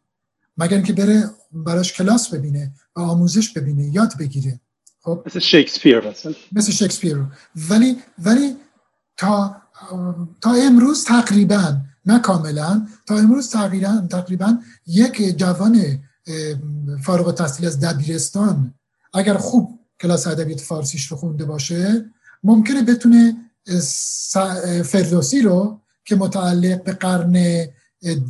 مگر 0.57 0.73
اینکه 0.73 0.93
بره 0.93 1.29
براش 1.51 1.93
کلاس 1.93 2.33
ببینه 2.33 2.71
و 2.95 2.99
آموزش 2.99 3.53
ببینه 3.53 3.95
یاد 3.95 4.17
بگیره. 4.19 4.59
خب؟ 5.01 5.23
مثل 5.25 5.39
شکسپیر 5.39 6.09
مثلا. 6.09 6.33
مثل 6.51 6.71
شکسپیر 6.71 7.25
ولی 7.69 7.97
ولی 8.19 8.55
تا 9.17 9.55
تا 10.41 10.51
امروز 10.53 11.05
تقریبا 11.05 11.77
نه 12.05 12.19
کاملا 12.19 12.87
تا 13.05 13.15
امروز 13.15 13.49
تقریبا 13.49 14.07
تقریبا 14.09 14.57
یک 14.87 15.37
جوان 15.37 15.99
فارغ 17.03 17.27
التحصیل 17.27 17.65
از 17.65 17.79
دبیرستان 17.79 18.73
اگر 19.13 19.37
خوب 19.37 19.78
کلاس 20.01 20.27
ادبیات 20.27 20.61
فارسیش 20.61 21.05
رو 21.05 21.17
خونده 21.17 21.45
باشه 21.45 22.05
ممکنه 22.43 22.81
بتونه 22.81 23.37
فردوسی 24.85 25.41
رو 25.41 25.81
که 26.05 26.15
متعلق 26.15 26.83
به 26.83 26.91
قرن 26.91 27.65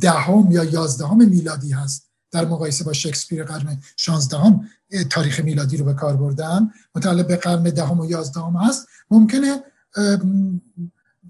دهم 0.00 0.48
یا 0.50 0.64
یازدهم 0.64 1.28
میلادی 1.28 1.72
هست 1.72 2.10
در 2.30 2.44
مقایسه 2.44 2.84
با 2.84 2.92
شکسپیر 2.92 3.44
قرن 3.44 3.82
شانزدهم 3.96 4.68
تاریخ 5.10 5.40
میلادی 5.40 5.76
رو 5.76 5.84
به 5.84 5.94
کار 5.94 6.16
بردن 6.16 6.70
متعلق 6.94 7.26
به 7.26 7.36
قرن 7.36 7.62
دهم 7.62 8.00
و 8.00 8.10
یازدهم 8.10 8.56
هست 8.56 8.86
ممکنه 9.10 9.62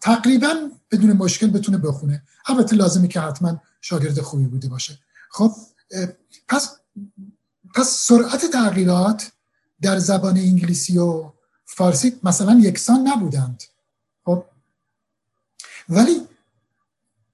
تقریبا 0.01 0.55
بدون 0.91 1.13
مشکل 1.13 1.47
بتونه 1.47 1.79
بخونه. 1.79 2.23
البته 2.47 2.77
لازمه 2.77 3.09
که 3.09 3.21
حتما 3.21 3.61
شاگرد 3.81 4.21
خوبی 4.21 4.47
بوده 4.47 4.69
باشه. 4.69 4.99
خب 5.31 5.53
پس 6.49 6.77
پس 7.75 7.89
سرعت 7.89 8.51
تغییرات 8.53 9.33
در 9.83 9.99
زبان 9.99 10.39
انگلیسی 10.39 10.99
و 10.99 11.33
فارسی 11.65 12.13
مثلا 12.23 12.59
یکسان 12.61 13.09
نبودند. 13.09 13.63
خب. 14.25 14.45
ولی 15.89 16.21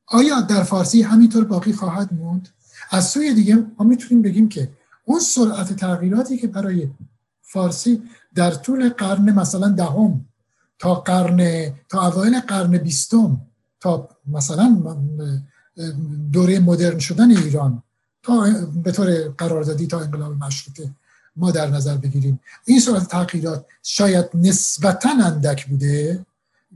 آیا 0.06 0.40
در 0.40 0.62
فارسی 0.62 1.02
همینطور 1.02 1.44
باقی 1.44 1.72
خواهد 1.72 2.14
موند؟ 2.14 2.48
از 2.90 3.08
سوی 3.08 3.34
دیگه 3.34 3.66
ما 3.78 3.86
می‌تونیم 3.86 4.22
بگیم 4.22 4.48
که 4.48 4.70
اون 5.04 5.20
سرعت 5.20 5.72
تغییراتی 5.72 6.38
که 6.38 6.46
برای 6.46 6.88
فارسی 7.42 8.02
در 8.34 8.50
طول 8.50 8.88
قرن 8.88 9.32
مثلا 9.32 9.68
دهم 9.68 10.24
تا 10.78 10.94
قرن 10.94 11.70
تا 11.88 12.08
اوایل 12.08 12.40
قرن 12.40 12.78
بیستم 12.78 13.40
تا 13.80 14.08
مثلا 14.26 14.96
دوره 16.32 16.58
مدرن 16.58 16.98
شدن 16.98 17.30
ایران 17.30 17.82
تا 18.22 18.46
به 18.84 18.92
طور 18.92 19.28
قراردادی 19.28 19.86
تا 19.86 20.00
انقلاب 20.00 20.44
مشروطه 20.44 20.90
ما 21.36 21.50
در 21.50 21.70
نظر 21.70 21.96
بگیریم. 21.96 22.40
این 22.64 22.80
صورت 22.80 23.08
تغییرات 23.08 23.66
شاید 23.82 24.26
نسبتا 24.34 25.10
اندک 25.24 25.66
بوده 25.66 26.26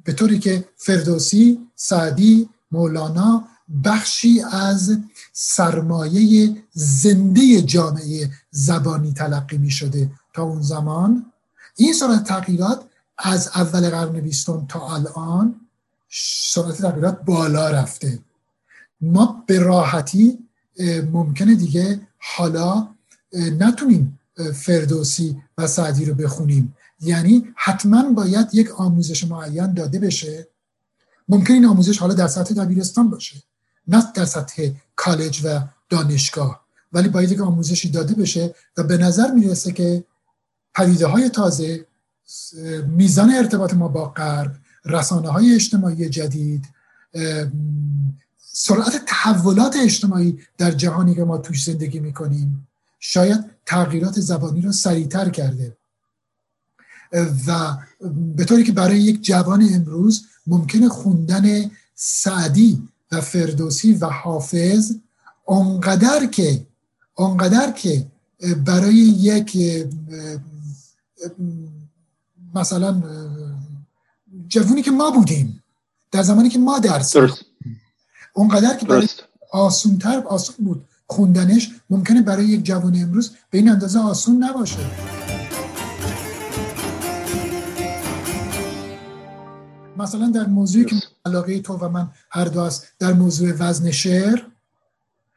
به 0.05 0.13
طوری 0.13 0.39
که 0.39 0.65
فردوسی، 0.77 1.59
سعدی، 1.75 2.49
مولانا 2.73 3.45
بخشی 3.85 4.41
از 4.53 4.99
سرمایه 5.33 6.57
زنده 6.73 7.63
جامعه 7.63 8.31
زبانی 8.51 9.13
تلقی 9.13 9.59
می 9.59 9.71
شده 9.71 10.11
تا 10.33 10.43
اون 10.43 10.63
زمان. 10.63 11.33
این 11.77 11.93
صورت 11.93 12.25
تغییرات 12.25 12.85
از 13.19 13.51
اول 13.55 13.91
قرن 13.91 14.21
بیستم 14.21 14.67
تا 14.69 14.95
الان 14.95 15.55
سرعت 16.53 16.83
تغییرات 16.83 17.21
بالا 17.25 17.71
رفته. 17.71 18.19
ما 19.01 19.45
به 19.47 19.59
راحتی 19.59 20.39
ممکنه 21.13 21.55
دیگه 21.55 22.01
حالا 22.19 22.89
نتونیم 23.33 24.20
فردوسی 24.55 25.37
و 25.59 25.67
سعدی 25.67 26.05
رو 26.05 26.15
بخونیم. 26.15 26.77
یعنی 27.01 27.45
حتما 27.57 28.13
باید 28.13 28.49
یک 28.53 28.81
آموزش 28.81 29.25
معین 29.25 29.75
داده 29.75 29.99
بشه. 29.99 30.49
ممکن 31.29 31.55
این 31.55 31.67
آموزش 31.67 31.99
حالا 31.99 32.15
در 32.15 32.27
سطح 32.27 32.55
دبیرستان 32.55 33.11
باشه 33.11 33.37
نه 33.89 34.05
در 34.15 34.25
سطح 34.25 34.69
کالج 34.97 35.41
و 35.45 35.61
دانشگاه. 35.89 36.61
ولی 36.93 37.09
باید 37.09 37.33
یک 37.33 37.41
آموزشی 37.41 37.91
داده 37.91 38.15
بشه 38.15 38.55
و 38.77 38.83
به 38.83 38.97
نظر 38.97 39.31
می‌رسه 39.31 39.73
که 39.73 40.05
پدیده 40.75 41.07
های 41.07 41.29
تازه 41.29 41.87
میزان 42.89 43.31
ارتباط 43.31 43.75
ما 43.75 43.89
با 43.89 44.09
غرب 44.09 44.57
رسانه 44.85 45.29
های 45.29 45.55
اجتماعی 45.55 46.09
جدید 46.09 46.65
سرعت 48.39 49.05
تحولات 49.07 49.77
اجتماعی 49.77 50.39
در 50.59 50.71
جهانی 50.71 51.15
که 51.15 51.25
ما 51.25 51.39
توش 51.39 51.65
زندگی 51.65 52.01
می‌کنیم 52.01 52.69
شاید 53.01 53.45
تغییرات 53.67 54.21
زبانی 54.21 54.61
رو 54.61 54.73
سریعتر 54.73 55.29
کرده. 55.29 55.77
و 57.47 57.77
به 58.37 58.45
طوری 58.45 58.65
که 58.65 58.73
برای 58.73 59.01
یک 59.01 59.23
جوان 59.23 59.69
امروز 59.75 60.27
ممکنه 60.47 60.89
خوندن 60.89 61.71
سعدی 61.95 62.89
و 63.13 63.21
فردوسی 63.21 63.93
و 63.93 64.07
حافظ 64.07 64.93
اونقدر 65.45 66.27
که 66.27 66.67
اونقدر 67.15 67.73
که 67.73 68.07
برای 68.65 68.95
یک 68.95 69.59
مثلا 72.55 73.03
جوونی 74.49 74.83
که 74.83 74.91
ما 74.91 75.11
بودیم 75.11 75.63
در 76.11 76.23
زمانی 76.23 76.49
که 76.49 76.59
ما 76.59 76.79
درس 76.79 77.17
اونقدر 78.33 78.77
که 78.77 78.87
برای 78.87 79.09
آسونتر 79.53 80.23
آسون 80.27 80.65
بود. 80.65 80.85
خوندنش 81.11 81.71
ممکنه 81.91 82.23
برای 82.23 82.47
یک 82.47 82.65
جوان 82.65 83.03
امروز 83.03 83.31
به 83.51 83.59
این 83.59 83.71
اندازه 83.71 83.99
آسون 83.99 84.45
نباشه. 84.45 84.79
مثلا 89.99 90.31
در 90.31 90.47
موضوعی 90.47 90.85
که 90.85 90.97
علاقه 91.27 91.61
تو 91.61 91.77
و 91.77 91.89
من 91.89 92.09
هر 92.31 92.45
دو 92.45 92.61
است 92.61 92.87
در 92.99 93.13
موضوع 93.13 93.53
وزن 93.59 93.91
شعر 93.91 94.43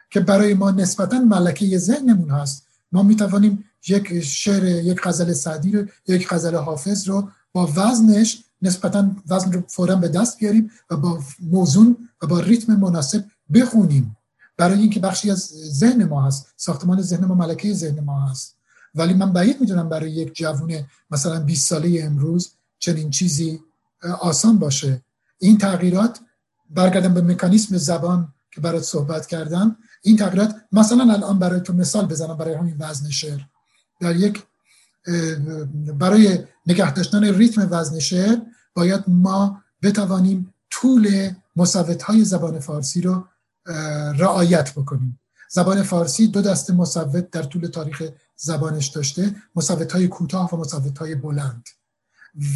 که 0.10 0.20
برای 0.20 0.54
ما 0.54 0.72
نسبتا 0.72 1.20
ملکه 1.20 1.78
ذهنمون 1.78 2.30
هست 2.30 2.68
ما 2.92 3.04
می 3.04 3.16
توانیم 3.16 3.64
یک 3.88 4.20
شعر 4.20 4.64
یک 4.64 5.02
غزل 5.04 5.34
سعدی 5.34 5.72
رو 5.72 5.86
یک 6.08 6.28
غزل 6.28 6.56
حافظ 6.56 7.10
رو 7.10 7.30
با 7.52 7.70
وزنش 7.76 8.44
نسبتا 8.62 9.12
وزن 9.30 9.52
رو 9.52 9.62
فورا 9.68 9.96
به 9.96 10.08
دست 10.08 10.40
بیاریم 10.40 10.72
و 10.90 10.98
با 10.98 11.20
موزون 11.40 11.98
و 12.22 12.28
با 12.28 12.40
ریتم 12.40 12.76
مناسب 12.76 13.24
بخونیم. 13.54 14.16
برای 14.64 14.80
اینکه 14.80 15.00
بخشی 15.00 15.32
از 15.32 15.40
ذهن 15.82 16.04
ما 16.06 16.26
هست 16.28 16.54
ساختمان 16.58 17.02
ذهن 17.02 17.26
ما 17.26 17.36
ملکه 17.36 17.74
ذهن 17.74 18.00
ما 18.00 18.26
هست. 18.26 18.58
ولی 18.96 19.14
من 19.14 19.34
بعید 19.34 19.62
می‌دونم 19.62 19.90
برای 19.90 20.12
یک 20.12 20.36
جوون 20.36 20.86
مثلا 21.12 21.40
20 21.40 21.70
ساله 21.70 22.04
امروز 22.04 22.52
چنین 22.80 23.10
چیزی 23.10 23.60
آسان 24.20 24.60
باشه. 24.60 25.02
این 25.40 25.58
تغییرات 25.58 26.20
برگردم 26.70 27.14
به 27.14 27.22
مکانیسم 27.22 27.78
زبان 27.78 28.34
که 28.52 28.62
برات 28.62 28.84
صحبت 28.84 29.28
کردم. 29.28 29.78
این 30.04 30.18
تغییرات 30.18 30.56
مثلا 30.72 31.14
الان 31.14 31.40
برای 31.40 31.60
تو 31.60 31.74
مثال 31.74 32.06
بزنم 32.06 32.38
برای 32.38 32.54
همین 32.54 32.76
وزن 32.80 33.10
شعر. 33.10 33.40
در 34.02 34.16
یک 34.16 34.44
برای 36.00 36.40
نگه 36.68 36.94
داشتن 36.94 37.24
ریتم 37.24 37.68
وزن 37.72 38.00
شعر 38.00 38.38
باید 38.76 39.04
ما 39.08 39.62
بتوانیم 39.82 40.54
طول 40.70 41.30
مصوت 41.56 42.04
های 42.04 42.26
زبان 42.26 42.60
فارسی 42.60 43.02
رو 43.02 43.28
رعایت 44.18 44.72
بکنیم. 44.72 45.20
زبان 45.50 45.84
فارسی 45.84 46.28
دو 46.28 46.42
دست 46.42 46.72
مصوت 46.72 47.32
در 47.32 47.44
طول 47.44 47.68
تاریخ 47.68 48.04
زبانش 48.38 48.88
داشته. 48.88 49.36
مصوت 49.56 49.92
های 49.92 50.08
کوتاه 50.08 50.50
و 50.54 50.58
مصوت 50.58 50.98
های 50.98 51.16
بلند. 51.16 51.70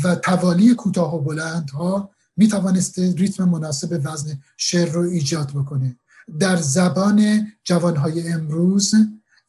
و 0.03 0.15
توالی 0.15 0.75
کوتاه 0.75 1.15
و 1.15 1.21
بلند 1.21 1.69
ها 1.69 2.09
می 2.37 2.47
توانسته 2.47 3.13
ریتم 3.13 3.43
مناسب 3.43 4.01
وزن 4.03 4.41
شعر 4.57 4.91
رو 4.91 5.01
ایجاد 5.01 5.51
بکنه. 5.51 5.99
در 6.39 6.55
زبان 6.55 7.47
جوانهای 7.63 8.31
امروز 8.31 8.93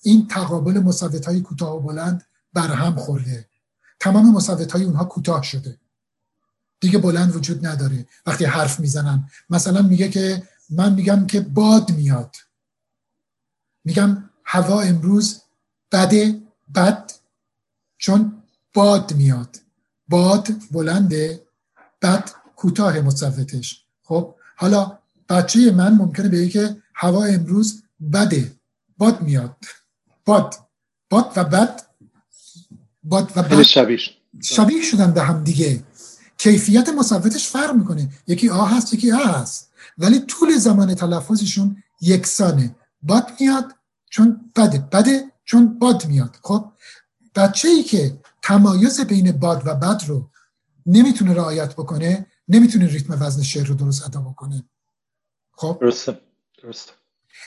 این 0.03 0.29
تقابل 0.29 0.79
مصوت 0.79 1.27
های 1.27 1.41
کوتاه 1.41 1.77
و 1.77 1.81
بلند 1.81 2.25
برهم 2.53 2.97
خورده. 2.97 3.49
تمام 4.01 4.35
مصوت 4.35 4.73
های 4.73 4.85
اونها 4.85 5.05
کوتاه 5.05 5.43
شده. 5.43 5.79
دیگه 6.81 6.99
بلند 6.99 7.37
وجود 7.37 7.67
نداره. 7.67 8.07
وقتی 8.27 8.45
حرف 8.45 8.81
می‌زنن. 8.81 9.29
مثلا 9.51 9.83
میگه 9.83 10.09
که 10.09 10.43
من 10.71 10.95
میگم 10.95 11.27
که 11.27 11.41
باد 11.41 11.91
میاد. 11.91 12.37
میگم 13.85 14.31
هوا 14.45 14.81
امروز 14.81 15.41
بده 15.93 16.41
بد 16.75 17.13
چون 17.99 18.43
باد 18.75 19.15
میاد. 19.15 19.57
باد 20.09 20.49
بلنده 20.71 21.47
بد 22.03 22.31
کوتاه 22.57 23.01
مصوتش. 23.01 23.85
خب 24.03 24.35
حالا 24.57 24.99
بچه 25.29 25.71
من 25.71 25.95
ممکنه 25.95 26.29
بگه 26.29 26.49
که 26.49 26.83
هوا 26.95 27.25
امروز 27.25 27.83
بده 28.13 28.53
باد 28.99 29.23
میاد. 29.23 29.57
باد. 30.25 30.55
باد 31.11 31.33
و 31.37 31.45
بد. 31.45 31.83
باد 33.03 33.33
و 33.37 33.43
بد. 33.43 33.63
شبیه 33.63 33.99
شبیه 34.43 34.83
شدن 34.83 35.13
به 35.13 35.23
هم 35.23 35.45
دیگه. 35.45 35.85
کیفیت 36.39 36.89
مصوتش 36.89 37.49
فرق 37.49 37.75
می‌کنه. 37.75 38.09
یکی 38.27 38.49
آ 38.49 38.65
هست 38.65 38.95
یکی 38.95 39.13
آ 39.13 39.19
هست. 39.19 39.68
ولی 39.99 40.19
طول 40.21 40.57
زمان 40.57 40.95
تلفظشون 40.95 41.83
یکسانه. 42.01 42.77
باد 43.03 43.31
میاد 43.41 43.75
چون 44.11 44.51
بده. 44.57 44.79
بده 44.79 45.25
چون 45.45 45.79
باد 45.79 46.07
میاد. 46.07 46.37
خب؟ 46.43 46.73
بچه 47.35 47.69
ای 47.69 47.83
که 47.83 48.21
تمایز 48.43 49.01
بین 49.01 49.33
باد 49.33 49.63
و 49.67 49.75
بد 49.75 50.03
رو 50.07 50.31
نمی‌تونه 50.87 51.35
رعایت 51.35 51.73
بکنه 51.73 52.27
نمی‌تونه 52.49 52.87
ریتم 52.87 53.23
وزن 53.23 53.43
شعر 53.43 53.67
رو 53.67 53.75
درست 53.75 54.07
ادا 54.07 54.21
بکنه. 54.21 54.65
خب؟ 55.53 55.79
درسته. 55.81 56.21
درسته. 56.63 56.93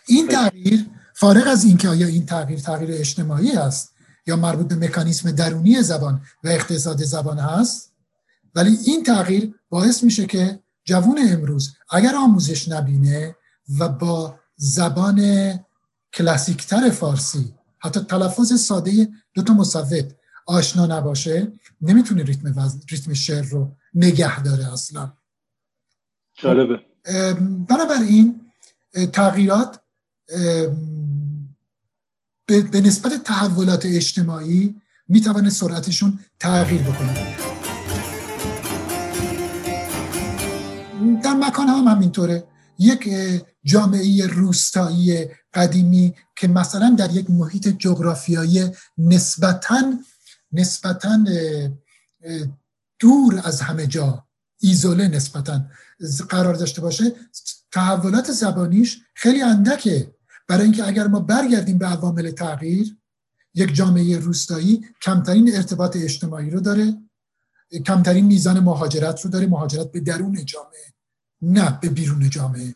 این 0.08 0.28
تغییر 0.28 0.90
فارغ 1.14 1.48
از 1.48 1.64
اینکه 1.64 1.90
آیا 1.90 2.08
این 2.08 2.26
تغییر 2.26 2.60
تغییر 2.60 2.92
اجتماعی 2.92 3.52
است 3.52 3.94
یا 4.28 4.36
مربوط 4.36 4.68
به 4.68 4.76
مکانیسم 4.76 5.32
درونی 5.32 5.82
زبان 5.82 6.22
و 6.44 6.48
اقتصاد 6.48 7.04
زبان 7.04 7.40
هست 7.40 7.94
ولی 8.56 8.78
این 8.86 9.04
تغییر 9.04 9.56
باعث 9.70 10.04
میشه 10.04 10.26
که 10.26 10.60
جوون 10.92 11.20
امروز. 11.30 11.74
اگر 11.90 12.16
آموزش 12.16 12.70
نبینه 12.70 13.36
و 13.80 13.90
با 13.90 14.40
زبان 14.56 15.20
کلاسیکتر 16.14 16.90
فارسی 16.90 17.56
حتی 17.80 18.00
تلفظ 18.00 18.62
ساده 18.62 19.10
دو 19.34 19.42
تا 19.42 19.54
مصوت 19.54 20.16
آشنا 20.48 20.86
نباشه 20.86 21.52
نمی‌تونه 21.82 22.24
ریتم 22.24 22.72
ریتم 22.90 23.14
شعر 23.14 23.46
رو 23.46 23.76
نگه 23.94 24.44
داره 24.44 24.74
اصلا. 24.74 25.14
جالبه. 26.38 26.80
بنابراین 27.70 28.42
تغییرات 29.14 29.80
به 32.48 32.82
نسبت 32.82 33.14
تحولات 33.24 33.86
اجتماعی 33.86 34.82
می‌توانه 35.08 35.50
سرعتشون 35.50 36.20
تغییر 36.40 36.82
بکنه. 36.82 37.51
در 41.24 41.34
مکان 41.34 41.68
هم 41.68 41.88
همینطوره. 41.88 42.44
یک 42.80 43.10
جامعه 43.64 44.28
روستایی 44.28 45.28
قدیمی 45.54 46.14
که 46.36 46.48
مثلا 46.48 46.96
در 46.98 47.12
یک 47.12 47.30
محیط 47.30 47.68
جغرافیایی 47.68 48.72
نسبتا 48.98 49.94
نسبتا 50.52 51.18
دور 53.00 53.42
از 53.44 53.62
همه 53.62 53.88
جا 53.88 54.26
ایزوله 54.60 55.08
نسبتا 55.08 55.62
قرار 56.30 56.54
داشته 56.54 56.82
باشه 56.82 57.16
تحولات 57.72 58.32
زبانیش 58.32 59.00
خیلی 59.14 59.42
اندکه. 59.42 60.14
برای 60.48 60.64
اینکه 60.64 60.88
اگر 60.88 61.08
ما 61.08 61.20
برگردیم 61.20 61.78
به 61.78 61.86
عوامل 61.86 62.32
تغییر 62.32 62.98
یک 63.54 63.74
جامعه 63.74 64.18
روستایی 64.18 64.86
کمترین 65.02 65.56
ارتباط 65.56 65.98
اجتماعی 65.98 66.50
رو 66.50 66.60
داره. 66.60 66.94
کمترین 67.80 68.26
میزان 68.26 68.60
مهاجرت 68.60 69.22
رو 69.22 69.32
داره 69.32 69.48
مهاجرت 69.48 69.92
به 69.92 70.00
درون 70.00 70.46
جامعه 70.46 70.94
نه 71.42 71.80
به 71.82 71.90
بیرون 71.90 72.30
جامعه. 72.30 72.76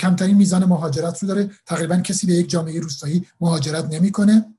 کمترین 0.00 0.36
میزان 0.36 0.64
مهاجرت 0.64 1.22
رو 1.22 1.28
داره 1.28 1.50
تقریبا 1.66 1.96
کسی 1.96 2.26
به 2.26 2.32
یک 2.32 2.50
جامعه 2.50 2.80
روستایی 2.80 3.26
مهاجرت 3.40 3.84
نمی‌کنه. 3.84 4.54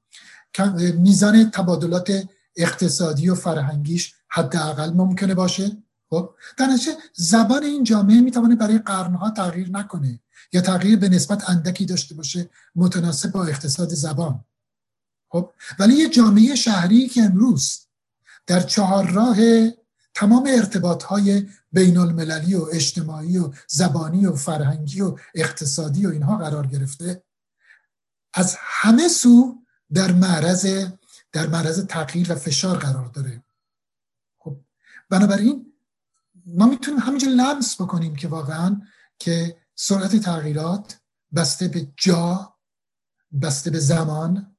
میزان 0.97 1.51
تبادلات 1.51 2.23
اقتصادی 2.55 3.29
و 3.29 3.35
فرهنگیش 3.35 4.13
حداقل 4.27 4.93
ممکنه 4.93 5.33
باشه. 5.35 5.71
خب 6.09 6.29
در 6.57 6.69
زبان 7.13 7.63
این 7.63 7.83
جامعه 7.83 8.21
می‌تونه 8.21 8.55
برای 8.55 8.77
قرنها 8.77 9.29
تغییر 9.29 9.69
نکنه 9.69 10.19
یا 10.53 10.61
تغییر 10.61 10.99
به 10.99 11.09
نسبت 11.09 11.49
اندکی 11.49 11.85
داشته 11.85 12.15
باشه 12.15 12.49
متناسب 12.75 13.31
با 13.31 13.45
اقتصاد 13.45 13.89
زبان. 13.89 14.45
خب 15.29 15.53
ولی 15.79 15.93
یه 15.93 16.09
جامعه 16.09 16.55
شهری 16.55 17.07
که 17.07 17.21
امروز 17.21 17.84
در 18.47 18.59
چهار 18.59 19.11
راه 19.11 19.37
تمام 20.13 20.47
ارتباط 20.47 21.03
های 21.03 21.49
بین 21.71 21.97
المللی 21.97 22.55
و 22.55 22.65
اجتماعی 22.73 23.37
و 23.37 23.53
زبانی 23.67 24.25
و 24.25 24.35
فرهنگی 24.35 25.01
و 25.01 25.17
اقتصادی 25.35 26.05
و 26.05 26.09
اینها 26.09 26.37
قرار 26.37 26.67
گرفته. 26.67 27.23
از 28.33 28.55
همه 28.59 29.07
سو 29.07 29.63
در 29.93 30.11
معرض 30.11 30.85
در 31.31 31.47
معرض 31.47 31.85
تغییر 31.85 32.31
و 32.31 32.35
فشار 32.35 32.77
قرار 32.77 33.05
داره. 33.05 33.43
خب 34.37 34.57
بنابراین 35.09 35.73
ما 36.45 36.65
می‌تونیم 36.65 36.99
همینجا 36.99 37.27
لمس 37.27 37.81
بکنیم 37.81 38.15
که 38.15 38.27
واقعا 38.27 38.81
که 39.19 39.57
سرعت 39.75 40.15
تغییرات 40.15 40.99
بسته 41.35 41.67
به 41.67 41.87
جا 41.97 42.55
بسته 43.41 43.69
به 43.69 43.79
زمان 43.79 44.55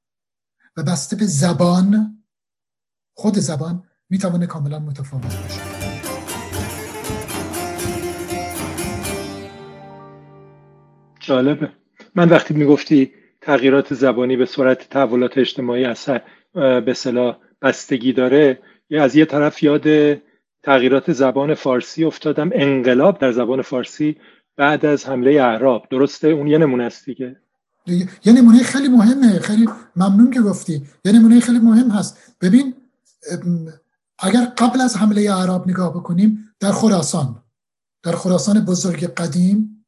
و 0.77 0.83
بسته 0.83 1.15
به 1.15 1.25
زبان 1.25 2.16
خود 3.19 3.37
زبان 3.37 3.83
می‌توانه 4.09 4.45
کاملا 4.45 4.79
متفاوت 4.79 5.23
باشه. 5.23 5.61
جالبه. 11.19 11.69
من 12.15 12.29
وقتی 12.29 12.53
می‌گفتی 12.53 13.11
تغییرات 13.41 13.93
زبانی 13.93 14.35
به 14.37 14.45
صورت 14.45 14.89
تحولات 14.89 15.37
اجتماعی 15.37 15.85
اثر 15.85 16.21
به 16.85 16.93
صلاح 16.95 17.37
بستگی 17.61 18.13
داره 18.13 18.59
یا 18.89 19.03
از 19.03 19.15
یه 19.15 19.25
طرف 19.25 19.63
یاد 19.63 20.17
تغییرات 20.63 21.13
زبان 21.13 21.53
فارسی 21.53 22.03
افتادم. 22.03 22.49
انقلاب 22.53 23.19
در 23.19 23.31
زبان 23.31 23.61
فارسی 23.61 24.17
بعد 24.57 24.85
از 24.85 25.05
حمله 25.05 25.31
اعراب. 25.31 25.87
درسته؟ 25.89 26.27
اون 26.27 26.47
یه 26.47 26.57
نمونه 26.57 26.83
است 26.83 27.05
دیگه 27.05 27.35
یه 28.25 28.33
نمونه 28.33 28.63
خیلی 28.63 28.87
مهمه. 28.87 29.39
خیلی 29.39 29.69
ممنون 29.95 30.31
که 30.31 30.41
گفتی. 30.41 30.81
یه 31.05 31.11
نمونه 31.11 31.39
خیلی 31.39 31.59
مهم 31.59 31.89
هست. 31.89 32.35
ببین 32.41 32.73
اگر 34.19 34.45
قبل 34.45 34.81
از 34.81 34.95
حمله 34.95 35.21
اعراب 35.31 35.69
نگاه 35.69 35.93
بکنیم 35.93 36.55
در 36.59 36.71
خراسان 36.71 37.43
در 38.03 38.15
خراسان 38.15 38.65
بزرگ 38.65 39.05
قدیم 39.05 39.85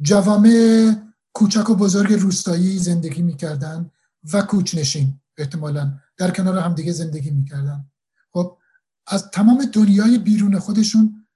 جوامع 0.00 0.92
کوچک 1.32 1.70
و 1.70 1.74
بزرگ 1.74 2.12
روستایی 2.12 2.78
زندگی 2.78 3.22
می‌کردن 3.22 3.90
و 4.32 4.42
کوچنشین 4.42 5.20
احتمالا 5.38 5.98
در 6.16 6.30
کنار 6.30 6.58
همدیگه 6.58 6.92
زندگی 6.92 7.30
می‌کردن. 7.30 7.86
خب 8.32 8.58
از 9.06 9.30
تمام 9.30 9.64
دنیای 9.64 10.18
بیرون 10.18 10.58
خودشون 10.58 11.26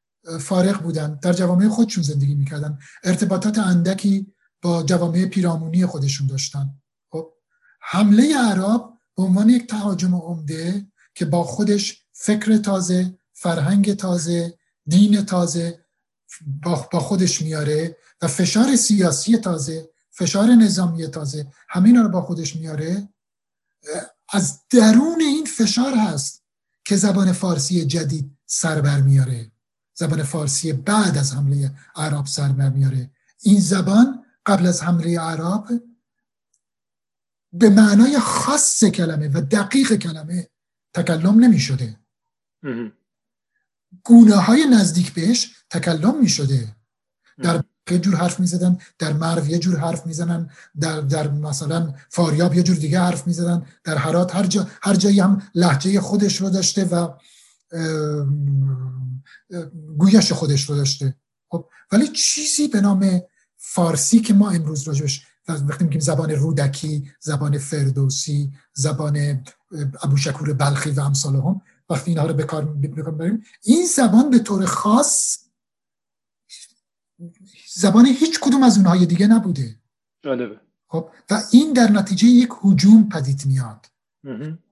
فارغ 0.41 0.83
بودن 0.83 1.19
در 1.23 1.33
جوامع 1.33 1.69
خودشون 1.69 2.03
زندگی 2.03 2.35
می‌کردن. 2.35 2.79
ارتباطات 3.05 3.59
اندکی 3.59 4.33
با 4.63 4.83
جوامع 4.83 5.27
پیرامونی 5.27 5.87
خودشون 5.87 6.27
داشتن. 6.27 6.75
خب 7.11 7.33
حمله 7.81 8.39
عرب 8.39 8.93
به 9.17 9.23
عنوان 9.23 9.49
یک 9.49 9.67
تهاجم 9.67 10.15
عمده 10.15 10.87
که 11.17 11.25
با 11.25 11.45
خودش 11.45 12.03
فکر 12.13 12.57
تازه 12.57 13.19
فرهنگ 13.33 13.95
تازه 13.95 14.59
دین 14.87 15.25
تازه 15.25 15.85
با 16.63 17.01
خودش 17.01 17.43
میاره 17.43 17.97
و 18.23 18.27
فشار 18.27 18.77
سیاسی 18.77 19.37
تازه 19.37 19.91
فشار 20.11 20.49
نظامی 20.49 21.07
تازه 21.07 21.47
همین 21.69 21.97
رو 21.97 22.09
با 22.09 22.23
خودش 22.23 22.57
میاره. 22.57 23.09
از 24.33 24.61
درون 24.71 25.21
این 25.21 25.45
فشار 25.45 25.95
هست 25.95 26.43
که 26.85 26.97
زبان 26.97 27.33
فارسی 27.33 27.85
جدید 27.85 28.39
سر 28.47 28.81
بر 28.81 29.01
میاره. 29.01 29.51
زبان 29.95 30.23
فارسی 30.23 30.73
بعد 30.73 31.19
از 31.19 31.33
حمله 31.33 31.73
عرب 31.97 32.27
سر 32.27 32.49
بر 32.49 32.69
میاره. 32.69 33.11
این 33.43 33.61
زبان 33.61 34.25
قبل 34.47 34.67
از 34.67 34.83
حمله 34.83 35.21
عرب 35.21 35.65
به 37.53 37.71
معنای 37.71 38.19
خاص 38.19 38.85
کلمه 38.85 39.29
و 39.29 39.41
دقیق 39.41 39.95
کلمه 39.95 40.51
تکلم 40.97 41.39
نمی 41.39 41.59
شده 41.59 41.97
گونه 44.05 44.37
های 44.37 44.67
نزدیک 44.67 45.15
بهش 45.15 45.51
تکلم 45.71 46.21
می 46.21 46.29
شده 46.29 46.77
در 47.43 47.65
یه 47.91 47.99
جور 47.99 48.17
حرف 48.17 48.41
می‌زدن 48.41 48.79
در 48.99 49.13
مرو 49.13 49.47
یه 49.47 49.59
جور 49.59 49.79
حرف 49.79 50.07
می‌زنن 50.07 50.51
در 50.81 51.01
در 51.01 51.31
مثلا 51.31 51.95
فاریاب 52.11 52.55
یه 52.55 52.63
جور 52.63 52.77
دیگه 52.77 53.01
حرف 53.01 53.27
می‌زدن. 53.27 53.67
در 53.85 53.97
هرات 53.97 54.35
هر 54.35 54.47
جا 54.47 54.69
هر 54.83 54.95
جایی 54.95 55.21
هم 55.21 55.43
لحجه 55.55 56.01
خودش 56.01 56.41
رو 56.41 56.51
داشته 56.51 56.85
و 56.85 57.09
گویش 59.99 60.33
خودش 60.33 60.71
رو 60.71 60.77
داشته. 60.77 61.17
خب 61.49 61.69
ولی 61.93 62.09
چیزی 62.09 62.69
به 62.69 62.81
نام 62.81 63.21
فارسی 63.57 64.21
که 64.21 64.35
ما 64.35 64.51
امروز 64.51 64.83
راجبش 64.89 65.27
وقتی 65.49 65.85
میگیم 65.85 66.01
زبان 66.01 66.31
رودکی 66.31 67.11
زبان 67.21 67.59
فردوسی 67.59 68.53
زبان 68.73 69.45
ابوشکور 70.03 70.53
بلخی 70.53 70.91
و 70.91 71.01
امثال 71.01 71.37
هم 71.37 71.61
وقتی 71.91 72.11
اینها 72.11 72.27
رو 72.27 72.35
به 72.35 72.45
کار 72.45 72.65
بریم 72.65 73.43
این 73.63 73.87
زبان 73.87 74.31
به 74.31 74.39
طور 74.39 74.65
خاص 74.65 75.47
زبان 77.75 78.07
هیچ 78.07 78.41
کدوم 78.41 78.63
از 78.63 78.77
اونهای 78.77 79.07
دیگه 79.07 79.27
نبوده. 79.27 79.77
جالبه. 80.23 80.61
خب 80.89 81.09
و 81.31 81.43
این 81.53 81.73
در 81.73 81.91
نتیجه 81.91 82.27
یک 82.27 82.51
حجوم 82.61 83.09
پدید 83.09 83.43
میاد. 83.47 83.87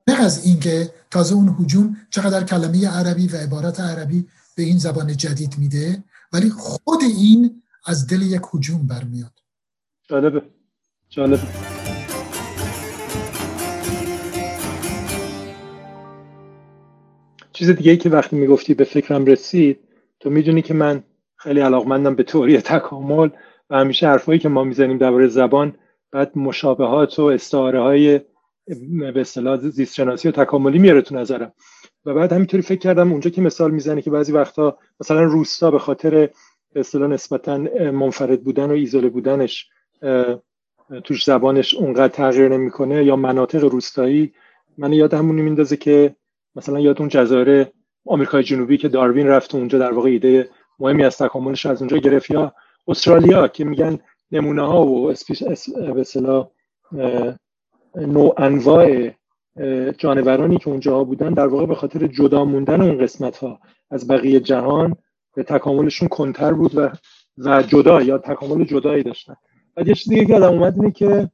نه 0.09 0.15
از 0.21 0.47
اینکه 0.47 0.95
تازه 1.11 1.35
اون 1.35 1.49
حجوم 1.49 1.97
چقدر 2.11 2.45
کلمه 2.45 2.89
عربی 2.89 3.29
و 3.29 3.37
عبارت 3.37 3.81
عربی 3.81 4.29
به 4.57 4.63
این 4.63 4.79
زبان 4.79 5.17
جدید 5.17 5.59
میده 5.59 6.05
ولی 6.33 6.51
خود 6.51 7.03
این 7.03 7.63
از 7.87 8.07
دل 8.07 8.23
یک 8.23 8.43
حجوم 8.51 8.87
برمیاد. 8.87 9.33
جالبه. 10.09 10.43
جالبه 11.15 11.43
چیز 17.53 17.71
دیگه 17.71 17.91
ای 17.91 17.97
که 17.97 18.11
وقتی 18.11 18.37
می‌گفتی 18.37 18.75
به 18.75 18.85
فکرم 18.85 19.25
رسید 19.25 19.81
تو 20.21 20.31
می‌دونی 20.31 20.63
که 20.63 20.75
من 20.75 21.03
خیلی 21.37 21.61
علاقمندم 21.61 22.15
به 22.15 22.23
تئوری 22.23 22.61
تکامل 22.61 23.29
و 23.71 23.77
همیشه 23.77 24.07
حرفایی 24.07 24.39
که 24.39 24.49
ما 24.49 24.65
می‌زنیم 24.65 24.99
درباره 24.99 25.27
زبان 25.27 25.77
بعد 26.13 26.39
مشابهات 26.39 27.19
و 27.19 27.23
استعاره 27.23 27.81
های 27.81 28.21
به 29.15 29.21
اصطلاح 29.21 29.57
زیست 29.57 29.95
شناسی 29.95 30.29
و 30.29 30.31
تکاملی 30.31 30.79
میاره 30.79 31.03
تو 31.03 31.15
نظرم. 31.15 31.53
و 32.05 32.15
بعد 32.15 32.33
همینطوری 32.33 32.63
فکر 32.63 32.81
کردم 32.81 33.13
اونجا 33.13 33.31
که 33.31 33.41
مثال 33.41 33.71
می‌زنه 33.71 34.03
که 34.03 34.11
بعضی 34.11 34.33
وقتا 34.33 34.79
مثلا 35.01 35.23
روستا 35.23 35.71
به 35.71 35.79
خاطر 35.79 36.11
به 36.73 36.81
اصطلاح 36.81 37.09
نسبتا 37.09 37.59
منفرد 37.91 38.45
بودن 38.45 38.71
و 38.71 38.73
ایزوله 38.73 39.09
بودنش 39.09 39.69
توش 41.05 41.25
زبانش 41.25 41.75
اونقدر 41.75 42.09
تغییر 42.09 42.49
نمی‌کنه 42.49 43.05
یا 43.05 43.17
مناطق 43.17 43.65
روستایی 43.65 44.33
من 44.79 44.93
یاد 44.93 45.15
همونی 45.15 45.43
میندازه 45.43 45.77
که 45.77 46.17
مثلا 46.57 46.81
یاد 46.81 46.99
اون 46.99 47.09
جزایر 47.09 47.67
آمریکای 48.07 48.43
جنوبی 48.43 48.77
که 48.77 48.89
داروین 48.89 49.27
رفت 49.27 49.55
اونجا 49.55 49.79
در 49.79 49.93
واقع 49.93 50.11
ایده 50.11 50.49
مهمی 50.79 51.05
از 51.05 51.19
تکاملش 51.19 51.67
از 51.67 51.83
اونجا 51.83 51.97
گرفت 51.97 52.31
یا 52.31 52.55
استرالیا 52.89 53.49
که 53.49 53.65
میگن 53.65 53.99
نمونه 54.33 54.63
ها 54.67 54.87
و 54.87 55.13
به 57.95 58.07
نوع 58.07 58.35
انواع 58.37 59.11
جانورانی 59.99 60.59
که 60.59 60.69
اونجا 60.69 61.05
بودن 61.05 61.35
در 61.35 61.47
واقع 61.47 61.67
به 61.67 61.75
خاطر 61.75 62.07
جدا 62.07 62.45
موندن 62.45 62.81
اون 62.81 62.99
قسمت 62.99 63.37
ها 63.37 63.61
از 63.91 64.09
بقیه 64.09 64.41
جهان 64.41 64.97
به 65.35 65.43
تکاملشون 65.43 66.09
کنتر 66.09 66.53
بود 66.53 66.79
و 66.79 66.91
و 67.39 67.63
جدا 67.63 68.03
یا 68.03 68.19
تکامل 68.19 68.65
جدایی 68.65 69.03
داشتن. 69.03 69.35
و 69.77 69.83
یه 69.89 69.95
چیزی 69.95 70.27
که 70.27 70.35
آدم 70.35 70.53
اومد 70.53 70.75
اینه 70.77 70.91
که 70.91 71.31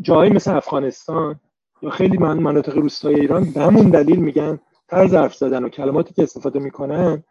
جایی 0.00 0.32
مثل 0.32 0.56
افغانستان 0.56 1.40
یا 1.82 1.90
خیلی 1.90 2.18
من 2.18 2.38
مناطق 2.38 2.78
روستای 2.78 3.20
ایران 3.20 3.52
به 3.52 3.60
همون 3.60 3.90
دلیل 3.90 4.20
میگن 4.20 4.58
طرز 4.88 5.14
حرف 5.14 5.34
زدن 5.34 5.64
و 5.64 5.68
کلماتی 5.68 6.14
که 6.14 6.22
استفاده 6.22 6.58
می‌کنن 6.58 7.24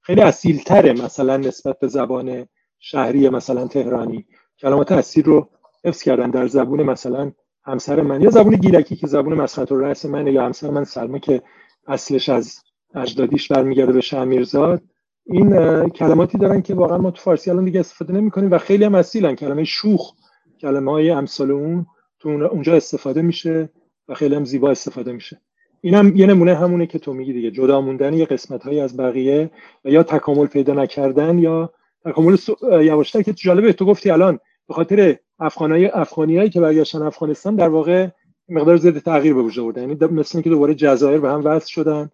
خیلی 0.00 0.20
اصیلتره 0.20 0.92
مثلا 0.92 1.36
نسبت 1.36 1.78
به 1.78 1.88
زبان 1.88 2.46
شهری 2.78 3.28
مثلا 3.28 3.66
تهرانی. 3.66 4.26
کلمات 4.58 4.92
اصیل 4.92 5.24
رو 5.24 5.48
حفظ 5.84 6.02
کردن 6.02 6.30
در 6.30 6.46
زبون 6.46 6.82
مثلا 6.82 7.32
همسر 7.64 8.00
من 8.00 8.20
یا 8.20 8.30
زبون 8.30 8.54
گیلکی 8.54 8.96
که 8.96 9.06
زبون 9.06 9.34
مسخط 9.34 9.72
و 9.72 9.78
رأس 9.78 10.06
منه 10.06 10.32
یا 10.32 10.46
همسر 10.46 10.70
من 10.70 10.84
سلمه 10.84 11.20
که 11.20 11.42
اصلش 11.86 12.28
از 12.28 12.62
اجدادیش 12.94 13.52
برمیگرده 13.52 13.92
به 13.92 14.00
شمیرزاد 14.00 14.82
این 15.28 15.88
کلماتی 15.88 16.38
دارن 16.38 16.62
که 16.62 16.74
واقعا 16.74 16.98
ما 16.98 17.10
تو 17.10 17.22
فارسی 17.22 17.50
الان 17.50 17.64
دیگه 17.64 17.80
استفاده 17.80 18.12
نمی 18.12 18.30
کنیم 18.30 18.50
و 18.50 18.58
خیلی 18.58 18.84
هم 18.84 18.94
اصیلن. 18.94 19.34
کلمه 19.34 19.64
شوخ 19.64 20.12
کلمه 20.60 20.90
های 20.90 21.10
امثال 21.10 21.50
اون 21.50 21.86
تو 22.18 22.28
اونجا 22.28 22.74
استفاده 22.76 23.22
میشه 23.22 23.68
و 24.08 24.14
خیلی 24.14 24.34
هم 24.34 24.44
زیبا 24.44 24.70
استفاده 24.70 25.12
میشه. 25.12 25.40
اینم 25.80 26.16
یه 26.16 26.26
نمونه 26.26 26.54
همونه 26.54 26.86
که 26.86 26.98
تو 26.98 27.12
میگی 27.12 27.32
دیگه. 27.32 27.50
جدا 27.50 27.80
موندن 27.80 28.14
یه 28.14 28.24
قسمت 28.24 28.62
هایی 28.62 28.80
از 28.80 28.96
بقیه 28.96 29.50
و 29.84 29.90
یا 29.90 30.02
تکامل 30.02 30.46
پیدا 30.46 30.74
نکردن 30.74 31.38
یا 31.38 31.72
تکامل 32.04 32.36
یواشتر 32.82 33.22
که 33.22 33.32
جالبه 33.32 33.72
تو 33.72 33.86
گفتی 33.86 34.10
الان 34.10 34.38
به 34.68 34.74
خاطر 34.74 35.16
افغانای 35.38 35.86
افغانیایی 35.86 36.50
که 36.50 36.60
برگشتن 36.60 37.02
افغانستان 37.02 37.56
در 37.56 37.68
واقع 37.68 38.08
مقدار 38.48 38.76
زیاد 38.76 38.98
تغییر 38.98 39.34
به 39.34 39.42
وجود 39.42 39.64
آوردن 39.64 39.82
یعنی 39.82 40.14
مثل 40.14 40.38
اینکه 40.38 40.50
دوباره 40.50 40.74
جزایر 40.74 41.20
به 41.20 41.30
هم 41.30 41.44
وصل 41.44 41.68
شدن 41.68 42.10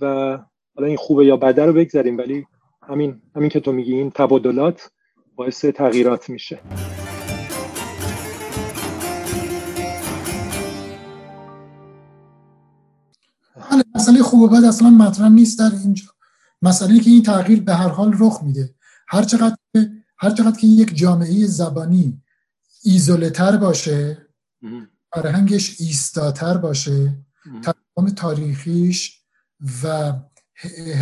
و 0.00 0.06
حالا 0.76 0.88
این 0.88 0.96
خوبه 0.96 1.26
یا 1.26 1.36
بده 1.36 1.66
رو 1.66 1.72
بگذاریم 1.72 2.18
ولی 2.18 2.46
همین 2.88 3.22
همین 3.36 3.48
که 3.48 3.60
تو 3.60 3.72
میگی 3.72 3.94
این 3.94 4.10
تبادلات 4.10 4.90
باعث 5.36 5.64
تغییرات 5.64 6.30
میشه. 6.30 6.60
بله 13.70 13.84
مسئله 13.94 14.22
خوب 14.22 14.40
و 14.40 14.48
بد 14.48 14.64
اصلا 14.64 14.90
مطرح 14.90 15.28
نیست 15.28 15.58
در 15.58 15.70
اینجا. 15.84 16.04
مسئله 16.62 17.00
که 17.00 17.10
این 17.10 17.22
تغییر 17.22 17.60
به 17.60 17.74
هر 17.74 17.88
حال 17.88 18.16
رخ 18.18 18.42
میده. 18.42 18.74
هر 19.08 19.22
چقدر 19.22 19.56
هر 20.18 20.30
چقدر 20.30 20.60
که 20.60 20.66
یک 20.66 20.96
جامعه 20.96 21.46
زبانی 21.46 22.22
ایزولتر 22.84 23.56
باشه 23.56 24.26
فرهنگش 25.14 25.80
ایستاتر 25.80 26.56
باشه 26.56 27.16
تمام 27.62 28.10
تاریخیش 28.16 29.20
و 29.82 30.12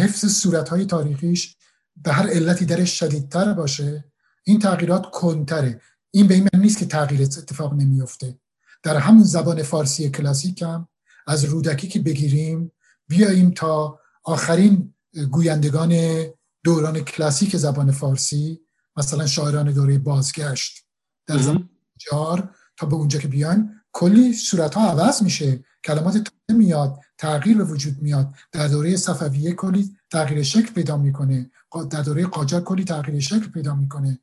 حفظ 0.01 0.26
صورتهای 0.26 0.85
تاریخیش 0.85 1.57
به 1.97 2.13
هر 2.13 2.27
علتی 2.27 2.65
درش 2.65 2.99
شدیدتر 2.99 3.53
باشه 3.53 4.05
این 4.45 4.59
تغییرات 4.59 5.11
کنتره. 5.11 5.81
این 6.11 6.27
به 6.27 6.35
این 6.35 6.49
معنی 6.53 6.65
نیست 6.65 6.79
که 6.79 6.87
تغییر 6.87 7.23
اتفاق 7.23 7.75
نمیفته 7.75 8.39
در 8.83 8.97
همون 8.97 9.25
زبان 9.25 9.63
فارسی 9.63 10.11
کلاسیک 10.11 10.63
هم 10.63 10.89
از 11.27 11.45
رودکی 11.45 11.89
که 11.89 12.01
بگیریم 12.01 12.73
بیاییم 13.09 13.51
تا 13.51 14.01
آخرین 14.25 14.95
گویندگان 15.31 16.25
دوران 16.65 17.01
کلاسیک 17.01 17.57
زبان 17.57 17.91
فارسی 17.91 18.61
مثلا 18.97 19.27
شاعران 19.27 19.73
دوره 19.73 19.99
بازگشت 19.99 20.87
در 21.27 21.39
زمان 21.39 21.69
جار 21.99 22.55
تا 22.77 22.87
به 22.87 22.95
اونجا 22.95 23.19
که 23.19 23.29
بیان 23.29 23.81
کلی 23.93 24.33
صورت 24.33 24.75
ها 24.75 24.91
عوض 24.91 25.23
میشه. 25.23 25.65
کلمات 25.85 26.13
تازه 26.13 26.59
میاد 26.59 26.99
تغییر 27.19 27.59
به 27.59 27.65
وجود 27.65 28.03
میاد. 28.03 28.35
در 28.53 28.69
دوره 28.69 28.97
صفویه 28.97 29.53
کلی 29.53 29.97
تغییر 30.15 30.43
شکل 30.43 30.73
پیدا 30.79 30.97
می‌کنه. 30.97 31.51
در 31.91 32.03
دوره 32.03 32.27
قاجار 32.27 32.61
کلی 32.61 32.85
تغییر 32.85 33.21
شکل 33.21 33.49
پیدا 33.57 33.75
می‌کنه. 33.75 34.19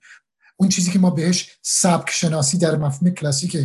اون 0.58 0.70
چیزی 0.70 0.92
که 0.92 1.00
ما 1.00 1.10
بهش 1.10 1.58
سبک 1.62 2.10
شناسی 2.10 2.58
در 2.58 2.76
مفهوم 2.78 3.10
کلاسیک 3.10 3.58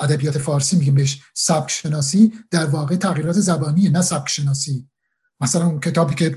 ادبیات 0.00 0.38
فارسی 0.38 0.76
میگیم. 0.76 0.94
بهش 0.94 1.22
سبک 1.34 1.70
شناسی 1.70 2.32
در 2.50 2.66
واقع 2.66 2.96
تغییرات 2.96 3.36
زبانیه 3.40 3.90
نه 3.90 4.02
سبک 4.02 4.28
شناسی. 4.28 4.88
مثلا 5.40 5.66
اون 5.66 5.80
کتابی 5.80 6.14
که 6.14 6.36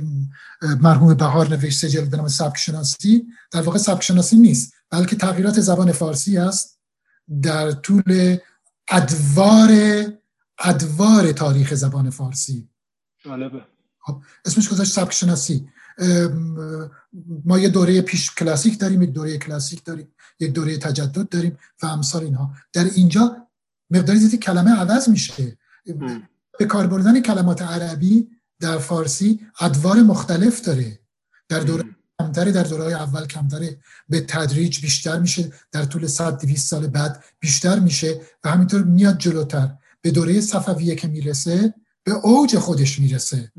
مرحوم 0.61 1.13
بهار 1.13 1.49
نوشته 1.49 1.89
جلد 1.89 2.09
به 2.09 2.17
نام 2.17 2.27
سبک 2.27 2.57
شناسی 2.57 3.25
در 3.51 3.61
واقع 3.61 3.77
سبک 3.77 4.03
شناسی 4.03 4.35
نیست 4.35 4.73
بلکه 4.89 5.15
تغییرات 5.15 5.59
زبان 5.59 5.91
فارسی 5.91 6.37
است 6.37 6.79
در 7.41 7.71
طول 7.71 8.37
ادوار 8.87 9.69
ادوار 10.59 11.31
تاریخ 11.31 11.73
زبان 11.73 12.09
فارسی. 12.09 12.69
جالبه. 13.25 13.72
اسمش 14.45 14.69
گذاشت 14.69 14.91
سبک 14.91 15.13
شناسی 15.13 15.67
ما 17.45 17.59
یه 17.59 17.69
دوره 17.69 18.01
پیش 18.01 18.35
کلاسیک 18.35 18.79
داریم 18.79 19.01
یک 19.01 19.09
دوره 19.09 19.37
کلاسیک 19.37 19.83
داریم 19.83 20.07
یک 20.39 20.51
دوره 20.51 20.77
تجدد 20.77 21.29
داریم 21.29 21.57
و 21.83 21.85
امثال 21.85 22.23
اینها. 22.23 22.53
در 22.73 22.83
اینجا 22.83 23.37
مقداری 23.89 24.19
زیادی 24.19 24.37
کلمه 24.37 24.71
عوض 24.71 25.09
میشه. 25.09 25.57
به 26.59 26.65
کار 26.65 26.87
بردن 26.87 27.21
کلمات 27.21 27.61
عربی 27.61 28.27
در 28.59 28.77
فارسی 28.77 29.39
ادوار 29.59 30.01
مختلف 30.01 30.61
داره. 30.61 30.99
در 31.49 31.59
دوره 31.59 31.83
کمتره 32.19 32.51
در 32.51 32.63
دوره 32.63 32.85
اول 32.85 33.25
کمتره. 33.25 33.79
به 34.09 34.21
تدریج 34.21 34.81
بیشتر 34.81 35.19
میشه 35.19 35.51
در 35.71 35.85
طول 35.85 36.07
100 36.07 36.37
200 36.41 36.67
سال 36.67 36.87
بعد 36.87 37.23
بیشتر 37.39 37.79
میشه 37.79 38.21
و 38.43 38.49
همینطور 38.49 38.83
میاد 38.83 39.17
جلوتر. 39.17 39.69
به 40.01 40.11
دوره 40.11 40.41
صفویه 40.41 40.95
که 40.95 41.07
می‌رسه 41.07 41.73
به 42.03 42.11
اوج 42.11 42.57
خودش 42.57 42.99
می‌رسه. 42.99 43.51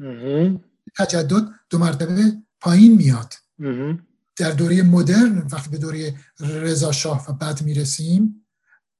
تجدد 0.99 1.49
دو 1.70 1.78
مرتبه 1.78 2.32
پایین 2.61 2.95
میاد. 2.97 3.34
در 4.36 4.51
دوره 4.51 4.82
مدرن 4.82 5.38
وقتی 5.53 5.70
به 5.70 5.78
دوره 5.78 6.14
رضا 6.40 6.92
شاه 6.92 7.30
و 7.30 7.32
بعد 7.32 7.62
می‌رسیم 7.62 8.47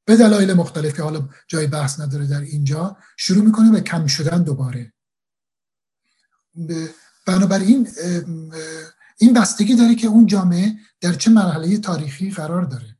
به 0.05 0.17
دلایل 0.17 0.53
مختلف 0.53 0.97
که 0.97 1.03
حالا 1.03 1.29
جای 1.49 1.67
بحث 1.67 2.01
نداره 2.01 2.27
در 2.27 2.41
اینجا 2.41 2.97
شروع 3.17 3.45
می‌کنه 3.45 3.71
به 3.71 3.81
کم 3.81 4.07
شدن 4.07 4.43
دوباره. 4.43 4.93
بنابراین 7.27 7.89
این 9.19 9.33
بستگی 9.33 9.75
داره 9.75 9.95
که 9.95 10.07
اون 10.07 10.27
جامعه 10.27 10.75
در 11.01 11.13
چه 11.13 11.31
مرحله 11.31 11.79
تاریخی 11.79 12.31
قرار 12.31 12.63
داره. 12.63 12.97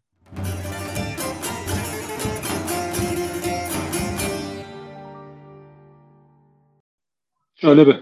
جالبه. 7.65 8.01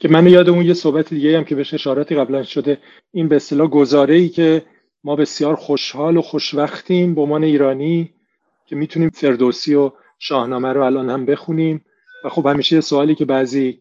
که 0.00 0.08
من 0.08 0.26
یاد 0.26 0.48
اون 0.48 0.64
یه 0.66 0.74
صحبت 0.74 1.08
دیگه 1.14 1.36
هم 1.36 1.44
که 1.44 1.54
بهش 1.54 1.74
اشاراتی 1.74 2.14
قبلا 2.14 2.42
شده. 2.42 2.78
این 3.12 3.28
به 3.28 3.36
اصطلاح 3.36 3.68
گزاره 3.68 4.14
ای 4.14 4.28
که 4.28 4.62
ما 5.04 5.16
بسیار 5.16 5.54
خوشحال 5.54 6.16
و 6.16 6.22
خوشوقتیم 6.22 7.14
به 7.14 7.20
عنوان 7.20 7.44
ایرانی 7.44 8.10
که 8.66 8.76
می‌تونیم 8.76 9.10
فردوسی 9.10 9.74
و 9.74 9.92
شاهنامه 10.18 10.72
رو 10.72 10.82
الان 10.82 11.10
هم 11.10 11.26
بخونیم. 11.26 11.84
و 12.24 12.28
خب 12.28 12.46
همیشه 12.46 12.80
سوالی 12.80 13.14
که 13.14 13.24
بعضی 13.24 13.80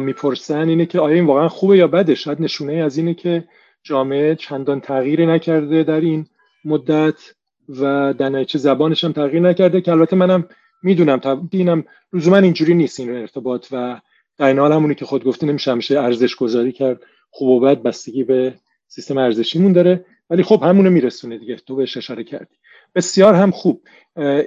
می‌پرسن 0.00 0.68
اینه 0.68 0.86
که 0.86 1.00
آیا 1.00 1.14
این 1.14 1.26
واقعا 1.26 1.48
خوبه 1.48 1.76
یا 1.76 1.86
بده؟ 1.86 2.14
شاید 2.14 2.42
نشونه 2.42 2.72
از 2.72 2.98
اینه 2.98 3.14
که 3.14 3.44
جامعه 3.82 4.34
چندان 4.34 4.80
تغییری 4.80 5.26
نکرده 5.26 5.82
در 5.82 6.00
این 6.00 6.26
مدت 6.64 7.34
و 7.68 8.14
در 8.18 8.44
زبانش 8.44 9.04
هم 9.04 9.12
تغییر 9.12 9.42
نکرده 9.42 9.80
که 9.80 9.92
البته 9.92 10.16
منم 10.16 10.48
می‌دونم 10.82 11.20
اینم 11.50 11.84
لزوما 12.12 12.36
اینجوری 12.36 12.74
نیست 12.74 13.00
این 13.00 13.16
ارتباط 13.16 13.66
و 13.72 14.00
در 14.38 14.46
این 14.46 14.58
حال 14.58 14.72
همونی 14.72 14.94
که 14.94 15.04
خود 15.04 15.24
گفتی 15.24 15.46
نمیشه 15.46 15.70
همیشه 15.70 16.00
ارزش 16.00 16.36
گذاری 16.36 16.72
کرد 16.72 17.00
خوب 17.30 17.48
و 17.48 17.60
بد 17.60 17.82
بستگی 17.82 18.24
به 18.24 18.54
سیستم 18.88 19.18
ارزشیمون 19.18 19.72
داره. 19.72 20.04
ولی 20.30 20.42
خب 20.42 20.62
همونو 20.62 20.90
میرسونه 20.90 21.38
دیگه 21.38 21.56
تو 21.56 21.76
بهش 21.76 21.96
اشاره 21.96 22.24
کردی. 22.24 22.54
بسیار 22.94 23.34
هم 23.34 23.50
خوب. 23.50 23.82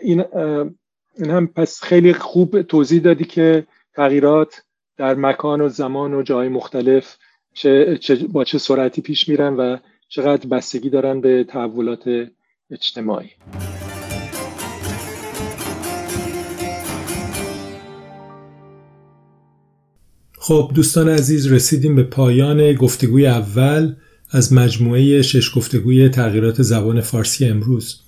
این 0.02 0.24
این 1.18 1.32
هم 1.32 1.48
پس 1.48 1.84
خیلی 1.84 2.14
خوب 2.14 2.62
توضیح 2.62 3.02
دادی 3.02 3.24
که 3.24 3.68
تغییرات 3.96 4.64
در 4.98 5.16
مکان 5.16 5.62
و 5.62 5.70
زمان 5.70 6.14
و 6.14 6.24
جای 6.24 6.50
مختلف 6.50 7.18
چه, 7.54 8.00
با 8.32 8.44
چه 8.44 8.58
سرعتی 8.58 9.02
پیش 9.02 9.30
میرن 9.30 9.54
و 9.54 9.78
چقدر 10.08 10.48
بستگی 10.48 10.90
دارن 10.90 11.22
به 11.22 11.44
تحولات 11.44 12.28
اجتماعی. 12.72 13.30
خب 20.52 20.72
دوستان 20.76 21.10
عزیز 21.10 21.48
رسیدیم 21.48 21.96
به 21.96 22.04
پایان 22.04 22.74
گفتگوی 22.74 23.28
اول 23.28 23.94
از 24.32 24.54
مجموعه 24.54 25.22
شش 25.22 25.52
گفتگوی 25.56 26.10
تغییرات 26.10 26.62
زبان 26.62 27.02
فارسی 27.02 27.46
امروز. 27.46 28.00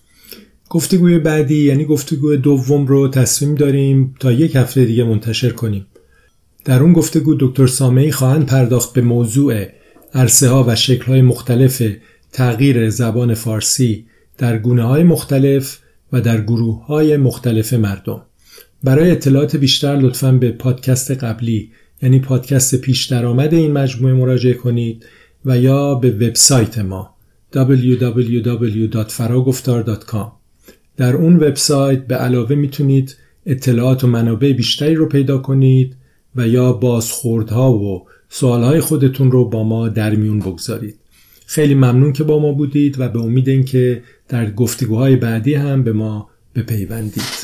گفتگوی 0.70 1.20
بعدی 1.20 1.64
یعنی 1.64 1.86
گفتگوی 1.86 2.38
دوم 2.38 2.86
رو 2.88 3.08
تصمیم 3.08 3.56
داریم 3.56 4.16
تا 4.20 4.32
یک 4.32 4.56
هفته 4.56 4.86
دیگه 4.86 5.04
منتشر 5.04 5.50
کنیم. 5.50 5.86
در 6.66 6.84
اون 6.84 6.94
گفتگو 6.94 7.36
دکتر 7.40 7.68
سامعی 7.68 8.12
خواهند 8.12 8.46
پرداخت 8.46 8.94
به 8.94 9.02
موضوع 9.02 9.66
عرصه 10.14 10.50
ها 10.50 10.66
و 10.68 10.76
شکل 10.76 11.06
های 11.06 11.22
مختلف 11.22 11.84
تغییر 12.32 12.90
زبان 12.90 13.34
فارسی 13.34 14.06
در 14.38 14.58
گونه 14.58 14.84
های 14.84 15.04
مختلف 15.04 15.80
و 16.14 16.22
در 16.22 16.42
گروه 16.42 16.86
های 16.86 17.18
مختلف 17.18 17.74
مردم. 17.74 18.22
برای 18.84 19.12
اطلاعات 19.12 19.56
بیشتر 19.56 19.96
لطفا 19.96 20.32
به 20.32 20.52
پادکست 20.52 21.12
قبلی 21.12 21.72
یعنی 22.04 22.20
پادکست 22.20 22.76
پیش 22.76 23.06
درآمد 23.06 23.54
این 23.54 23.72
مجموعه 23.72 24.14
مراجعه 24.14 24.54
کنید 24.54 25.06
و 25.46 25.58
یا 25.58 25.96
به 25.96 26.12
وبسایت 26.12 26.78
ما 26.78 27.16
www.faragoftar.com 27.56 30.32
در 30.98 31.16
اون 31.16 31.36
وبسایت 31.36 32.08
به 32.08 32.16
علاوه 32.16 32.56
می‌تونید 32.56 33.18
اطلاعات 33.46 34.04
و 34.04 34.08
منابع 34.08 34.54
بیشتری 34.54 34.96
رو 34.96 35.06
پیدا 35.06 35.38
کنید 35.38 35.96
و 36.36 36.48
یا 36.48 36.74
بازخوردها 36.74 37.74
و 37.74 38.08
سوالهای 38.30 38.80
خودتون 38.80 39.32
رو 39.32 39.50
با 39.50 39.64
ما 39.64 39.90
در 39.90 40.16
میون 40.16 40.40
بگذارید. 40.40 41.00
خیلی 41.46 41.76
ممنون 41.76 42.14
که 42.14 42.24
با 42.24 42.40
ما 42.40 42.52
بودید 42.52 43.00
و 43.00 43.10
به 43.10 43.20
امید 43.20 43.50
اینکه 43.50 44.04
در 44.28 44.52
گفتگوهای 44.52 45.16
بعدی 45.16 45.54
هم 45.54 45.84
به 45.84 45.94
ما 45.94 46.30
بپیوندید. 46.56 47.43